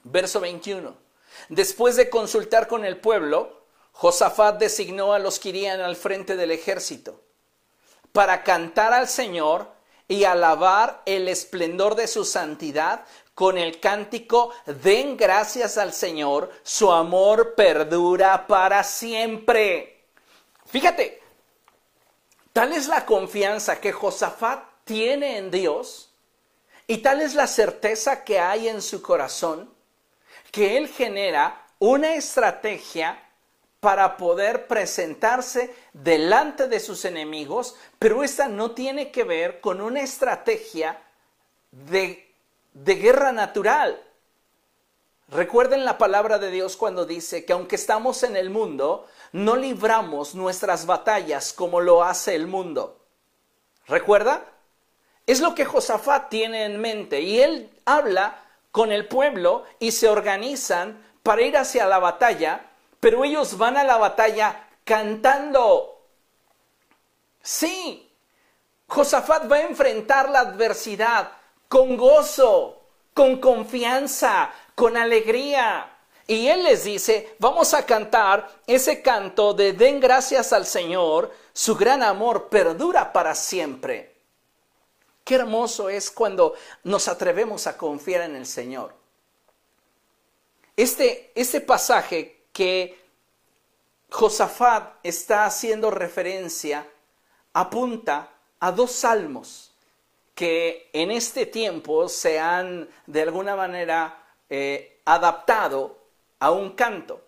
Verso 0.03 0.41
21. 0.41 0.93
Después 1.47 1.95
de 1.95 2.09
consultar 2.09 2.67
con 2.67 2.83
el 2.83 2.97
pueblo, 2.97 3.61
Josafat 3.93 4.59
designó 4.59 5.13
a 5.13 5.19
los 5.19 5.39
que 5.39 5.47
irían 5.47 5.79
al 5.79 5.95
frente 5.95 6.35
del 6.35 6.51
ejército 6.51 7.21
para 8.11 8.43
cantar 8.43 8.91
al 8.91 9.07
Señor 9.07 9.79
y 10.09 10.23
alabar 10.23 11.03
el 11.05 11.27
esplendor 11.27 11.95
de 11.95 12.07
su 12.07 12.25
santidad 12.25 13.05
con 13.39 13.57
el 13.57 13.79
cántico 13.79 14.51
Den 14.65 15.15
gracias 15.15 15.77
al 15.77 15.93
Señor, 15.93 16.51
su 16.61 16.91
amor 16.91 17.55
perdura 17.55 18.45
para 18.45 18.83
siempre. 18.83 20.03
Fíjate, 20.65 21.23
tal 22.51 22.73
es 22.73 22.89
la 22.89 23.05
confianza 23.05 23.79
que 23.79 23.93
Josafat 23.93 24.61
tiene 24.83 25.37
en 25.37 25.51
Dios 25.51 26.13
y 26.85 26.97
tal 26.97 27.21
es 27.21 27.33
la 27.33 27.47
certeza 27.47 28.25
que 28.25 28.41
hay 28.41 28.67
en 28.67 28.81
su 28.81 29.01
corazón 29.01 29.73
que 30.51 30.75
él 30.75 30.89
genera 30.89 31.65
una 31.79 32.15
estrategia 32.15 33.23
para 33.79 34.17
poder 34.17 34.67
presentarse 34.67 35.73
delante 35.93 36.67
de 36.67 36.81
sus 36.81 37.05
enemigos, 37.05 37.77
pero 37.99 38.21
esta 38.21 38.49
no 38.49 38.71
tiene 38.71 39.11
que 39.11 39.23
ver 39.23 39.61
con 39.61 39.79
una 39.79 40.01
estrategia 40.01 41.01
de, 41.71 42.28
de 42.73 42.95
guerra 42.95 43.31
natural. 43.31 44.01
Recuerden 45.29 45.85
la 45.85 45.97
palabra 45.97 46.39
de 46.39 46.49
Dios 46.49 46.75
cuando 46.75 47.05
dice 47.05 47.45
que 47.45 47.53
aunque 47.53 47.75
estamos 47.75 48.23
en 48.23 48.35
el 48.35 48.49
mundo, 48.49 49.07
no 49.31 49.55
libramos 49.55 50.33
nuestras 50.33 50.85
batallas 50.85 51.53
como 51.53 51.81
lo 51.81 52.03
hace 52.03 52.33
el 52.33 52.47
mundo. 52.47 52.99
¿Recuerda? 53.87 54.43
Es 55.27 55.39
lo 55.39 55.53
que 55.53 55.65
Josafat 55.65 56.29
tiene 56.29 56.65
en 56.65 56.81
mente 56.81 57.21
y 57.21 57.41
él 57.41 57.69
habla 57.85 58.43
con 58.71 58.91
el 58.91 59.07
pueblo 59.07 59.65
y 59.77 59.91
se 59.91 60.09
organizan 60.09 61.03
para 61.21 61.43
ir 61.43 61.57
hacia 61.57 61.85
la 61.85 61.99
batalla, 61.99 62.65
pero 62.99 63.23
ellos 63.23 63.57
van 63.57 63.77
a 63.77 63.83
la 63.83 63.97
batalla 63.97 64.67
cantando. 64.83 66.03
Sí, 67.43 68.11
Josafat 68.87 69.51
va 69.51 69.57
a 69.57 69.67
enfrentar 69.67 70.29
la 70.29 70.39
adversidad 70.39 71.31
con 71.69 71.95
gozo, 71.95 72.81
con 73.13 73.39
confianza, 73.39 74.51
con 74.75 74.97
alegría. 74.97 75.95
Y 76.27 76.47
él 76.47 76.63
les 76.63 76.83
dice, 76.83 77.35
vamos 77.39 77.73
a 77.73 77.85
cantar 77.85 78.49
ese 78.67 79.01
canto 79.01 79.53
de 79.53 79.73
den 79.73 79.99
gracias 79.99 80.51
al 80.51 80.65
Señor, 80.65 81.31
su 81.53 81.75
gran 81.75 82.03
amor 82.03 82.49
perdura 82.49 83.13
para 83.13 83.33
siempre. 83.35 84.15
Qué 85.23 85.35
hermoso 85.35 85.89
es 85.89 86.09
cuando 86.11 86.55
nos 86.83 87.07
atrevemos 87.07 87.67
a 87.67 87.77
confiar 87.77 88.23
en 88.23 88.35
el 88.35 88.45
Señor. 88.45 88.95
Este, 90.75 91.31
este 91.35 91.61
pasaje 91.61 92.45
que 92.51 92.99
Josafat 94.09 94.95
está 95.03 95.45
haciendo 95.45 95.91
referencia 95.91 96.87
apunta 97.53 98.31
a 98.59 98.71
dos 98.71 98.91
salmos 98.91 99.68
que 100.39 100.89
en 100.93 101.11
este 101.11 101.45
tiempo 101.45 102.07
se 102.07 102.39
han 102.39 102.87
de 103.05 103.23
alguna 103.23 103.57
manera 103.57 104.23
eh, 104.49 105.01
adaptado 105.03 105.97
a 106.39 106.49
un 106.51 106.69
canto. 106.77 107.19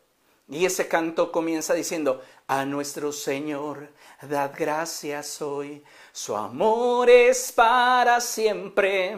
Y 0.48 0.64
ese 0.64 0.88
canto 0.88 1.30
comienza 1.30 1.74
diciendo, 1.74 2.22
a 2.48 2.64
nuestro 2.64 3.12
Señor, 3.12 3.90
dad 4.22 4.54
gracias 4.58 5.42
hoy, 5.42 5.84
su 6.14 6.38
amor 6.38 7.10
es 7.10 7.52
para 7.52 8.22
siempre, 8.22 9.18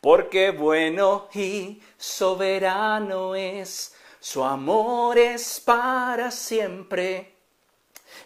porque 0.00 0.50
bueno 0.50 1.28
y 1.32 1.80
soberano 1.96 3.36
es, 3.36 3.94
su 4.18 4.42
amor 4.42 5.16
es 5.18 5.60
para 5.60 6.32
siempre. 6.32 7.32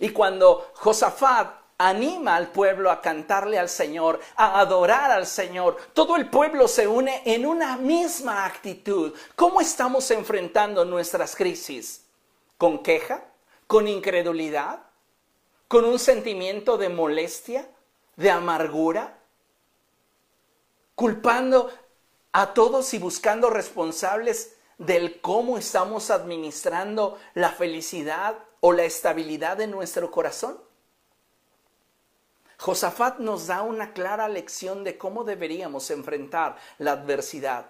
Y 0.01 0.09
cuando 0.09 0.71
Josafat 0.77 1.64
anima 1.89 2.37
al 2.37 2.49
pueblo 2.49 2.91
a 2.91 3.01
cantarle 3.01 3.59
al 3.59 3.69
Señor, 3.69 4.21
a 4.37 4.59
adorar 4.61 5.11
al 5.11 5.27
Señor. 5.27 5.77
Todo 5.93 6.17
el 6.17 6.31
pueblo 6.31 6.67
se 6.67 6.87
une 6.87 7.23
en 7.25 7.45
una 7.45 7.77
misma 7.77 8.47
actitud. 8.47 9.15
¿Cómo 9.37 9.61
estamos 9.61 10.11
enfrentando 10.11 10.85
nuestras 10.85 11.37
crisis? 11.37 12.07
¿Con 12.57 12.83
queja? 12.83 13.25
¿Con 13.67 13.87
incredulidad? 13.87 14.81
¿Con 15.69 15.85
un 15.85 15.99
sentimiento 15.99 16.79
de 16.79 16.89
molestia? 16.89 17.69
¿De 18.17 18.31
amargura? 18.31 19.19
¿Culpando 20.95 21.71
a 22.33 22.55
todos 22.55 22.95
y 22.95 22.99
buscando 22.99 23.51
responsables 23.51 24.57
del 24.79 25.21
cómo 25.21 25.59
estamos 25.59 26.11
administrando 26.11 27.19
la 27.35 27.51
felicidad 27.51 28.39
o 28.61 28.73
la 28.73 28.85
estabilidad 28.85 29.57
de 29.57 29.67
nuestro 29.67 30.11
corazón? 30.11 30.64
Josafat 32.59 33.19
nos 33.19 33.47
da 33.47 33.63
una 33.63 33.93
clara 33.93 34.29
lección 34.29 34.85
de 34.85 34.97
cómo 34.97 35.25
deberíamos 35.25 35.91
enfrentar 35.91 36.57
la 36.79 36.93
adversidad 36.93 37.67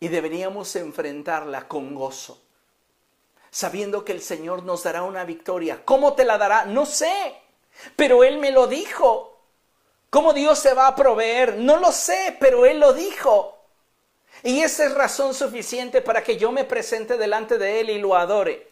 y 0.00 0.08
deberíamos 0.08 0.74
enfrentarla 0.76 1.68
con 1.68 1.94
gozo. 1.94 2.42
sabiendo 3.50 4.04
que 4.04 4.12
el 4.12 4.22
Señor 4.22 4.62
nos 4.62 4.82
dará 4.82 5.02
una 5.02 5.24
victoria. 5.24 5.82
¿Cómo 5.84 6.14
te 6.14 6.24
la 6.24 6.38
dará? 6.38 6.64
No 6.66 6.86
sé, 6.86 7.34
pero 7.96 8.24
Él 8.24 8.38
me 8.38 8.50
lo 8.50 8.66
dijo. 8.66 9.40
¿Cómo 10.10 10.32
Dios 10.32 10.58
se 10.58 10.74
va 10.74 10.86
a 10.86 10.94
proveer? 10.94 11.56
No 11.56 11.78
lo 11.78 11.92
sé, 11.92 12.36
pero 12.40 12.66
Él 12.66 12.80
lo 12.80 12.92
dijo. 12.92 13.58
Y 14.42 14.60
esa 14.60 14.84
es 14.84 14.94
razón 14.94 15.34
suficiente 15.34 16.00
para 16.00 16.22
que 16.22 16.36
yo 16.36 16.52
me 16.52 16.64
presente 16.64 17.16
delante 17.16 17.58
de 17.58 17.80
Él 17.80 17.90
y 17.90 17.98
lo 17.98 18.14
adore. 18.16 18.68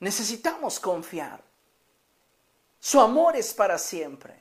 Necesitamos 0.00 0.78
confiar. 0.78 1.47
Su 2.88 3.02
amor 3.02 3.36
es 3.36 3.52
para 3.52 3.76
siempre. 3.76 4.32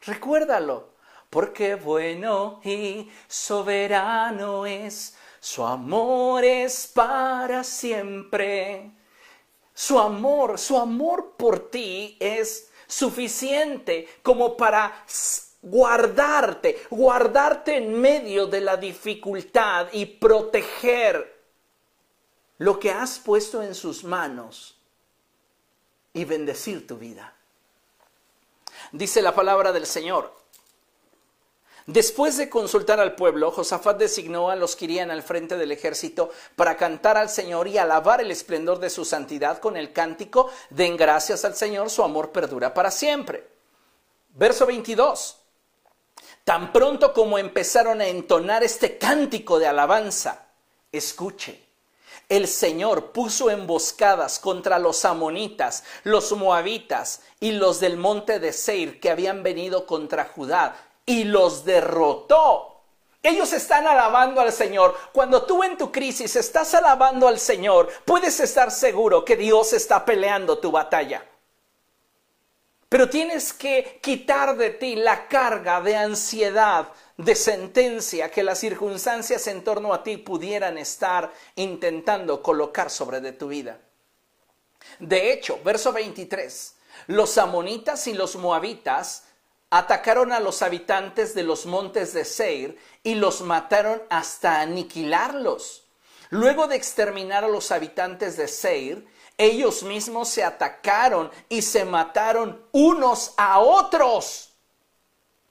Recuérdalo, 0.00 0.94
porque 1.28 1.74
bueno 1.74 2.62
y 2.64 3.10
soberano 3.28 4.64
es. 4.64 5.14
Su 5.40 5.62
amor 5.62 6.42
es 6.42 6.86
para 6.86 7.62
siempre. 7.62 8.92
Su 9.74 9.98
amor, 9.98 10.58
su 10.58 10.78
amor 10.78 11.34
por 11.36 11.68
ti 11.68 12.16
es 12.18 12.70
suficiente 12.86 14.08
como 14.22 14.56
para 14.56 15.04
guardarte, 15.60 16.86
guardarte 16.88 17.76
en 17.76 18.00
medio 18.00 18.46
de 18.46 18.62
la 18.62 18.78
dificultad 18.78 19.88
y 19.92 20.06
proteger 20.06 21.44
lo 22.56 22.80
que 22.80 22.90
has 22.90 23.18
puesto 23.18 23.62
en 23.62 23.74
sus 23.74 24.02
manos 24.02 24.78
y 26.14 26.24
bendecir 26.24 26.86
tu 26.86 26.96
vida. 26.96 27.33
Dice 28.94 29.22
la 29.22 29.34
palabra 29.34 29.72
del 29.72 29.86
Señor. 29.86 30.32
Después 31.84 32.36
de 32.36 32.48
consultar 32.48 33.00
al 33.00 33.16
pueblo, 33.16 33.50
Josafat 33.50 33.98
designó 33.98 34.50
a 34.50 34.54
los 34.54 34.76
que 34.76 34.84
irían 34.84 35.10
al 35.10 35.24
frente 35.24 35.56
del 35.56 35.72
ejército 35.72 36.30
para 36.54 36.76
cantar 36.76 37.16
al 37.16 37.28
Señor 37.28 37.66
y 37.66 37.76
alabar 37.76 38.20
el 38.20 38.30
esplendor 38.30 38.78
de 38.78 38.90
su 38.90 39.04
santidad 39.04 39.58
con 39.58 39.76
el 39.76 39.92
cántico, 39.92 40.48
den 40.70 40.96
gracias 40.96 41.44
al 41.44 41.56
Señor, 41.56 41.90
su 41.90 42.04
amor 42.04 42.30
perdura 42.30 42.72
para 42.72 42.92
siempre. 42.92 43.48
Verso 44.28 44.64
22. 44.64 45.40
Tan 46.44 46.72
pronto 46.72 47.12
como 47.12 47.36
empezaron 47.36 48.00
a 48.00 48.06
entonar 48.06 48.62
este 48.62 48.96
cántico 48.96 49.58
de 49.58 49.66
alabanza, 49.66 50.46
escuche, 50.92 51.63
el 52.28 52.48
Señor 52.48 53.12
puso 53.12 53.50
emboscadas 53.50 54.38
contra 54.38 54.78
los 54.78 55.04
amonitas, 55.04 55.84
los 56.04 56.32
moabitas 56.32 57.20
y 57.40 57.52
los 57.52 57.80
del 57.80 57.96
monte 57.96 58.40
de 58.40 58.52
Seir 58.52 59.00
que 59.00 59.10
habían 59.10 59.42
venido 59.42 59.86
contra 59.86 60.24
Judá 60.24 60.76
y 61.06 61.24
los 61.24 61.64
derrotó. 61.64 62.70
Ellos 63.22 63.52
están 63.54 63.86
alabando 63.86 64.42
al 64.42 64.52
Señor. 64.52 64.94
Cuando 65.12 65.44
tú 65.44 65.64
en 65.64 65.78
tu 65.78 65.90
crisis 65.90 66.36
estás 66.36 66.74
alabando 66.74 67.26
al 67.26 67.38
Señor, 67.38 67.88
puedes 68.04 68.38
estar 68.40 68.70
seguro 68.70 69.24
que 69.24 69.36
Dios 69.36 69.72
está 69.72 70.04
peleando 70.04 70.58
tu 70.58 70.70
batalla. 70.70 71.24
Pero 72.88 73.08
tienes 73.08 73.52
que 73.52 73.98
quitar 74.02 74.56
de 74.56 74.70
ti 74.70 74.94
la 74.94 75.26
carga 75.26 75.80
de 75.80 75.96
ansiedad, 75.96 76.86
de 77.16 77.34
sentencia 77.34 78.30
que 78.30 78.42
las 78.42 78.58
circunstancias 78.58 79.46
en 79.46 79.62
torno 79.62 79.94
a 79.94 80.02
ti 80.02 80.16
pudieran 80.16 80.78
estar 80.78 81.32
intentando 81.54 82.42
colocar 82.42 82.90
sobre 82.90 83.20
de 83.20 83.32
tu 83.32 83.48
vida. 83.48 83.78
De 84.98 85.32
hecho, 85.32 85.60
verso 85.64 85.92
23, 85.92 86.74
los 87.06 87.38
amonitas 87.38 88.06
y 88.06 88.14
los 88.14 88.36
moabitas 88.36 89.24
atacaron 89.70 90.32
a 90.32 90.40
los 90.40 90.62
habitantes 90.62 91.34
de 91.34 91.42
los 91.42 91.66
montes 91.66 92.12
de 92.12 92.24
Seir 92.24 92.78
y 93.02 93.14
los 93.14 93.40
mataron 93.40 94.02
hasta 94.10 94.60
aniquilarlos. 94.60 95.86
Luego 96.30 96.66
de 96.66 96.76
exterminar 96.76 97.44
a 97.44 97.48
los 97.48 97.70
habitantes 97.70 98.36
de 98.36 98.48
Seir, 98.48 99.06
ellos 99.36 99.82
mismos 99.82 100.28
se 100.28 100.44
atacaron 100.44 101.30
y 101.48 101.62
se 101.62 101.84
mataron 101.84 102.64
unos 102.72 103.34
a 103.36 103.58
otros. 103.60 104.52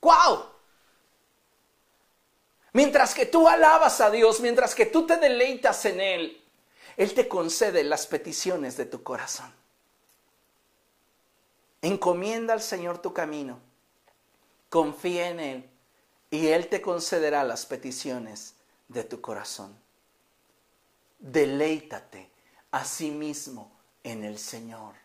¡Guau! 0.01 0.53
Mientras 2.74 3.13
que 3.13 3.28
tú 3.28 3.47
alabas 3.47 4.01
a 4.01 4.09
Dios, 4.09 4.39
mientras 4.39 4.74
que 4.74 4.88
tú 4.88 5.05
te 5.05 5.17
deleitas 5.17 5.86
en 5.86 6.01
Él, 6.01 6.43
Él 6.97 7.13
te 7.13 7.28
concede 7.28 7.84
las 7.84 8.07
peticiones 8.07 8.76
de 8.78 8.86
tu 8.86 9.03
corazón. 9.03 9.53
Encomienda 11.84 12.53
al 12.53 12.61
Señor 12.61 12.97
tu 12.97 13.13
camino, 13.13 13.59
confía 14.69 15.30
en 15.30 15.39
Él 15.39 15.69
y 16.32 16.47
Él 16.47 16.67
te 16.67 16.82
concederá 16.82 17.43
las 17.43 17.67
peticiones 17.67 18.55
de 18.88 19.03
tu 19.03 19.21
corazón. 19.21 19.78
Deleítate 21.19 22.32
a 22.71 22.84
sí 22.86 23.11
mismo 23.11 23.71
en 24.03 24.24
el 24.24 24.39
Señor. 24.39 24.95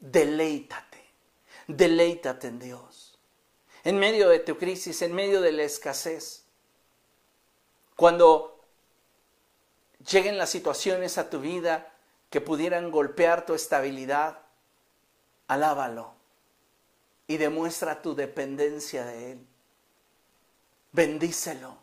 Deleítate, 0.00 1.04
deleítate 1.68 2.48
en 2.48 2.58
Dios. 2.58 3.09
En 3.84 3.98
medio 3.98 4.28
de 4.28 4.40
tu 4.40 4.58
crisis, 4.58 5.02
en 5.02 5.14
medio 5.14 5.40
de 5.40 5.52
la 5.52 5.62
escasez, 5.62 6.44
cuando 7.96 8.64
lleguen 10.10 10.38
las 10.38 10.50
situaciones 10.50 11.18
a 11.18 11.30
tu 11.30 11.40
vida 11.40 11.92
que 12.30 12.40
pudieran 12.40 12.90
golpear 12.90 13.46
tu 13.46 13.54
estabilidad, 13.54 14.38
alábalo 15.48 16.14
y 17.26 17.36
demuestra 17.36 18.02
tu 18.02 18.14
dependencia 18.14 19.04
de 19.04 19.32
Él. 19.32 19.46
Bendícelo 20.92 21.76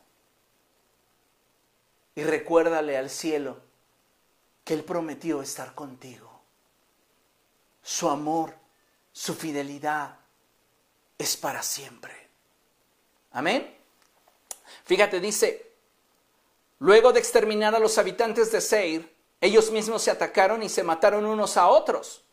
y 2.15 2.23
recuérdale 2.23 2.97
al 2.97 3.09
cielo 3.09 3.57
que 4.63 4.73
Él 4.73 4.83
prometió 4.83 5.41
estar 5.41 5.75
contigo. 5.75 6.41
Su 7.81 8.09
amor, 8.09 8.53
su 9.13 9.33
fidelidad 9.33 10.17
es 11.18 11.38
para 11.38 11.63
siempre. 11.63 12.13
Amén. 13.32 13.76
Fíjate, 14.86 15.20
dice, 15.20 15.72
luego 16.80 17.11
de 17.11 17.20
exterminar 17.20 17.76
a 17.76 17.80
los 17.80 17.97
habitantes 17.97 18.51
de 18.51 18.61
Seir, 18.61 19.15
ellos 19.41 19.72
mismos 19.72 20.01
se 20.01 20.11
atacaron 20.11 20.63
y 20.63 20.70
se 20.70 20.84
mataron 20.84 21.26
unos 21.26 21.57
a 21.57 21.68
otros. 21.68 22.24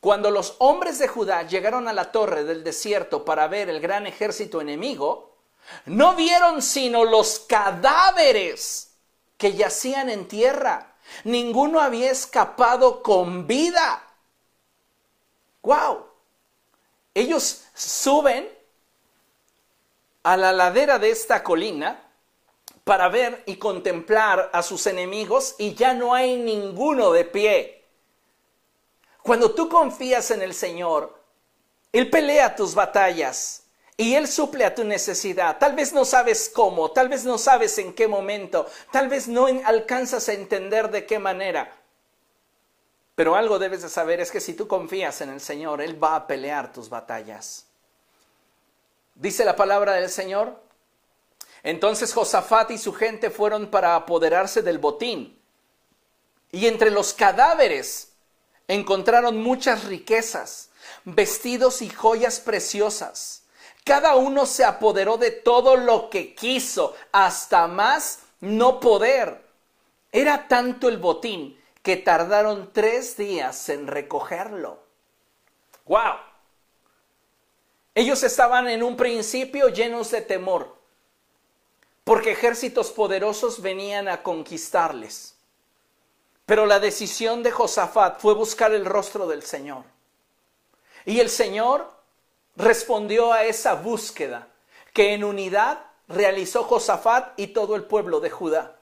Cuando 0.00 0.30
los 0.30 0.56
hombres 0.58 0.98
de 0.98 1.08
Judá 1.08 1.42
llegaron 1.42 1.86
a 1.86 1.92
la 1.92 2.10
torre 2.10 2.44
del 2.44 2.64
desierto 2.64 3.24
para 3.24 3.48
ver 3.48 3.68
el 3.68 3.80
gran 3.80 4.06
ejército 4.06 4.60
enemigo, 4.60 5.36
no 5.84 6.14
vieron 6.16 6.62
sino 6.62 7.04
los 7.04 7.40
cadáveres 7.40 8.94
que 9.36 9.52
yacían 9.52 10.08
en 10.08 10.26
tierra 10.26 10.90
Ninguno 11.24 11.80
había 11.80 12.10
escapado 12.10 13.02
con 13.02 13.46
vida. 13.46 14.02
¡Wow! 15.62 16.06
Ellos 17.14 17.64
suben 17.80 18.48
a 20.22 20.36
la 20.36 20.52
ladera 20.52 20.98
de 20.98 21.10
esta 21.10 21.42
colina 21.42 22.06
para 22.84 23.08
ver 23.08 23.42
y 23.46 23.56
contemplar 23.56 24.50
a 24.52 24.62
sus 24.62 24.86
enemigos 24.86 25.54
y 25.58 25.74
ya 25.74 25.94
no 25.94 26.14
hay 26.14 26.36
ninguno 26.36 27.12
de 27.12 27.24
pie. 27.24 27.84
Cuando 29.22 29.52
tú 29.54 29.68
confías 29.68 30.30
en 30.30 30.42
el 30.42 30.54
Señor, 30.54 31.18
Él 31.92 32.10
pelea 32.10 32.54
tus 32.54 32.74
batallas 32.74 33.64
y 33.96 34.14
Él 34.14 34.28
suple 34.28 34.64
a 34.64 34.74
tu 34.74 34.84
necesidad. 34.84 35.58
Tal 35.58 35.74
vez 35.74 35.92
no 35.92 36.04
sabes 36.04 36.50
cómo, 36.54 36.90
tal 36.90 37.08
vez 37.08 37.24
no 37.24 37.38
sabes 37.38 37.78
en 37.78 37.92
qué 37.94 38.08
momento, 38.08 38.66
tal 38.92 39.08
vez 39.08 39.28
no 39.28 39.46
alcanzas 39.64 40.28
a 40.28 40.32
entender 40.32 40.90
de 40.90 41.06
qué 41.06 41.18
manera. 41.18 41.76
Pero 43.14 43.36
algo 43.36 43.58
debes 43.58 43.82
de 43.82 43.88
saber 43.88 44.20
es 44.20 44.30
que 44.30 44.40
si 44.40 44.54
tú 44.54 44.66
confías 44.66 45.20
en 45.20 45.30
el 45.30 45.40
Señor, 45.40 45.82
Él 45.82 46.02
va 46.02 46.16
a 46.16 46.26
pelear 46.26 46.72
tus 46.72 46.88
batallas. 46.88 47.69
Dice 49.20 49.44
la 49.44 49.54
palabra 49.54 49.92
del 49.92 50.10
Señor. 50.10 50.60
Entonces 51.62 52.12
Josafat 52.12 52.72
y 52.72 52.78
su 52.78 52.92
gente 52.92 53.30
fueron 53.30 53.70
para 53.70 53.94
apoderarse 53.94 54.62
del 54.62 54.78
botín. 54.78 55.38
Y 56.50 56.66
entre 56.66 56.90
los 56.90 57.14
cadáveres 57.14 58.14
encontraron 58.66 59.40
muchas 59.40 59.84
riquezas, 59.84 60.70
vestidos 61.04 61.82
y 61.82 61.88
joyas 61.90 62.40
preciosas 62.40 63.40
cada 63.84 64.14
uno 64.14 64.46
se 64.46 64.64
apoderó 64.64 65.16
de 65.16 65.30
todo 65.30 65.76
lo 65.76 66.10
que 66.10 66.34
quiso, 66.34 66.94
hasta 67.12 67.66
más 67.66 68.20
no 68.40 68.80
poder. 68.80 69.44
Era 70.12 70.48
tanto 70.48 70.88
el 70.88 70.98
botín 70.98 71.60
que 71.82 71.96
tardaron 71.96 72.70
tres 72.72 73.16
días 73.16 73.68
en 73.68 73.86
recogerlo. 73.86 74.78
¡Wow! 75.86 76.29
Ellos 77.94 78.22
estaban 78.22 78.68
en 78.68 78.82
un 78.82 78.96
principio 78.96 79.68
llenos 79.68 80.10
de 80.10 80.22
temor, 80.22 80.76
porque 82.04 82.32
ejércitos 82.32 82.90
poderosos 82.90 83.60
venían 83.60 84.08
a 84.08 84.22
conquistarles. 84.22 85.36
Pero 86.46 86.66
la 86.66 86.80
decisión 86.80 87.42
de 87.42 87.50
Josafat 87.50 88.20
fue 88.20 88.34
buscar 88.34 88.72
el 88.72 88.84
rostro 88.84 89.26
del 89.26 89.42
Señor. 89.42 89.84
Y 91.04 91.20
el 91.20 91.30
Señor 91.30 91.90
respondió 92.56 93.32
a 93.32 93.44
esa 93.44 93.74
búsqueda 93.74 94.48
que 94.92 95.14
en 95.14 95.24
unidad 95.24 95.84
realizó 96.08 96.64
Josafat 96.64 97.38
y 97.38 97.48
todo 97.48 97.76
el 97.76 97.84
pueblo 97.84 98.20
de 98.20 98.30
Judá. 98.30 98.76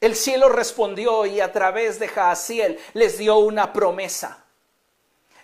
El 0.00 0.16
cielo 0.16 0.48
respondió 0.48 1.26
y 1.26 1.40
a 1.40 1.52
través 1.52 2.00
de 2.00 2.08
Jaasiel 2.08 2.80
les 2.92 3.18
dio 3.18 3.38
una 3.38 3.72
promesa. 3.72 4.41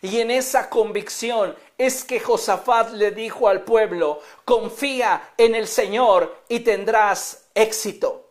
Y 0.01 0.21
en 0.21 0.31
esa 0.31 0.71
convicción 0.71 1.57
es 1.77 2.05
que 2.05 2.21
Josafat 2.21 2.93
le 2.93 3.11
dijo 3.11 3.49
al 3.49 3.65
pueblo, 3.65 4.21
confía 4.45 5.33
en 5.37 5.55
el 5.55 5.67
Señor 5.67 6.45
y 6.49 6.61
tendrás 6.61 7.49
éxito. 7.55 8.31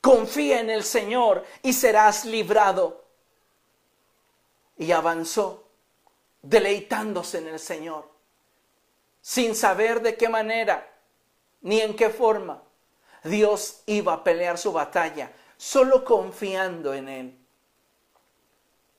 Confía 0.00 0.60
en 0.60 0.70
el 0.70 0.84
Señor 0.84 1.44
y 1.62 1.72
serás 1.72 2.24
librado. 2.24 3.04
Y 4.78 4.92
avanzó, 4.92 5.64
deleitándose 6.42 7.38
en 7.38 7.48
el 7.48 7.58
Señor, 7.58 8.08
sin 9.20 9.54
saber 9.54 10.02
de 10.02 10.16
qué 10.16 10.28
manera 10.28 10.92
ni 11.62 11.80
en 11.80 11.96
qué 11.96 12.10
forma 12.10 12.62
Dios 13.24 13.82
iba 13.86 14.12
a 14.12 14.22
pelear 14.24 14.58
su 14.58 14.72
batalla, 14.72 15.32
solo 15.56 16.04
confiando 16.04 16.94
en 16.94 17.08
Él, 17.08 17.45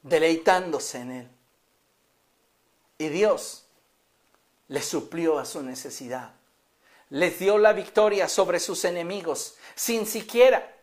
deleitándose 0.07 0.99
en 0.99 1.11
Él. 1.11 1.27
Y 2.97 3.09
Dios 3.09 3.65
le 4.67 4.81
suplió 4.81 5.39
a 5.39 5.45
su 5.45 5.61
necesidad, 5.61 6.31
les 7.09 7.39
dio 7.39 7.57
la 7.57 7.73
victoria 7.73 8.27
sobre 8.27 8.59
sus 8.59 8.83
enemigos, 8.85 9.55
sin 9.75 10.05
siquiera 10.05 10.75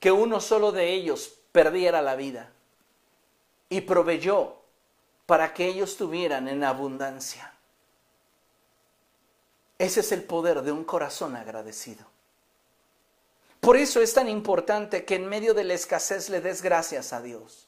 que 0.00 0.10
uno 0.10 0.40
solo 0.40 0.72
de 0.72 0.92
ellos 0.92 1.32
perdiera 1.52 2.02
la 2.02 2.16
vida. 2.16 2.50
Y 3.68 3.82
proveyó 3.82 4.56
para 5.26 5.52
que 5.52 5.66
ellos 5.66 5.96
tuvieran 5.96 6.48
en 6.48 6.64
abundancia. 6.64 7.52
Ese 9.78 10.00
es 10.00 10.10
el 10.10 10.24
poder 10.24 10.62
de 10.62 10.72
un 10.72 10.84
corazón 10.84 11.36
agradecido. 11.36 12.06
Por 13.60 13.76
eso 13.76 14.00
es 14.00 14.14
tan 14.14 14.28
importante 14.28 15.04
que 15.04 15.16
en 15.16 15.28
medio 15.28 15.52
de 15.52 15.64
la 15.64 15.74
escasez 15.74 16.30
le 16.30 16.40
des 16.40 16.62
gracias 16.62 17.12
a 17.12 17.20
Dios. 17.20 17.67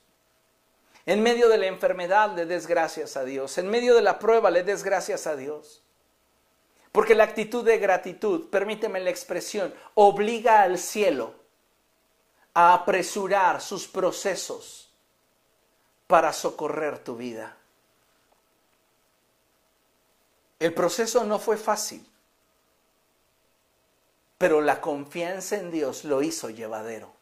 En 1.10 1.22
medio 1.22 1.48
de 1.48 1.58
la 1.58 1.66
enfermedad 1.66 2.34
le 2.36 2.46
des 2.46 2.66
gracias 2.66 3.16
a 3.16 3.24
Dios. 3.24 3.58
En 3.58 3.68
medio 3.68 3.94
de 3.94 4.02
la 4.02 4.18
prueba 4.18 4.50
le 4.50 4.62
des 4.62 4.84
gracias 4.84 5.26
a 5.26 5.34
Dios. 5.34 5.82
Porque 6.92 7.14
la 7.14 7.24
actitud 7.24 7.64
de 7.64 7.78
gratitud, 7.78 8.48
permíteme 8.48 9.00
la 9.00 9.10
expresión, 9.10 9.74
obliga 9.94 10.62
al 10.62 10.78
cielo 10.78 11.34
a 12.54 12.74
apresurar 12.74 13.60
sus 13.60 13.88
procesos 13.88 14.92
para 16.06 16.32
socorrer 16.32 16.98
tu 16.98 17.16
vida. 17.16 17.56
El 20.58 20.74
proceso 20.74 21.24
no 21.24 21.38
fue 21.38 21.56
fácil 21.56 22.06
pero 24.40 24.62
la 24.62 24.80
confianza 24.80 25.58
en 25.58 25.70
Dios 25.70 26.06
lo 26.06 26.22
hizo 26.22 26.48
llevadero. 26.48 27.12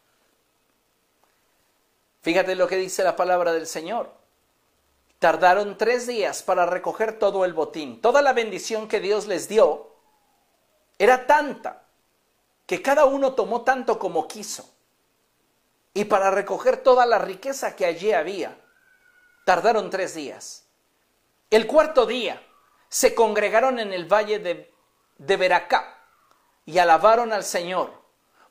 Fíjate 2.21 2.55
lo 2.55 2.67
que 2.67 2.77
dice 2.77 3.05
la 3.05 3.17
palabra 3.17 3.53
del 3.53 3.67
Señor. 3.67 4.13
Tardaron 5.19 5.77
tres 5.79 6.07
días 6.07 6.43
para 6.43 6.67
recoger 6.67 7.19
todo 7.19 7.45
el 7.45 7.53
botín. 7.53 8.01
Toda 8.01 8.23
la 8.23 8.33
bendición 8.33 8.89
que 8.89 9.01
Dios 9.01 9.27
les 9.27 9.49
dio 9.49 9.97
era 10.99 11.27
tanta 11.27 11.85
que 12.67 12.83
cada 12.83 13.05
uno 13.05 13.35
tomó 13.35 13.63
tanto 13.63 13.99
como 13.99 14.29
quiso. 14.29 14.69
Y 15.95 16.05
para 16.05 16.31
recoger 16.31 16.77
toda 16.79 17.07
la 17.07 17.19
riqueza 17.19 17.75
que 17.75 17.87
allí 17.87 18.13
había, 18.13 18.57
tardaron 19.45 19.91
tres 19.91 20.15
días. 20.15 20.67
El 21.51 21.67
cuarto 21.67 22.05
día 22.05 22.43
se 22.89 23.15
congregaron 23.15 23.79
en 23.79 23.93
el 23.93 24.05
valle 24.05 24.39
de, 24.39 24.73
de 25.17 25.37
Beracá 25.37 25.99
y 26.67 26.79
alabaron 26.79 27.33
al 27.33 27.45
Señor. 27.45 27.93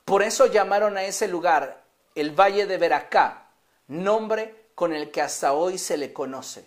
Por 0.04 0.22
eso 0.22 0.46
llamaron 0.46 0.96
a 0.96 1.04
ese 1.04 1.28
lugar 1.28 1.84
el 2.14 2.32
Valle 2.32 2.66
de 2.66 2.78
Beracá, 2.78 3.47
nombre 3.88 4.68
con 4.74 4.92
el 4.92 5.10
que 5.10 5.20
hasta 5.20 5.52
hoy 5.52 5.78
se 5.78 5.96
le 5.96 6.12
conoce. 6.12 6.66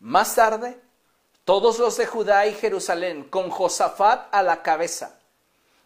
Más 0.00 0.34
tarde, 0.34 0.78
todos 1.44 1.78
los 1.78 1.96
de 1.96 2.06
Judá 2.06 2.46
y 2.46 2.54
Jerusalén, 2.54 3.24
con 3.24 3.50
Josafat 3.50 4.32
a 4.32 4.42
la 4.42 4.62
cabeza, 4.62 5.18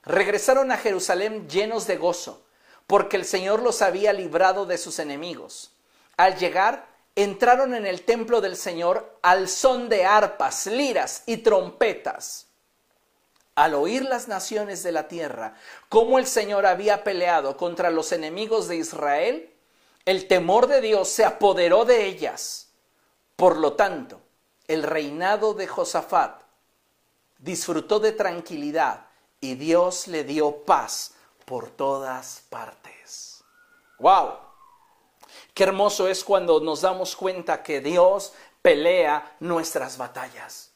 regresaron 0.05 0.71
a 0.71 0.77
Jerusalén 0.77 1.49
llenos 1.49 1.87
de 1.87 1.97
gozo, 1.97 2.45
porque 2.87 3.17
el 3.17 3.25
Señor 3.25 3.63
los 3.63 3.83
había 3.83 4.13
librado 4.13 4.67
de 4.67 4.79
sus 4.79 4.99
enemigos. 4.99 5.73
Al 6.17 6.37
llegar, 6.37 6.87
entraron 7.17 7.75
en 7.75 7.87
el 7.87 8.03
templo 8.03 8.41
del 8.41 8.57
Señor 8.57 9.19
al 9.23 9.49
son 9.49 9.89
de 9.89 10.05
arpas, 10.05 10.67
liras 10.67 11.23
y 11.27 11.39
trompetas 11.39 12.49
al 13.59 13.75
oír 13.75 14.05
las 14.05 14.29
naciones 14.29 14.85
de 14.85 14.93
la 14.93 15.09
tierra 15.09 15.55
cómo 15.89 16.21
el 16.21 16.27
Señor 16.27 16.65
había 16.65 17.03
peleado 17.03 17.57
contra 17.57 17.91
los 17.91 18.13
enemigos 18.13 18.69
de 18.69 18.77
Israel, 18.77 19.53
el 20.09 20.27
temor 20.27 20.69
de 20.69 20.81
Dios 20.81 21.07
se 21.07 21.23
apoderó 21.23 21.85
de 21.85 22.07
ellas. 22.07 22.71
Por 23.37 23.59
lo 23.59 23.75
tanto, 23.75 24.23
el 24.67 24.83
reinado 24.83 25.53
de 25.53 25.67
Josafat 25.67 26.45
disfrutó 27.37 28.01
de 28.01 28.13
tranquilidad 28.13 29.05
y 29.39 29.57
Dios 29.57 30.09
le 30.09 30.25
dio 30.25 30.65
paz 30.65 31.13
por 31.45 31.69
todas 31.69 32.43
partes. 32.49 33.45
¡Wow! 33.99 34.31
Qué 35.53 35.65
hermoso 35.65 36.09
es 36.09 36.25
cuando 36.25 36.59
nos 36.61 36.81
damos 36.81 37.15
cuenta 37.15 37.63
que 37.63 37.83
Dios 37.83 38.33
pelea 38.63 39.37
nuestras 39.41 39.99
batallas 39.99 40.71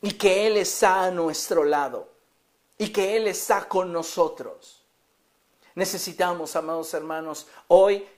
y 0.00 0.14
que 0.14 0.48
Él 0.48 0.56
está 0.56 1.04
a 1.04 1.10
nuestro 1.12 1.62
lado 1.62 2.08
y 2.78 2.88
que 2.88 3.16
Él 3.16 3.28
está 3.28 3.68
con 3.68 3.92
nosotros. 3.92 4.82
Necesitamos, 5.76 6.56
amados 6.56 6.92
hermanos, 6.94 7.46
hoy 7.68 8.08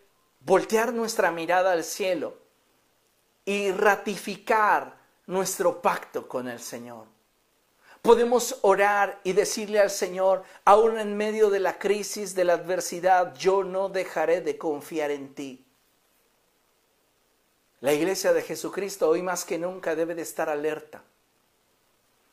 voltear 0.45 0.93
nuestra 0.93 1.31
mirada 1.31 1.73
al 1.73 1.85
cielo 1.85 2.35
y 3.45 3.73
ratificar 3.73 4.97
nuestro 5.27 5.81
pacto 5.81 6.29
con 6.29 6.49
el 6.49 6.61
Señor. 6.61 7.07
Podemos 8.03 8.59
orar 8.63 9.21
y 9.25 9.33
decirle 9.33 9.81
al 9.81 9.91
Señor, 9.91 10.43
aún 10.67 10.99
en 10.99 11.17
medio 11.17 11.49
de 11.49 11.61
la 11.61 11.79
crisis, 11.79 12.35
de 12.35 12.45
la 12.45 12.55
adversidad, 12.55 13.35
yo 13.35 13.65
no 13.65 13.89
dejaré 13.89 14.43
de 14.43 14.59
confiar 14.59 15.11
en 15.11 15.35
ti. 15.35 15.65
La 17.81 17.95
iglesia 17.95 18.35
de 18.35 18.43
Jesucristo 18.43 19.09
hoy 19.09 19.23
más 19.23 19.45
que 19.47 19.59
nunca 19.59 19.95
debe 19.95 20.15
de 20.15 20.23
estar 20.23 20.51
alerta, 20.51 21.03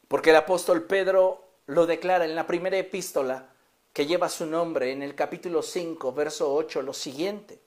porque 0.10 0.32
el 0.32 0.36
apóstol 0.38 0.84
Pedro 0.84 1.48
lo 1.68 1.86
declara 1.86 2.26
en 2.26 2.36
la 2.36 2.48
primera 2.48 2.78
epístola 2.78 3.48
que 3.94 4.06
lleva 4.06 4.28
su 4.28 4.46
nombre 4.46 4.92
en 4.92 5.02
el 5.02 5.16
capítulo 5.16 5.62
5, 5.62 6.12
verso 6.14 6.54
8, 6.54 6.82
lo 6.82 6.94
siguiente. 6.94 7.60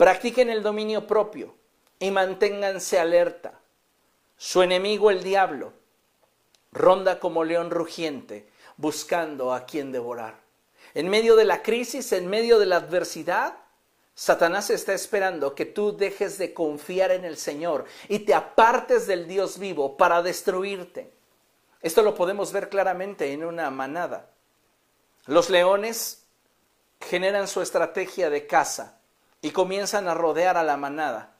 Practiquen 0.00 0.48
el 0.48 0.62
dominio 0.62 1.06
propio 1.06 1.54
y 1.98 2.10
manténganse 2.10 2.98
alerta. 2.98 3.60
Su 4.38 4.62
enemigo 4.62 5.10
el 5.10 5.22
diablo 5.22 5.74
ronda 6.72 7.20
como 7.20 7.44
león 7.44 7.70
rugiente 7.70 8.48
buscando 8.78 9.52
a 9.52 9.66
quien 9.66 9.92
devorar. 9.92 10.40
En 10.94 11.10
medio 11.10 11.36
de 11.36 11.44
la 11.44 11.60
crisis, 11.60 12.12
en 12.12 12.28
medio 12.28 12.58
de 12.58 12.64
la 12.64 12.76
adversidad, 12.76 13.58
Satanás 14.14 14.70
está 14.70 14.94
esperando 14.94 15.54
que 15.54 15.66
tú 15.66 15.94
dejes 15.94 16.38
de 16.38 16.54
confiar 16.54 17.10
en 17.10 17.26
el 17.26 17.36
Señor 17.36 17.84
y 18.08 18.20
te 18.20 18.32
apartes 18.32 19.06
del 19.06 19.28
Dios 19.28 19.58
vivo 19.58 19.98
para 19.98 20.22
destruirte. 20.22 21.12
Esto 21.82 22.00
lo 22.00 22.14
podemos 22.14 22.52
ver 22.52 22.70
claramente 22.70 23.34
en 23.34 23.44
una 23.44 23.70
manada. 23.70 24.30
Los 25.26 25.50
leones 25.50 26.24
generan 27.02 27.46
su 27.46 27.60
estrategia 27.60 28.30
de 28.30 28.46
caza 28.46 28.96
y 29.42 29.50
comienzan 29.50 30.08
a 30.08 30.14
rodear 30.14 30.56
a 30.56 30.64
la 30.64 30.76
manada. 30.76 31.36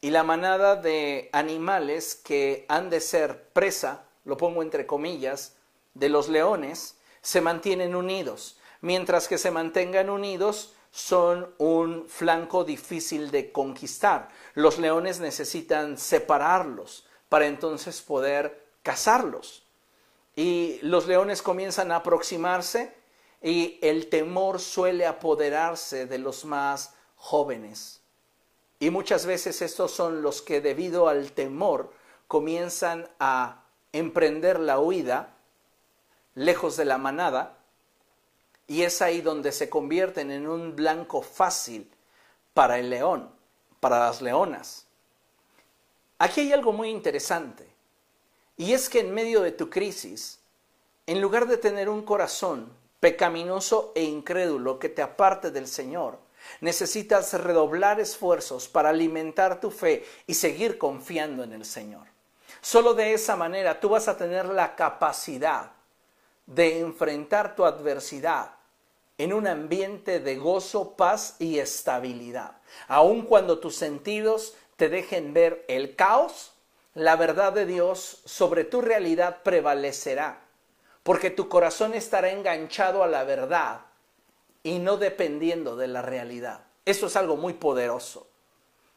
Y 0.00 0.10
la 0.10 0.22
manada 0.22 0.76
de 0.76 1.30
animales 1.32 2.14
que 2.16 2.66
han 2.68 2.90
de 2.90 3.00
ser 3.00 3.48
presa, 3.52 4.04
lo 4.24 4.36
pongo 4.36 4.62
entre 4.62 4.86
comillas, 4.86 5.56
de 5.94 6.08
los 6.08 6.28
leones, 6.28 6.96
se 7.20 7.40
mantienen 7.40 7.94
unidos. 7.94 8.58
Mientras 8.80 9.28
que 9.28 9.38
se 9.38 9.50
mantengan 9.50 10.10
unidos, 10.10 10.74
son 10.90 11.54
un 11.58 12.06
flanco 12.08 12.64
difícil 12.64 13.30
de 13.30 13.52
conquistar. 13.52 14.28
Los 14.54 14.78
leones 14.78 15.20
necesitan 15.20 15.96
separarlos 15.96 17.06
para 17.28 17.46
entonces 17.46 18.02
poder 18.02 18.66
cazarlos. 18.82 19.62
Y 20.34 20.78
los 20.82 21.06
leones 21.06 21.42
comienzan 21.42 21.92
a 21.92 21.96
aproximarse 21.96 22.94
y 23.42 23.78
el 23.82 24.08
temor 24.08 24.60
suele 24.60 25.06
apoderarse 25.06 26.06
de 26.06 26.18
los 26.18 26.44
más 26.44 26.94
jóvenes. 27.22 28.00
Y 28.80 28.90
muchas 28.90 29.26
veces 29.26 29.62
estos 29.62 29.92
son 29.92 30.22
los 30.22 30.42
que 30.42 30.60
debido 30.60 31.06
al 31.06 31.30
temor 31.30 31.92
comienzan 32.26 33.08
a 33.20 33.62
emprender 33.92 34.58
la 34.58 34.80
huida 34.80 35.36
lejos 36.34 36.76
de 36.76 36.84
la 36.84 36.98
manada 36.98 37.58
y 38.66 38.82
es 38.82 39.00
ahí 39.02 39.20
donde 39.20 39.52
se 39.52 39.70
convierten 39.70 40.32
en 40.32 40.48
un 40.48 40.74
blanco 40.74 41.22
fácil 41.22 41.88
para 42.54 42.80
el 42.80 42.90
león, 42.90 43.30
para 43.78 44.00
las 44.00 44.20
leonas. 44.20 44.86
Aquí 46.18 46.40
hay 46.40 46.52
algo 46.52 46.72
muy 46.72 46.88
interesante. 46.88 47.68
Y 48.56 48.72
es 48.72 48.88
que 48.88 48.98
en 48.98 49.14
medio 49.14 49.42
de 49.42 49.52
tu 49.52 49.70
crisis, 49.70 50.40
en 51.06 51.20
lugar 51.20 51.46
de 51.46 51.56
tener 51.56 51.88
un 51.88 52.02
corazón 52.02 52.72
pecaminoso 52.98 53.92
e 53.94 54.02
incrédulo 54.02 54.80
que 54.80 54.88
te 54.88 55.02
aparte 55.02 55.52
del 55.52 55.68
Señor. 55.68 56.18
Necesitas 56.60 57.32
redoblar 57.34 58.00
esfuerzos 58.00 58.68
para 58.68 58.90
alimentar 58.90 59.60
tu 59.60 59.70
fe 59.70 60.04
y 60.26 60.34
seguir 60.34 60.78
confiando 60.78 61.42
en 61.44 61.52
el 61.52 61.64
Señor. 61.64 62.06
Solo 62.60 62.94
de 62.94 63.14
esa 63.14 63.36
manera 63.36 63.80
tú 63.80 63.88
vas 63.88 64.08
a 64.08 64.16
tener 64.16 64.46
la 64.46 64.76
capacidad 64.76 65.72
de 66.46 66.80
enfrentar 66.80 67.56
tu 67.56 67.64
adversidad 67.64 68.52
en 69.18 69.32
un 69.32 69.46
ambiente 69.46 70.20
de 70.20 70.36
gozo, 70.36 70.96
paz 70.96 71.36
y 71.38 71.58
estabilidad. 71.58 72.58
Aun 72.88 73.22
cuando 73.22 73.58
tus 73.58 73.76
sentidos 73.76 74.54
te 74.76 74.88
dejen 74.88 75.32
ver 75.34 75.64
el 75.68 75.96
caos, 75.96 76.52
la 76.94 77.16
verdad 77.16 77.52
de 77.52 77.66
Dios 77.66 78.22
sobre 78.24 78.64
tu 78.64 78.80
realidad 78.80 79.42
prevalecerá, 79.42 80.40
porque 81.02 81.30
tu 81.30 81.48
corazón 81.48 81.94
estará 81.94 82.30
enganchado 82.30 83.02
a 83.02 83.06
la 83.06 83.24
verdad 83.24 83.80
y 84.62 84.78
no 84.78 84.96
dependiendo 84.96 85.76
de 85.76 85.88
la 85.88 86.02
realidad. 86.02 86.64
Eso 86.84 87.06
es 87.06 87.16
algo 87.16 87.36
muy 87.36 87.54
poderoso. 87.54 88.26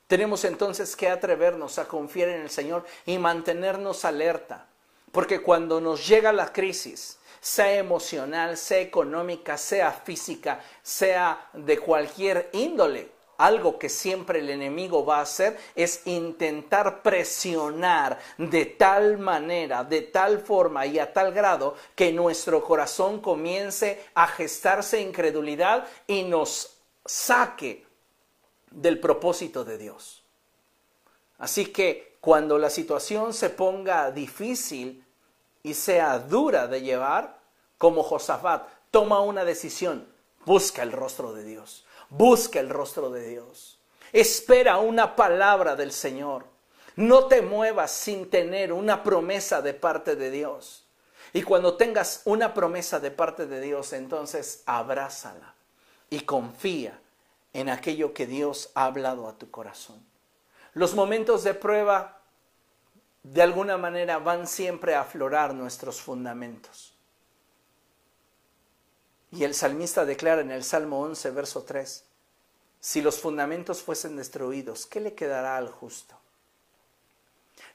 Tenemos 0.07 0.45
entonces 0.45 0.95
que 0.95 1.09
atrevernos 1.09 1.79
a 1.79 1.87
confiar 1.87 2.29
en 2.29 2.41
el 2.41 2.49
Señor 2.49 2.85
y 3.05 3.17
mantenernos 3.17 4.05
alerta, 4.05 4.67
porque 5.11 5.41
cuando 5.41 5.81
nos 5.81 6.07
llega 6.07 6.31
la 6.31 6.53
crisis, 6.53 7.17
sea 7.41 7.75
emocional, 7.75 8.57
sea 8.57 8.79
económica, 8.79 9.57
sea 9.57 9.91
física, 9.91 10.63
sea 10.83 11.49
de 11.53 11.79
cualquier 11.79 12.49
índole, 12.53 13.11
algo 13.37 13.77
que 13.77 13.89
siempre 13.89 14.39
el 14.39 14.49
enemigo 14.49 15.05
va 15.05 15.19
a 15.19 15.21
hacer 15.21 15.57
es 15.75 16.05
intentar 16.05 17.01
presionar 17.01 18.19
de 18.37 18.65
tal 18.65 19.17
manera, 19.17 19.83
de 19.83 20.01
tal 20.01 20.39
forma 20.39 20.85
y 20.85 20.99
a 20.99 21.11
tal 21.11 21.33
grado 21.33 21.75
que 21.95 22.11
nuestro 22.11 22.63
corazón 22.63 23.19
comience 23.19 24.05
a 24.13 24.27
gestarse 24.27 25.01
incredulidad 25.01 25.87
y 26.07 26.23
nos 26.23 26.77
saque 27.05 27.85
del 28.71 28.99
propósito 28.99 29.63
de 29.63 29.77
Dios. 29.77 30.23
Así 31.37 31.67
que 31.67 32.17
cuando 32.21 32.57
la 32.57 32.69
situación 32.69 33.33
se 33.33 33.49
ponga 33.49 34.11
difícil 34.11 35.05
y 35.63 35.73
sea 35.73 36.19
dura 36.19 36.67
de 36.67 36.81
llevar, 36.81 37.39
como 37.77 38.03
Josafat, 38.03 38.67
toma 38.91 39.19
una 39.19 39.43
decisión, 39.43 40.07
busca 40.45 40.83
el 40.83 40.91
rostro 40.91 41.33
de 41.33 41.43
Dios, 41.43 41.84
busca 42.09 42.59
el 42.59 42.69
rostro 42.69 43.09
de 43.09 43.27
Dios, 43.27 43.79
espera 44.11 44.77
una 44.77 45.15
palabra 45.15 45.75
del 45.75 45.91
Señor, 45.91 46.45
no 46.95 47.25
te 47.25 47.41
muevas 47.41 47.91
sin 47.91 48.29
tener 48.29 48.71
una 48.71 49.03
promesa 49.03 49.61
de 49.61 49.73
parte 49.73 50.15
de 50.15 50.31
Dios. 50.31 50.85
Y 51.33 51.43
cuando 51.43 51.75
tengas 51.75 52.21
una 52.23 52.53
promesa 52.53 52.99
de 53.01 53.11
parte 53.11 53.45
de 53.45 53.59
Dios, 53.59 53.91
entonces 53.91 54.63
abrázala 54.65 55.53
y 56.09 56.21
confía 56.21 57.01
en 57.51 57.69
aquello 57.69 58.13
que 58.13 58.25
Dios 58.25 58.71
ha 58.75 58.85
hablado 58.85 59.27
a 59.27 59.37
tu 59.37 59.51
corazón. 59.51 60.05
Los 60.73 60.93
momentos 60.95 61.43
de 61.43 61.53
prueba 61.53 62.21
de 63.23 63.41
alguna 63.41 63.77
manera 63.77 64.19
van 64.19 64.47
siempre 64.47 64.95
a 64.95 65.01
aflorar 65.01 65.53
nuestros 65.53 65.99
fundamentos. 65.99 66.94
Y 69.31 69.43
el 69.43 69.53
salmista 69.53 70.05
declara 70.05 70.41
en 70.41 70.51
el 70.51 70.63
Salmo 70.63 71.01
11, 71.01 71.31
verso 71.31 71.63
3, 71.63 72.03
si 72.79 73.01
los 73.01 73.19
fundamentos 73.19 73.81
fuesen 73.81 74.15
destruidos, 74.15 74.85
¿qué 74.85 74.99
le 74.99 75.15
quedará 75.15 75.57
al 75.57 75.69
justo? 75.69 76.15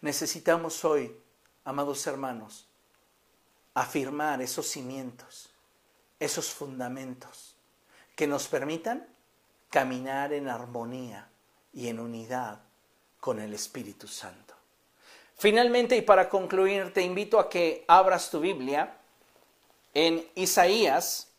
Necesitamos 0.00 0.84
hoy, 0.84 1.14
amados 1.64 2.06
hermanos, 2.06 2.66
afirmar 3.74 4.40
esos 4.40 4.66
cimientos, 4.66 5.50
esos 6.18 6.50
fundamentos 6.50 7.56
que 8.14 8.26
nos 8.26 8.48
permitan 8.48 9.06
caminar 9.70 10.32
en 10.32 10.48
armonía 10.48 11.28
y 11.72 11.88
en 11.88 12.00
unidad 12.00 12.60
con 13.20 13.40
el 13.40 13.54
Espíritu 13.54 14.08
Santo. 14.08 14.54
Finalmente, 15.36 15.96
y 15.96 16.02
para 16.02 16.28
concluir, 16.28 16.92
te 16.92 17.02
invito 17.02 17.38
a 17.38 17.48
que 17.48 17.84
abras 17.88 18.30
tu 18.30 18.40
Biblia 18.40 18.98
en 19.94 20.28
Isaías, 20.34 21.29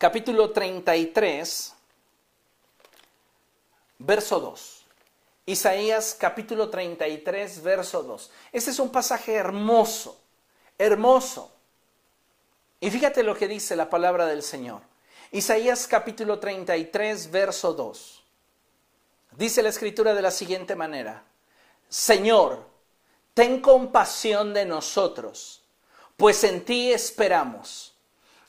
capítulo 0.00 0.50
33, 0.50 1.74
verso 3.98 4.40
2. 4.40 4.86
Isaías 5.44 6.16
capítulo 6.18 6.70
33, 6.70 7.62
verso 7.62 8.02
2. 8.02 8.30
Este 8.50 8.70
es 8.70 8.78
un 8.78 8.90
pasaje 8.90 9.34
hermoso, 9.34 10.18
hermoso. 10.78 11.52
Y 12.80 12.90
fíjate 12.90 13.22
lo 13.22 13.36
que 13.36 13.46
dice 13.46 13.76
la 13.76 13.90
palabra 13.90 14.24
del 14.24 14.42
Señor. 14.42 14.80
Isaías 15.32 15.86
capítulo 15.86 16.38
33, 16.38 17.30
verso 17.30 17.74
2. 17.74 18.24
Dice 19.32 19.62
la 19.62 19.68
escritura 19.68 20.14
de 20.14 20.22
la 20.22 20.30
siguiente 20.30 20.76
manera, 20.76 21.24
Señor, 21.90 22.66
ten 23.34 23.60
compasión 23.60 24.54
de 24.54 24.64
nosotros, 24.64 25.60
pues 26.16 26.42
en 26.44 26.64
ti 26.64 26.90
esperamos. 26.90 27.89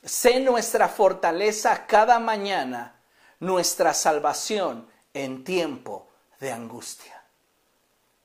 Sé 0.04 0.40
nuestra 0.40 0.88
fortaleza 0.88 1.86
cada 1.86 2.18
mañana, 2.20 3.00
nuestra 3.40 3.94
salvación 3.94 4.88
en 5.14 5.44
tiempo 5.44 6.08
de 6.40 6.52
angustia. 6.52 7.24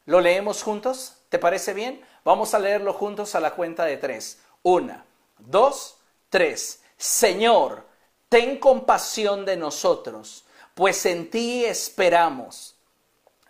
¿Lo 0.07 0.21
leemos 0.21 0.63
juntos? 0.63 1.17
¿Te 1.29 1.39
parece 1.39 1.75
bien? 1.75 2.01
Vamos 2.25 2.55
a 2.55 2.59
leerlo 2.59 2.95
juntos 2.95 3.35
a 3.35 3.41
la 3.41 3.51
cuenta 3.51 3.85
de 3.85 3.99
tres. 3.99 4.39
Una, 4.63 5.05
dos, 5.39 5.99
tres. 6.31 6.81
Señor, 6.97 7.85
ten 8.29 8.59
compasión 8.59 9.45
de 9.45 9.57
nosotros, 9.57 10.47
pues 10.75 11.05
en 11.05 11.31
ti 11.31 11.65
esperamos. 11.65 12.77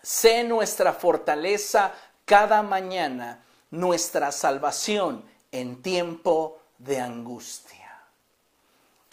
Sé 0.03 0.43
nuestra 0.45 0.93
fortaleza 0.93 1.95
cada 2.25 2.63
mañana, 2.63 3.45
nuestra 3.71 4.33
salvación 4.33 5.25
en 5.53 5.81
tiempo 5.81 6.59
de 6.79 7.01
angustia. 7.01 7.76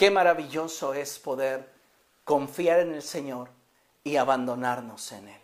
Qué 0.04 0.12
maravilloso 0.12 0.94
es 0.94 1.18
poder 1.18 1.72
confiar 2.26 2.82
en 2.82 2.94
el 2.94 3.02
Señor 3.02 3.48
y 4.04 4.18
abandonarnos 4.18 5.14
en 5.14 5.30
Él. 5.30 5.42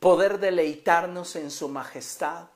Poder 0.00 0.38
deleitarnos 0.38 1.34
en 1.34 1.50
su 1.50 1.70
majestad 1.70 2.48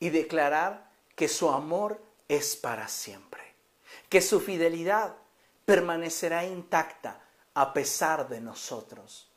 y 0.00 0.10
declarar 0.10 0.90
que 1.14 1.28
su 1.28 1.50
amor 1.50 2.02
es 2.26 2.56
para 2.56 2.88
siempre, 2.88 3.40
que 4.08 4.20
su 4.20 4.40
fidelidad 4.40 5.14
permanecerá 5.64 6.44
intacta 6.44 7.20
a 7.54 7.72
pesar 7.72 8.28
de 8.28 8.40
nosotros 8.40 9.30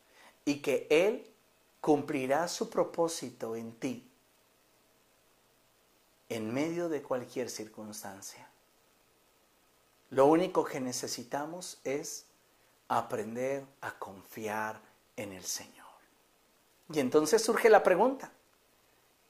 y 0.46 0.64
que 0.64 0.88
Él 0.90 1.32
cumplirá 1.80 2.48
su 2.48 2.72
propósito 2.72 3.56
en 3.56 3.74
ti 3.74 4.10
en 6.30 6.52
medio 6.52 6.90
de 6.90 7.04
cualquier 7.04 7.52
circunstancia. 7.52 8.50
Lo 10.14 10.28
único 10.28 10.64
que 10.64 10.80
necesitamos 10.80 11.80
es 11.84 12.28
aprender 12.88 13.66
a 13.82 13.98
confiar 13.98 14.80
en 15.18 15.32
el 15.32 15.44
Señor. 15.44 15.88
Y 16.94 17.00
entonces 17.00 17.44
surge 17.44 17.68
la 17.68 17.82
pregunta, 17.82 18.32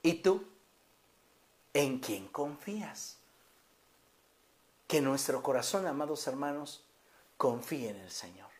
¿y 0.02 0.14
tú? 0.14 0.44
¿En 1.72 2.00
quién 2.00 2.28
confías? 2.28 3.16
Que 4.86 5.00
nuestro 5.00 5.42
corazón, 5.42 5.86
amados 5.86 6.26
hermanos, 6.26 6.84
confíe 7.38 7.88
en 7.88 8.00
el 8.00 8.10
Señor. 8.10 8.50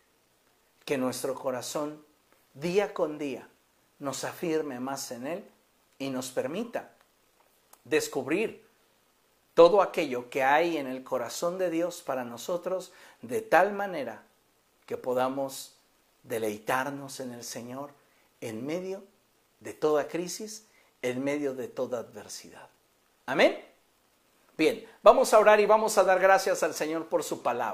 Que 0.83 0.97
nuestro 0.97 1.35
corazón 1.35 2.03
día 2.55 2.91
con 2.95 3.19
día 3.19 3.47
nos 3.99 4.23
afirme 4.23 4.79
más 4.79 5.11
en 5.11 5.27
Él 5.27 5.51
y 5.99 6.09
nos 6.09 6.31
permita 6.31 6.91
descubrir 7.83 8.64
todo 9.55 9.81
aquello 9.81 10.29
que 10.29 10.43
hay 10.43 10.77
en 10.77 10.85
el 10.85 11.03
corazón 11.03 11.57
de 11.57 11.71
Dios 11.71 12.03
para 12.03 12.23
nosotros 12.23 12.91
de 13.23 13.41
tal 13.41 13.73
manera 13.73 14.21
que 14.85 14.97
podamos 14.97 15.73
deleitarnos 16.23 17.19
en 17.19 17.31
el 17.31 17.43
Señor 17.43 17.89
en 18.41 18.65
medio 18.65 19.03
de 19.61 19.73
toda 19.73 20.07
crisis, 20.07 20.67
en 21.01 21.23
medio 21.23 21.55
de 21.55 21.67
toda 21.67 21.99
adversidad. 21.99 22.69
Amén. 23.25 23.63
Bien, 24.57 24.85
vamos 25.01 25.33
a 25.33 25.39
orar 25.39 25.59
y 25.59 25.65
vamos 25.65 25.97
a 25.97 26.03
dar 26.03 26.19
gracias 26.19 26.61
al 26.61 26.73
Señor 26.73 27.07
por 27.07 27.23
su 27.23 27.41
palabra. 27.41 27.73